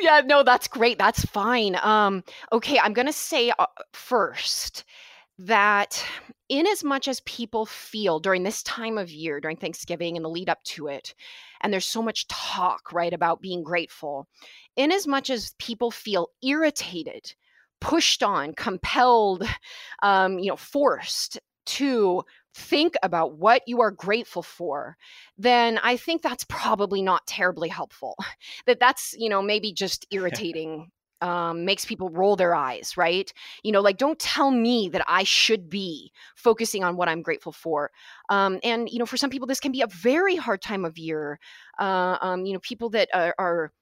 Yeah, 0.00 0.22
no, 0.24 0.42
that's 0.42 0.66
great. 0.66 0.98
That's 0.98 1.24
fine. 1.24 1.76
Um, 1.76 2.24
okay, 2.50 2.78
I'm 2.80 2.92
going 2.92 3.06
to 3.06 3.12
say 3.12 3.52
uh, 3.58 3.66
first 3.92 4.84
that 5.38 6.04
in 6.48 6.66
as 6.66 6.82
much 6.82 7.06
as 7.06 7.20
people 7.20 7.66
feel 7.66 8.18
during 8.18 8.42
this 8.42 8.62
time 8.64 8.98
of 8.98 9.10
year, 9.10 9.40
during 9.40 9.56
Thanksgiving 9.56 10.16
and 10.16 10.24
the 10.24 10.30
lead 10.30 10.48
up 10.48 10.62
to 10.64 10.88
it, 10.88 11.14
and 11.60 11.72
there's 11.72 11.86
so 11.86 12.02
much 12.02 12.26
talk, 12.28 12.92
right, 12.92 13.12
about 13.12 13.40
being 13.40 13.62
grateful, 13.62 14.28
in 14.76 14.90
as 14.90 15.06
much 15.06 15.30
as 15.30 15.54
people 15.58 15.90
feel 15.90 16.28
irritated, 16.42 17.32
pushed 17.80 18.22
on, 18.22 18.52
compelled, 18.54 19.44
um, 20.02 20.40
you 20.40 20.48
know, 20.48 20.56
forced 20.56 21.38
to 21.66 22.22
think 22.54 22.94
about 23.02 23.36
what 23.36 23.62
you 23.66 23.80
are 23.80 23.90
grateful 23.90 24.42
for 24.42 24.96
then 25.36 25.78
i 25.82 25.96
think 25.96 26.22
that's 26.22 26.44
probably 26.44 27.02
not 27.02 27.26
terribly 27.26 27.68
helpful 27.68 28.16
that 28.66 28.80
that's 28.80 29.14
you 29.18 29.28
know 29.28 29.42
maybe 29.42 29.72
just 29.72 30.06
irritating 30.10 30.90
um, 31.20 31.64
makes 31.64 31.86
people 31.86 32.10
roll 32.10 32.36
their 32.36 32.54
eyes, 32.54 32.98
right? 32.98 33.32
You 33.62 33.72
know, 33.72 33.80
like 33.80 33.96
don't 33.96 34.18
tell 34.18 34.50
me 34.50 34.90
that 34.90 35.02
I 35.08 35.24
should 35.24 35.70
be 35.70 36.12
focusing 36.36 36.84
on 36.84 36.96
what 36.96 37.08
I'm 37.08 37.22
grateful 37.22 37.52
for. 37.52 37.90
Um, 38.28 38.60
and 38.62 38.90
you 38.90 38.98
know, 38.98 39.06
for 39.06 39.16
some 39.16 39.30
people, 39.30 39.46
this 39.46 39.60
can 39.60 39.72
be 39.72 39.80
a 39.80 39.86
very 39.86 40.36
hard 40.36 40.60
time 40.60 40.84
of 40.84 40.98
year. 40.98 41.38
Uh, 41.78 42.18
um, 42.20 42.44
you 42.44 42.52
know, 42.52 42.58
people 42.58 42.90
that 42.90 43.08
are, 43.14 43.34
are 43.38 43.72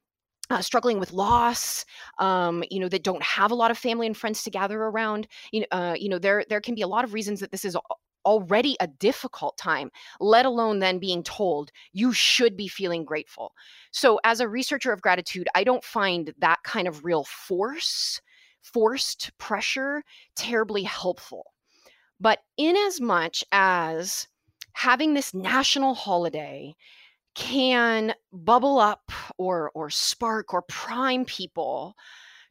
uh, 0.52 0.60
struggling 0.60 1.00
with 1.00 1.12
loss, 1.12 1.84
um, 2.18 2.62
you 2.70 2.78
know, 2.78 2.88
that 2.88 3.02
don't 3.02 3.22
have 3.22 3.50
a 3.50 3.54
lot 3.54 3.70
of 3.70 3.78
family 3.78 4.06
and 4.06 4.16
friends 4.16 4.42
to 4.42 4.50
gather 4.50 4.82
around. 4.82 5.26
You 5.50 5.60
know, 5.60 5.66
uh, 5.72 5.94
you 5.98 6.08
know, 6.08 6.18
there 6.18 6.44
there 6.48 6.60
can 6.60 6.74
be 6.74 6.82
a 6.82 6.86
lot 6.86 7.04
of 7.04 7.14
reasons 7.14 7.40
that 7.40 7.50
this 7.50 7.64
is 7.64 7.76
already 8.24 8.76
a 8.78 8.86
difficult 8.86 9.56
time, 9.56 9.90
let 10.20 10.46
alone 10.46 10.78
then 10.78 10.98
being 10.98 11.22
told 11.22 11.72
you 11.92 12.12
should 12.12 12.56
be 12.56 12.68
feeling 12.68 13.04
grateful. 13.04 13.52
So, 13.90 14.20
as 14.24 14.40
a 14.40 14.48
researcher 14.48 14.92
of 14.92 15.02
gratitude, 15.02 15.48
I 15.54 15.64
don't 15.64 15.84
find 15.84 16.32
that 16.38 16.62
kind 16.64 16.86
of 16.86 17.04
real 17.04 17.24
force, 17.24 18.20
forced 18.62 19.36
pressure 19.38 20.04
terribly 20.36 20.82
helpful. 20.82 21.52
But 22.20 22.40
in 22.56 22.76
as 22.76 23.00
much 23.00 23.42
as 23.52 24.28
having 24.74 25.14
this 25.14 25.34
national 25.34 25.94
holiday 25.94 26.74
can 27.34 28.14
bubble 28.32 28.78
up 28.78 29.10
or 29.38 29.70
or 29.74 29.90
spark 29.90 30.52
or 30.54 30.62
prime 30.62 31.24
people 31.24 31.94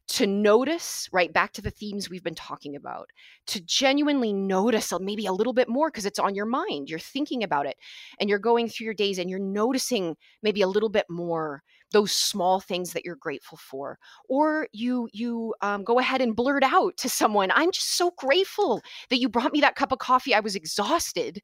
to 0.08 0.26
notice, 0.26 1.08
right 1.12 1.32
back 1.32 1.52
to 1.52 1.62
the 1.62 1.70
themes 1.70 2.10
we've 2.10 2.24
been 2.24 2.34
talking 2.34 2.76
about, 2.76 3.08
to 3.46 3.60
genuinely 3.60 4.32
notice 4.32 4.92
maybe 5.00 5.26
a 5.26 5.32
little 5.32 5.52
bit 5.52 5.68
more 5.68 5.90
because 5.90 6.04
it's 6.04 6.18
on 6.18 6.34
your 6.34 6.44
mind. 6.44 6.90
You're 6.90 6.98
thinking 6.98 7.42
about 7.44 7.66
it 7.66 7.76
and 8.20 8.28
you're 8.28 8.38
going 8.38 8.68
through 8.68 8.86
your 8.86 8.94
days 8.94 9.18
and 9.18 9.30
you're 9.30 9.38
noticing 9.38 10.16
maybe 10.42 10.60
a 10.60 10.66
little 10.66 10.88
bit 10.88 11.06
more 11.08 11.62
those 11.92 12.10
small 12.12 12.58
things 12.58 12.92
that 12.92 13.04
you're 13.04 13.16
grateful 13.16 13.58
for 13.58 13.98
or 14.28 14.66
you 14.72 15.08
you 15.12 15.54
um, 15.60 15.84
go 15.84 15.98
ahead 15.98 16.22
and 16.22 16.34
blurt 16.34 16.62
out 16.64 16.96
to 16.96 17.06
someone 17.06 17.50
i'm 17.54 17.70
just 17.70 17.96
so 17.98 18.10
grateful 18.16 18.80
that 19.10 19.18
you 19.18 19.28
brought 19.28 19.52
me 19.52 19.60
that 19.60 19.76
cup 19.76 19.92
of 19.92 19.98
coffee 19.98 20.34
i 20.34 20.40
was 20.40 20.56
exhausted 20.56 21.42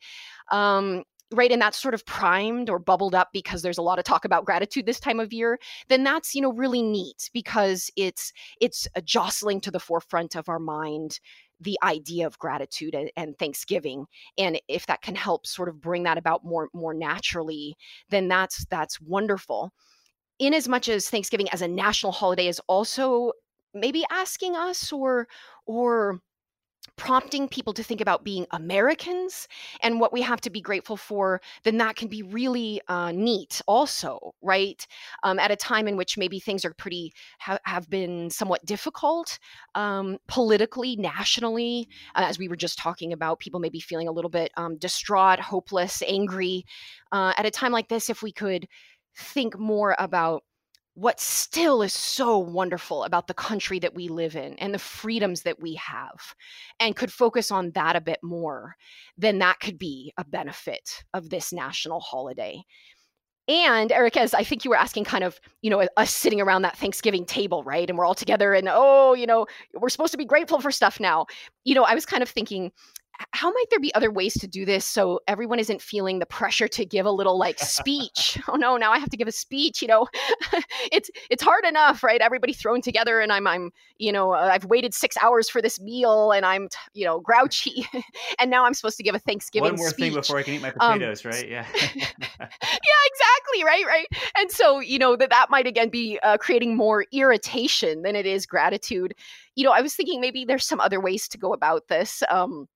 um, 0.50 1.04
right 1.32 1.52
and 1.52 1.60
that's 1.60 1.80
sort 1.80 1.94
of 1.94 2.04
primed 2.06 2.70
or 2.70 2.78
bubbled 2.78 3.14
up 3.14 3.28
because 3.32 3.62
there's 3.62 3.78
a 3.78 3.82
lot 3.82 3.98
of 3.98 4.04
talk 4.04 4.24
about 4.24 4.44
gratitude 4.44 4.86
this 4.86 5.00
time 5.00 5.20
of 5.20 5.32
year 5.32 5.58
then 5.88 6.04
that's 6.04 6.34
you 6.34 6.40
know 6.40 6.52
really 6.52 6.82
neat 6.82 7.30
because 7.32 7.90
it's 7.96 8.32
it's 8.60 8.88
jostling 9.04 9.60
to 9.60 9.70
the 9.70 9.80
forefront 9.80 10.36
of 10.36 10.48
our 10.48 10.58
mind 10.58 11.20
the 11.60 11.76
idea 11.82 12.24
of 12.24 12.38
gratitude 12.38 12.94
and, 12.94 13.10
and, 13.16 13.36
thanksgiving 13.36 14.06
and 14.38 14.60
if 14.68 14.86
that 14.86 15.02
can 15.02 15.16
help 15.16 15.44
sort 15.44 15.68
of 15.68 15.80
bring 15.80 16.04
that 16.04 16.16
about 16.16 16.44
more 16.44 16.68
more 16.72 16.94
naturally 16.94 17.76
then 18.10 18.28
that's 18.28 18.64
that's 18.66 19.00
wonderful. 19.00 19.72
In 20.38 20.54
as 20.54 20.68
much 20.68 20.88
as 20.88 21.10
thanksgiving 21.10 21.48
as 21.50 21.62
a 21.62 21.68
national 21.68 22.12
holiday 22.12 22.46
is 22.46 22.60
also 22.68 23.32
maybe 23.74 24.04
asking 24.10 24.54
us 24.54 24.92
or 24.92 25.26
or 25.66 26.20
prompting 26.96 27.48
people 27.48 27.72
to 27.74 27.82
think 27.82 28.00
about 28.00 28.24
being 28.24 28.46
Americans 28.52 29.48
and 29.82 30.00
what 30.00 30.12
we 30.12 30.22
have 30.22 30.40
to 30.42 30.50
be 30.50 30.60
grateful 30.60 30.96
for, 30.96 31.40
then 31.64 31.78
that 31.78 31.96
can 31.96 32.08
be 32.08 32.22
really 32.22 32.80
uh, 32.88 33.12
neat, 33.12 33.60
also, 33.66 34.34
right? 34.42 34.86
Um, 35.22 35.38
at 35.38 35.50
a 35.50 35.56
time 35.56 35.88
in 35.88 35.96
which 35.96 36.18
maybe 36.18 36.40
things 36.40 36.64
are 36.64 36.74
pretty, 36.74 37.12
ha- 37.38 37.58
have 37.64 37.88
been 37.88 38.30
somewhat 38.30 38.64
difficult 38.64 39.38
um, 39.74 40.18
politically, 40.28 40.96
nationally, 40.96 41.88
uh, 42.14 42.24
as 42.28 42.38
we 42.38 42.48
were 42.48 42.56
just 42.56 42.78
talking 42.78 43.12
about, 43.12 43.40
people 43.40 43.60
may 43.60 43.68
be 43.68 43.80
feeling 43.80 44.08
a 44.08 44.12
little 44.12 44.30
bit 44.30 44.50
um, 44.56 44.76
distraught, 44.76 45.40
hopeless, 45.40 46.02
angry. 46.06 46.64
Uh, 47.12 47.32
at 47.36 47.46
a 47.46 47.50
time 47.50 47.72
like 47.72 47.88
this, 47.88 48.10
if 48.10 48.22
we 48.22 48.32
could 48.32 48.66
think 49.16 49.58
more 49.58 49.96
about 49.98 50.44
what 50.98 51.20
still 51.20 51.80
is 51.80 51.94
so 51.94 52.36
wonderful 52.36 53.04
about 53.04 53.28
the 53.28 53.34
country 53.34 53.78
that 53.78 53.94
we 53.94 54.08
live 54.08 54.34
in 54.34 54.54
and 54.54 54.74
the 54.74 54.80
freedoms 54.80 55.42
that 55.42 55.60
we 55.60 55.74
have 55.74 56.34
and 56.80 56.96
could 56.96 57.12
focus 57.12 57.52
on 57.52 57.70
that 57.70 57.94
a 57.94 58.00
bit 58.00 58.18
more 58.20 58.74
then 59.16 59.38
that 59.38 59.60
could 59.60 59.78
be 59.78 60.12
a 60.16 60.24
benefit 60.24 61.04
of 61.14 61.30
this 61.30 61.52
national 61.52 62.00
holiday. 62.00 62.60
And 63.46 63.92
eric 63.92 64.16
as 64.16 64.34
i 64.34 64.42
think 64.42 64.64
you 64.64 64.70
were 64.70 64.76
asking 64.76 65.04
kind 65.04 65.22
of 65.22 65.38
you 65.62 65.70
know 65.70 65.86
us 65.96 66.10
sitting 66.10 66.40
around 66.40 66.62
that 66.62 66.76
thanksgiving 66.76 67.24
table 67.24 67.62
right 67.62 67.88
and 67.88 67.96
we're 67.96 68.04
all 68.04 68.14
together 68.14 68.52
and 68.52 68.68
oh 68.68 69.14
you 69.14 69.26
know 69.26 69.46
we're 69.74 69.88
supposed 69.90 70.12
to 70.12 70.18
be 70.18 70.24
grateful 70.24 70.60
for 70.60 70.72
stuff 70.72 70.98
now. 70.98 71.26
You 71.64 71.76
know 71.76 71.84
i 71.84 71.94
was 71.94 72.06
kind 72.06 72.24
of 72.24 72.28
thinking 72.28 72.72
how 73.32 73.50
might 73.50 73.64
there 73.70 73.80
be 73.80 73.94
other 73.94 74.10
ways 74.10 74.34
to 74.34 74.46
do 74.46 74.64
this 74.64 74.84
so 74.84 75.20
everyone 75.26 75.58
isn't 75.58 75.82
feeling 75.82 76.18
the 76.18 76.26
pressure 76.26 76.68
to 76.68 76.84
give 76.84 77.06
a 77.06 77.10
little 77.10 77.38
like 77.38 77.58
speech? 77.58 78.38
Oh 78.48 78.54
no 78.54 78.76
now 78.76 78.92
i 78.92 78.98
have 78.98 79.10
to 79.10 79.16
give 79.16 79.28
a 79.28 79.32
speech 79.32 79.82
you 79.82 79.88
know? 79.88 80.06
It's 80.92 81.10
it's 81.30 81.42
hard 81.42 81.64
enough 81.64 82.02
right? 82.02 82.20
Everybody 82.20 82.52
thrown 82.52 82.80
together 82.80 83.20
and 83.20 83.32
i'm 83.32 83.46
i'm 83.46 83.70
you 83.98 84.12
know 84.12 84.32
uh, 84.32 84.50
i've 84.52 84.64
waited 84.64 84.94
six 84.94 85.16
hours 85.18 85.48
for 85.48 85.60
this 85.60 85.80
meal 85.80 86.32
and 86.32 86.46
i'm 86.46 86.68
you 86.94 87.04
know 87.04 87.20
grouchy 87.20 87.86
and 88.40 88.50
now 88.50 88.64
i'm 88.64 88.74
supposed 88.74 88.96
to 88.96 89.02
give 89.02 89.14
a 89.14 89.18
thanksgiving 89.18 89.72
one 89.72 89.78
more 89.78 89.90
speech. 89.90 90.06
thing 90.06 90.14
before 90.14 90.38
i 90.38 90.42
can 90.42 90.54
eat 90.54 90.62
my 90.62 90.68
um, 90.80 90.94
potatoes 90.94 91.24
um, 91.24 91.32
right? 91.32 91.48
Yeah. 91.48 91.66
Yeah 92.40 92.48
exactly 93.06 93.64
right 93.64 93.84
right? 93.86 94.06
And 94.38 94.50
so 94.50 94.80
you 94.80 94.98
know 94.98 95.16
that 95.16 95.30
that 95.30 95.50
might 95.50 95.66
again 95.66 95.88
be 95.88 96.18
uh, 96.22 96.36
creating 96.38 96.76
more 96.76 97.06
irritation 97.12 98.02
than 98.02 98.16
it 98.16 98.26
is 98.26 98.46
gratitude. 98.46 99.14
You 99.54 99.64
know 99.64 99.72
i 99.72 99.80
was 99.80 99.94
thinking 99.94 100.20
maybe 100.20 100.44
there's 100.44 100.66
some 100.66 100.80
other 100.80 101.00
ways 101.00 101.28
to 101.28 101.38
go 101.38 101.52
about 101.52 101.88
this 101.88 102.22
um 102.30 102.68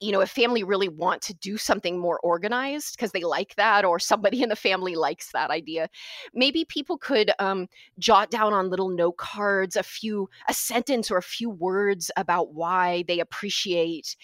you 0.00 0.12
know, 0.12 0.20
if 0.20 0.30
family 0.30 0.64
really 0.64 0.88
want 0.88 1.22
to 1.22 1.34
do 1.34 1.56
something 1.56 1.98
more 1.98 2.18
organized 2.20 2.96
because 2.96 3.12
they 3.12 3.22
like 3.22 3.54
that, 3.56 3.84
or 3.84 3.98
somebody 3.98 4.42
in 4.42 4.48
the 4.48 4.56
family 4.56 4.94
likes 4.94 5.32
that 5.32 5.50
idea, 5.50 5.88
maybe 6.34 6.64
people 6.64 6.98
could 6.98 7.30
um, 7.38 7.68
jot 7.98 8.30
down 8.30 8.52
on 8.52 8.70
little 8.70 8.88
note 8.88 9.16
cards 9.16 9.76
a 9.76 9.82
few, 9.82 10.28
a 10.48 10.54
sentence 10.54 11.10
or 11.10 11.16
a 11.16 11.22
few 11.22 11.48
words 11.48 12.10
about 12.16 12.52
why 12.52 13.04
they 13.06 13.20
appreciate 13.20 14.16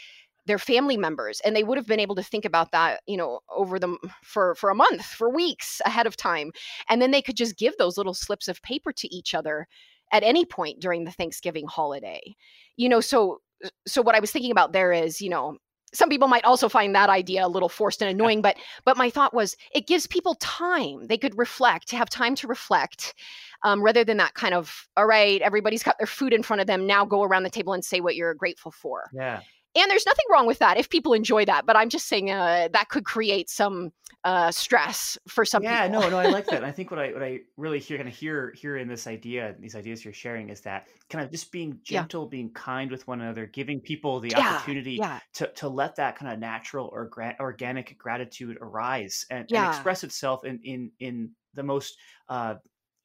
their 0.46 0.58
family 0.58 0.96
members 0.96 1.40
and 1.44 1.54
they 1.54 1.62
would 1.62 1.78
have 1.78 1.86
been 1.86 2.00
able 2.00 2.14
to 2.14 2.22
think 2.22 2.44
about 2.44 2.72
that 2.72 3.02
you 3.06 3.16
know 3.16 3.40
over 3.54 3.78
them 3.78 3.98
for 4.24 4.54
for 4.54 4.70
a 4.70 4.74
month 4.74 5.04
for 5.04 5.28
weeks 5.30 5.80
ahead 5.84 6.06
of 6.06 6.16
time 6.16 6.50
and 6.88 7.00
then 7.00 7.10
they 7.10 7.22
could 7.22 7.36
just 7.36 7.58
give 7.58 7.76
those 7.76 7.98
little 7.98 8.14
slips 8.14 8.48
of 8.48 8.60
paper 8.62 8.90
to 8.90 9.14
each 9.14 9.34
other 9.34 9.68
at 10.12 10.22
any 10.22 10.44
point 10.44 10.80
during 10.80 11.04
the 11.04 11.10
thanksgiving 11.10 11.66
holiday. 11.66 12.20
You 12.76 12.88
know 12.88 13.00
so 13.00 13.40
so 13.86 14.02
what 14.02 14.14
I 14.14 14.20
was 14.20 14.30
thinking 14.30 14.50
about 14.50 14.72
there 14.72 14.92
is, 14.92 15.20
you 15.20 15.30
know, 15.30 15.56
some 15.92 16.08
people 16.08 16.28
might 16.28 16.44
also 16.44 16.68
find 16.68 16.94
that 16.94 17.10
idea 17.10 17.44
a 17.44 17.48
little 17.48 17.68
forced 17.68 18.00
and 18.00 18.10
annoying, 18.10 18.42
but 18.42 18.56
but 18.84 18.96
my 18.96 19.10
thought 19.10 19.34
was 19.34 19.56
it 19.74 19.86
gives 19.86 20.06
people 20.06 20.34
time. 20.36 21.06
They 21.06 21.18
could 21.18 21.36
reflect, 21.36 21.88
to 21.88 21.96
have 21.96 22.08
time 22.08 22.34
to 22.36 22.46
reflect, 22.46 23.14
um, 23.64 23.82
rather 23.82 24.04
than 24.04 24.16
that 24.18 24.34
kind 24.34 24.54
of 24.54 24.88
all 24.96 25.06
right, 25.06 25.40
everybody's 25.42 25.82
got 25.82 25.98
their 25.98 26.06
food 26.06 26.32
in 26.32 26.42
front 26.42 26.60
of 26.60 26.66
them. 26.66 26.86
Now 26.86 27.04
go 27.04 27.22
around 27.22 27.42
the 27.42 27.50
table 27.50 27.72
and 27.72 27.84
say 27.84 28.00
what 28.00 28.14
you're 28.14 28.34
grateful 28.34 28.70
for. 28.70 29.10
Yeah. 29.12 29.40
And 29.76 29.90
there's 29.90 30.06
nothing 30.06 30.24
wrong 30.32 30.46
with 30.46 30.58
that 30.58 30.78
if 30.78 30.88
people 30.88 31.12
enjoy 31.12 31.44
that. 31.44 31.64
But 31.66 31.76
I'm 31.76 31.88
just 31.88 32.08
saying 32.08 32.30
uh, 32.30 32.68
that 32.72 32.88
could 32.88 33.04
create 33.04 33.48
some 33.48 33.92
uh, 34.24 34.50
stress 34.50 35.16
for 35.28 35.44
some 35.44 35.62
yeah, 35.62 35.86
people. 35.86 36.02
no, 36.02 36.08
no, 36.10 36.18
I 36.18 36.26
like 36.26 36.46
that. 36.46 36.64
I 36.70 36.72
think 36.72 36.90
what 36.90 37.00
I 37.00 37.12
what 37.12 37.22
I 37.22 37.40
really 37.56 37.78
hear 37.78 37.96
kind 37.96 38.08
of 38.08 38.14
hear 38.14 38.52
here 38.56 38.76
in 38.76 38.88
this 38.88 39.06
idea, 39.06 39.54
these 39.58 39.74
ideas 39.74 40.04
you're 40.04 40.12
sharing, 40.12 40.50
is 40.50 40.60
that 40.62 40.88
kind 41.08 41.24
of 41.24 41.30
just 41.30 41.50
being 41.52 41.78
gentle, 41.84 42.24
yeah. 42.24 42.30
being 42.30 42.50
kind 42.52 42.90
with 42.90 43.06
one 43.06 43.20
another, 43.20 43.46
giving 43.46 43.80
people 43.80 44.20
the 44.20 44.30
yeah, 44.30 44.56
opportunity 44.56 44.94
yeah. 44.94 45.20
to 45.34 45.46
to 45.54 45.68
let 45.68 45.96
that 45.96 46.16
kind 46.16 46.32
of 46.32 46.38
natural 46.38 46.90
or 46.92 47.06
gra- 47.06 47.36
organic 47.40 47.96
gratitude 47.96 48.58
arise 48.60 49.24
and, 49.30 49.50
and, 49.52 49.68
express 49.68 50.04
itself 50.04 50.44
in 50.44 50.60
in 50.64 50.90
in 51.00 51.30
the 51.54 51.62
most 51.62 51.96
uh, 52.28 52.54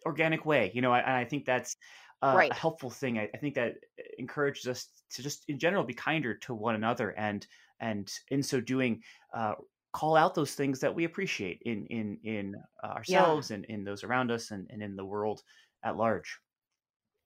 organic 0.06 0.46
way. 0.46 0.72
You 0.74 0.82
know, 0.82 0.92
I, 0.92 1.22
I 1.22 1.26
think 1.26 1.46
that's 1.46 1.78
uh, 2.22 2.34
right. 2.36 2.52
a 2.52 2.56
helpful 2.56 2.90
thing. 2.90 3.20
I, 3.20 3.30
I, 3.34 3.38
think 3.38 3.56
that 3.56 3.76
encourages 4.18 4.68
us 4.68 4.88
to 5.12 5.22
just 5.22 5.44
in 5.48 5.60
general 5.60 5.84
be 5.84 5.94
kinder 5.94 6.36
to 6.36 6.54
one 6.54 6.76
another 6.76 7.12
and 7.12 7.46
and 7.80 8.12
in 8.30 8.42
so 8.42 8.62
doing 8.62 9.02
uh, 9.34 9.54
call 9.96 10.16
out 10.16 10.36
those 10.36 10.54
things 10.54 10.80
that 10.80 10.94
we 10.94 11.06
appreciate 11.06 11.62
in 11.66 11.86
in 11.88 12.18
in 12.24 12.56
uh, 12.84 12.88
ourselves 12.88 13.50
yeah. 13.50 13.56
and 13.56 13.66
in 13.66 13.84
those 13.84 14.04
around 14.04 14.32
us 14.32 14.52
and, 14.52 14.68
and 14.70 14.82
in 14.82 14.96
the 14.96 15.06
world 15.06 15.42
at 15.84 15.98
large 15.98 16.38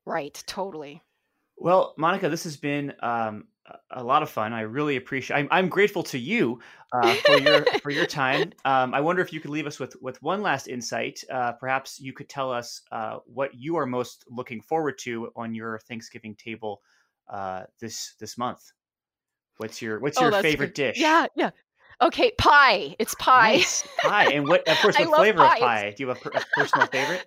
right 0.05 0.43
totally 0.45 1.01
well 1.57 1.93
monica 1.97 2.29
this 2.29 2.43
has 2.43 2.57
been 2.57 2.93
um, 3.01 3.45
a 3.91 4.03
lot 4.03 4.23
of 4.23 4.29
fun 4.29 4.53
i 4.53 4.61
really 4.61 4.97
appreciate 4.97 5.37
i'm, 5.37 5.47
I'm 5.51 5.69
grateful 5.69 6.03
to 6.03 6.19
you 6.19 6.59
uh, 6.93 7.13
for 7.15 7.37
your 7.39 7.65
for 7.81 7.89
your 7.89 8.05
time 8.05 8.51
um, 8.65 8.93
i 8.93 9.01
wonder 9.01 9.21
if 9.21 9.31
you 9.33 9.39
could 9.39 9.51
leave 9.51 9.67
us 9.67 9.79
with 9.79 9.95
with 10.01 10.21
one 10.21 10.41
last 10.41 10.67
insight 10.67 11.23
uh, 11.31 11.53
perhaps 11.53 11.99
you 11.99 12.13
could 12.13 12.29
tell 12.29 12.51
us 12.51 12.81
uh, 12.91 13.17
what 13.25 13.53
you 13.53 13.77
are 13.77 13.85
most 13.85 14.25
looking 14.29 14.61
forward 14.61 14.97
to 14.99 15.31
on 15.35 15.53
your 15.53 15.79
thanksgiving 15.87 16.35
table 16.35 16.81
uh, 17.29 17.63
this 17.79 18.15
this 18.19 18.37
month. 18.37 18.71
What's 19.57 19.81
your 19.81 19.99
What's 19.99 20.17
oh, 20.17 20.29
your 20.29 20.41
favorite 20.41 20.67
good. 20.67 20.93
dish? 20.93 20.99
Yeah, 20.99 21.27
yeah. 21.35 21.51
Okay, 22.01 22.31
pie. 22.37 22.95
It's 22.97 23.13
pie. 23.15 23.57
Nice. 23.57 23.87
Pie, 24.01 24.31
and 24.31 24.47
what? 24.47 24.67
Of 24.67 24.77
course, 24.81 24.97
what 24.97 25.15
flavor 25.15 25.39
pie. 25.39 25.55
of 25.55 25.59
pie? 25.59 25.93
Do 25.95 26.03
you 26.03 26.07
have 26.09 26.25
a, 26.25 26.29
a 26.29 26.41
personal 26.55 26.87
favorite? 26.87 27.25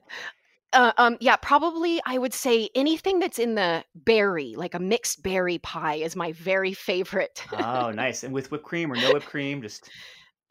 Uh, 0.73 0.93
um, 0.97 1.17
yeah, 1.21 1.37
probably 1.37 2.01
I 2.07 2.19
would 2.19 2.33
say 2.33 2.71
anything 2.75 3.19
that's 3.19 3.39
in 3.39 3.55
the 3.55 3.85
berry, 3.95 4.55
like 4.57 4.75
a 4.75 4.79
mixed 4.79 5.23
berry 5.23 5.59
pie, 5.59 5.97
is 5.97 6.17
my 6.17 6.33
very 6.33 6.73
favorite. 6.73 7.45
oh, 7.53 7.91
nice! 7.91 8.25
And 8.25 8.33
with 8.33 8.51
whipped 8.51 8.65
cream 8.65 8.91
or 8.91 8.97
no 8.97 9.13
whipped 9.13 9.27
cream, 9.27 9.61
just 9.63 9.91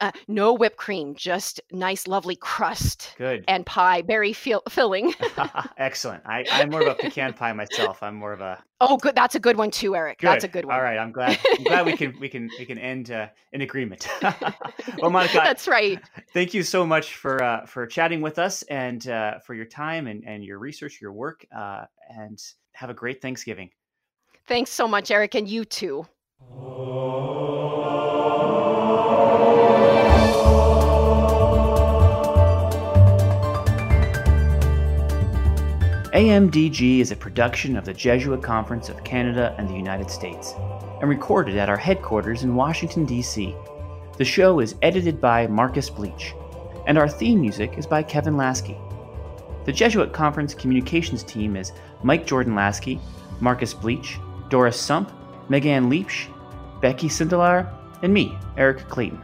uh, 0.02 0.10
no 0.26 0.52
whipped 0.52 0.76
cream, 0.76 1.14
just 1.14 1.60
nice, 1.70 2.08
lovely 2.08 2.34
crust. 2.34 3.14
Good. 3.16 3.44
And 3.46 3.64
pie, 3.64 4.02
berry 4.02 4.32
fill- 4.32 4.64
filling. 4.68 5.14
Excellent. 5.78 6.24
I, 6.26 6.44
I'm 6.50 6.70
more 6.70 6.82
of 6.82 6.88
a 6.88 6.94
pecan 6.96 7.34
pie 7.34 7.52
myself. 7.52 8.02
I'm 8.02 8.16
more 8.16 8.32
of 8.32 8.40
a. 8.40 8.62
Oh, 8.80 8.96
good. 8.96 9.14
That's 9.14 9.36
a 9.36 9.40
good 9.40 9.56
one 9.56 9.70
too, 9.70 9.94
Eric. 9.94 10.18
Good. 10.18 10.26
That's 10.26 10.44
a 10.44 10.48
good 10.48 10.64
one. 10.64 10.74
All 10.74 10.82
right. 10.82 10.98
I'm 10.98 11.12
glad. 11.12 11.38
I'm 11.56 11.62
glad 11.62 11.86
we 11.86 11.96
can 11.96 12.18
we 12.18 12.28
can 12.28 12.50
we 12.58 12.66
can 12.66 12.78
end 12.78 13.12
uh, 13.12 13.28
in 13.52 13.60
agreement. 13.60 14.08
well, 14.98 15.10
Monica. 15.10 15.34
That's 15.44 15.68
right. 15.68 16.00
Thank 16.34 16.52
you 16.52 16.64
so 16.64 16.84
much 16.84 17.14
for 17.14 17.40
uh, 17.40 17.64
for 17.66 17.86
chatting 17.86 18.20
with 18.20 18.40
us 18.40 18.62
and 18.62 19.06
uh, 19.08 19.38
for 19.38 19.54
your 19.54 19.66
time 19.66 20.08
and 20.08 20.24
and 20.26 20.44
your 20.44 20.58
research, 20.58 21.00
your 21.00 21.12
work, 21.12 21.46
uh, 21.56 21.84
and 22.08 22.42
have 22.72 22.90
a 22.90 22.94
great 22.94 23.22
Thanksgiving. 23.22 23.70
Thanks 24.48 24.72
so 24.72 24.88
much, 24.88 25.12
Eric, 25.12 25.36
and 25.36 25.48
you 25.48 25.64
too. 25.64 26.04
AMDG 36.12 36.98
is 36.98 37.10
a 37.10 37.16
production 37.16 37.74
of 37.74 37.86
the 37.86 37.94
Jesuit 37.94 38.42
Conference 38.42 38.90
of 38.90 39.02
Canada 39.02 39.54
and 39.56 39.66
the 39.66 39.74
United 39.74 40.10
States 40.10 40.52
and 41.00 41.08
recorded 41.08 41.56
at 41.56 41.70
our 41.70 41.76
headquarters 41.78 42.42
in 42.42 42.54
Washington, 42.54 43.06
D.C. 43.06 43.56
The 44.18 44.24
show 44.24 44.60
is 44.60 44.74
edited 44.82 45.22
by 45.22 45.46
Marcus 45.46 45.88
Bleech, 45.88 46.34
and 46.86 46.98
our 46.98 47.08
theme 47.08 47.40
music 47.40 47.78
is 47.78 47.86
by 47.86 48.02
Kevin 48.02 48.34
Laskey. 48.34 48.76
The 49.64 49.72
Jesuit 49.72 50.12
Conference 50.12 50.52
communications 50.52 51.24
team 51.24 51.56
is 51.56 51.72
Mike 52.02 52.26
Jordan 52.26 52.52
Laskey, 52.52 53.00
Marcus 53.40 53.72
Bleech, 53.72 54.18
Doris 54.50 54.78
Sump, 54.78 55.10
Megan 55.48 55.88
Leipsch, 55.88 56.26
Becky 56.82 57.08
Sindelar, 57.08 57.74
and 58.02 58.12
me, 58.12 58.36
Eric 58.58 58.86
Clayton. 58.90 59.22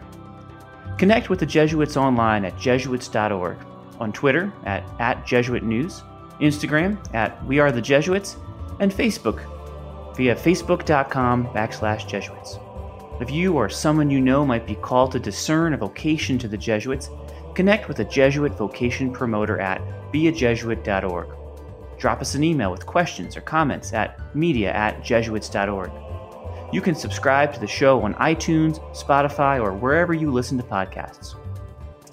Connect 0.96 1.28
with 1.28 1.38
the 1.38 1.44
Jesuits 1.44 1.98
online 1.98 2.46
at 2.46 2.58
jesuits.org, 2.58 3.58
on 4.00 4.10
Twitter 4.10 4.50
at, 4.64 4.84
at 4.98 5.26
Jesuit 5.26 5.62
News, 5.62 6.02
Instagram 6.40 6.98
at 7.14 7.44
We 7.46 7.58
Are 7.58 7.72
the 7.72 7.82
Jesuits, 7.82 8.36
and 8.80 8.92
Facebook 8.92 9.44
via 10.16 10.34
facebook.com 10.34 11.46
backslash 11.48 12.06
Jesuits. 12.06 12.58
If 13.20 13.30
you 13.30 13.54
or 13.54 13.68
someone 13.68 14.10
you 14.10 14.20
know 14.20 14.46
might 14.46 14.66
be 14.66 14.76
called 14.76 15.12
to 15.12 15.20
discern 15.20 15.74
a 15.74 15.76
vocation 15.76 16.38
to 16.38 16.48
the 16.48 16.56
Jesuits, 16.56 17.10
connect 17.54 17.88
with 17.88 17.98
a 17.98 18.04
Jesuit 18.04 18.52
vocation 18.52 19.12
promoter 19.12 19.58
at 19.60 19.82
beajesuit.org. 20.12 21.28
Drop 21.98 22.20
us 22.20 22.34
an 22.34 22.44
email 22.44 22.70
with 22.70 22.86
questions 22.86 23.36
or 23.36 23.40
comments 23.40 23.92
at 23.92 24.34
media 24.36 24.72
at 24.72 25.02
jesuits.org. 25.02 25.90
You 26.72 26.80
can 26.80 26.94
subscribe 26.94 27.52
to 27.54 27.60
the 27.60 27.66
show 27.66 28.02
on 28.02 28.14
iTunes, 28.14 28.78
Spotify, 28.94 29.60
or 29.60 29.72
wherever 29.72 30.14
you 30.14 30.30
listen 30.30 30.56
to 30.58 30.64
podcasts. 30.64 31.34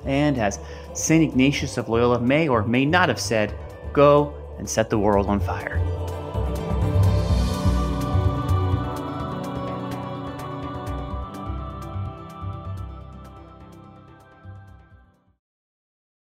And 0.06 0.38
as 0.38 0.60
St. 0.94 1.24
Ignatius 1.24 1.78
of 1.78 1.90
Loyola 1.90 2.20
may 2.20 2.48
or 2.48 2.64
may 2.64 2.86
not 2.86 3.10
have 3.10 3.20
said, 3.20 3.54
Go 3.96 4.34
and 4.58 4.70
set 4.70 4.90
the 4.90 5.00
world 5.00 5.28
on 5.28 5.40
fire. 5.40 5.80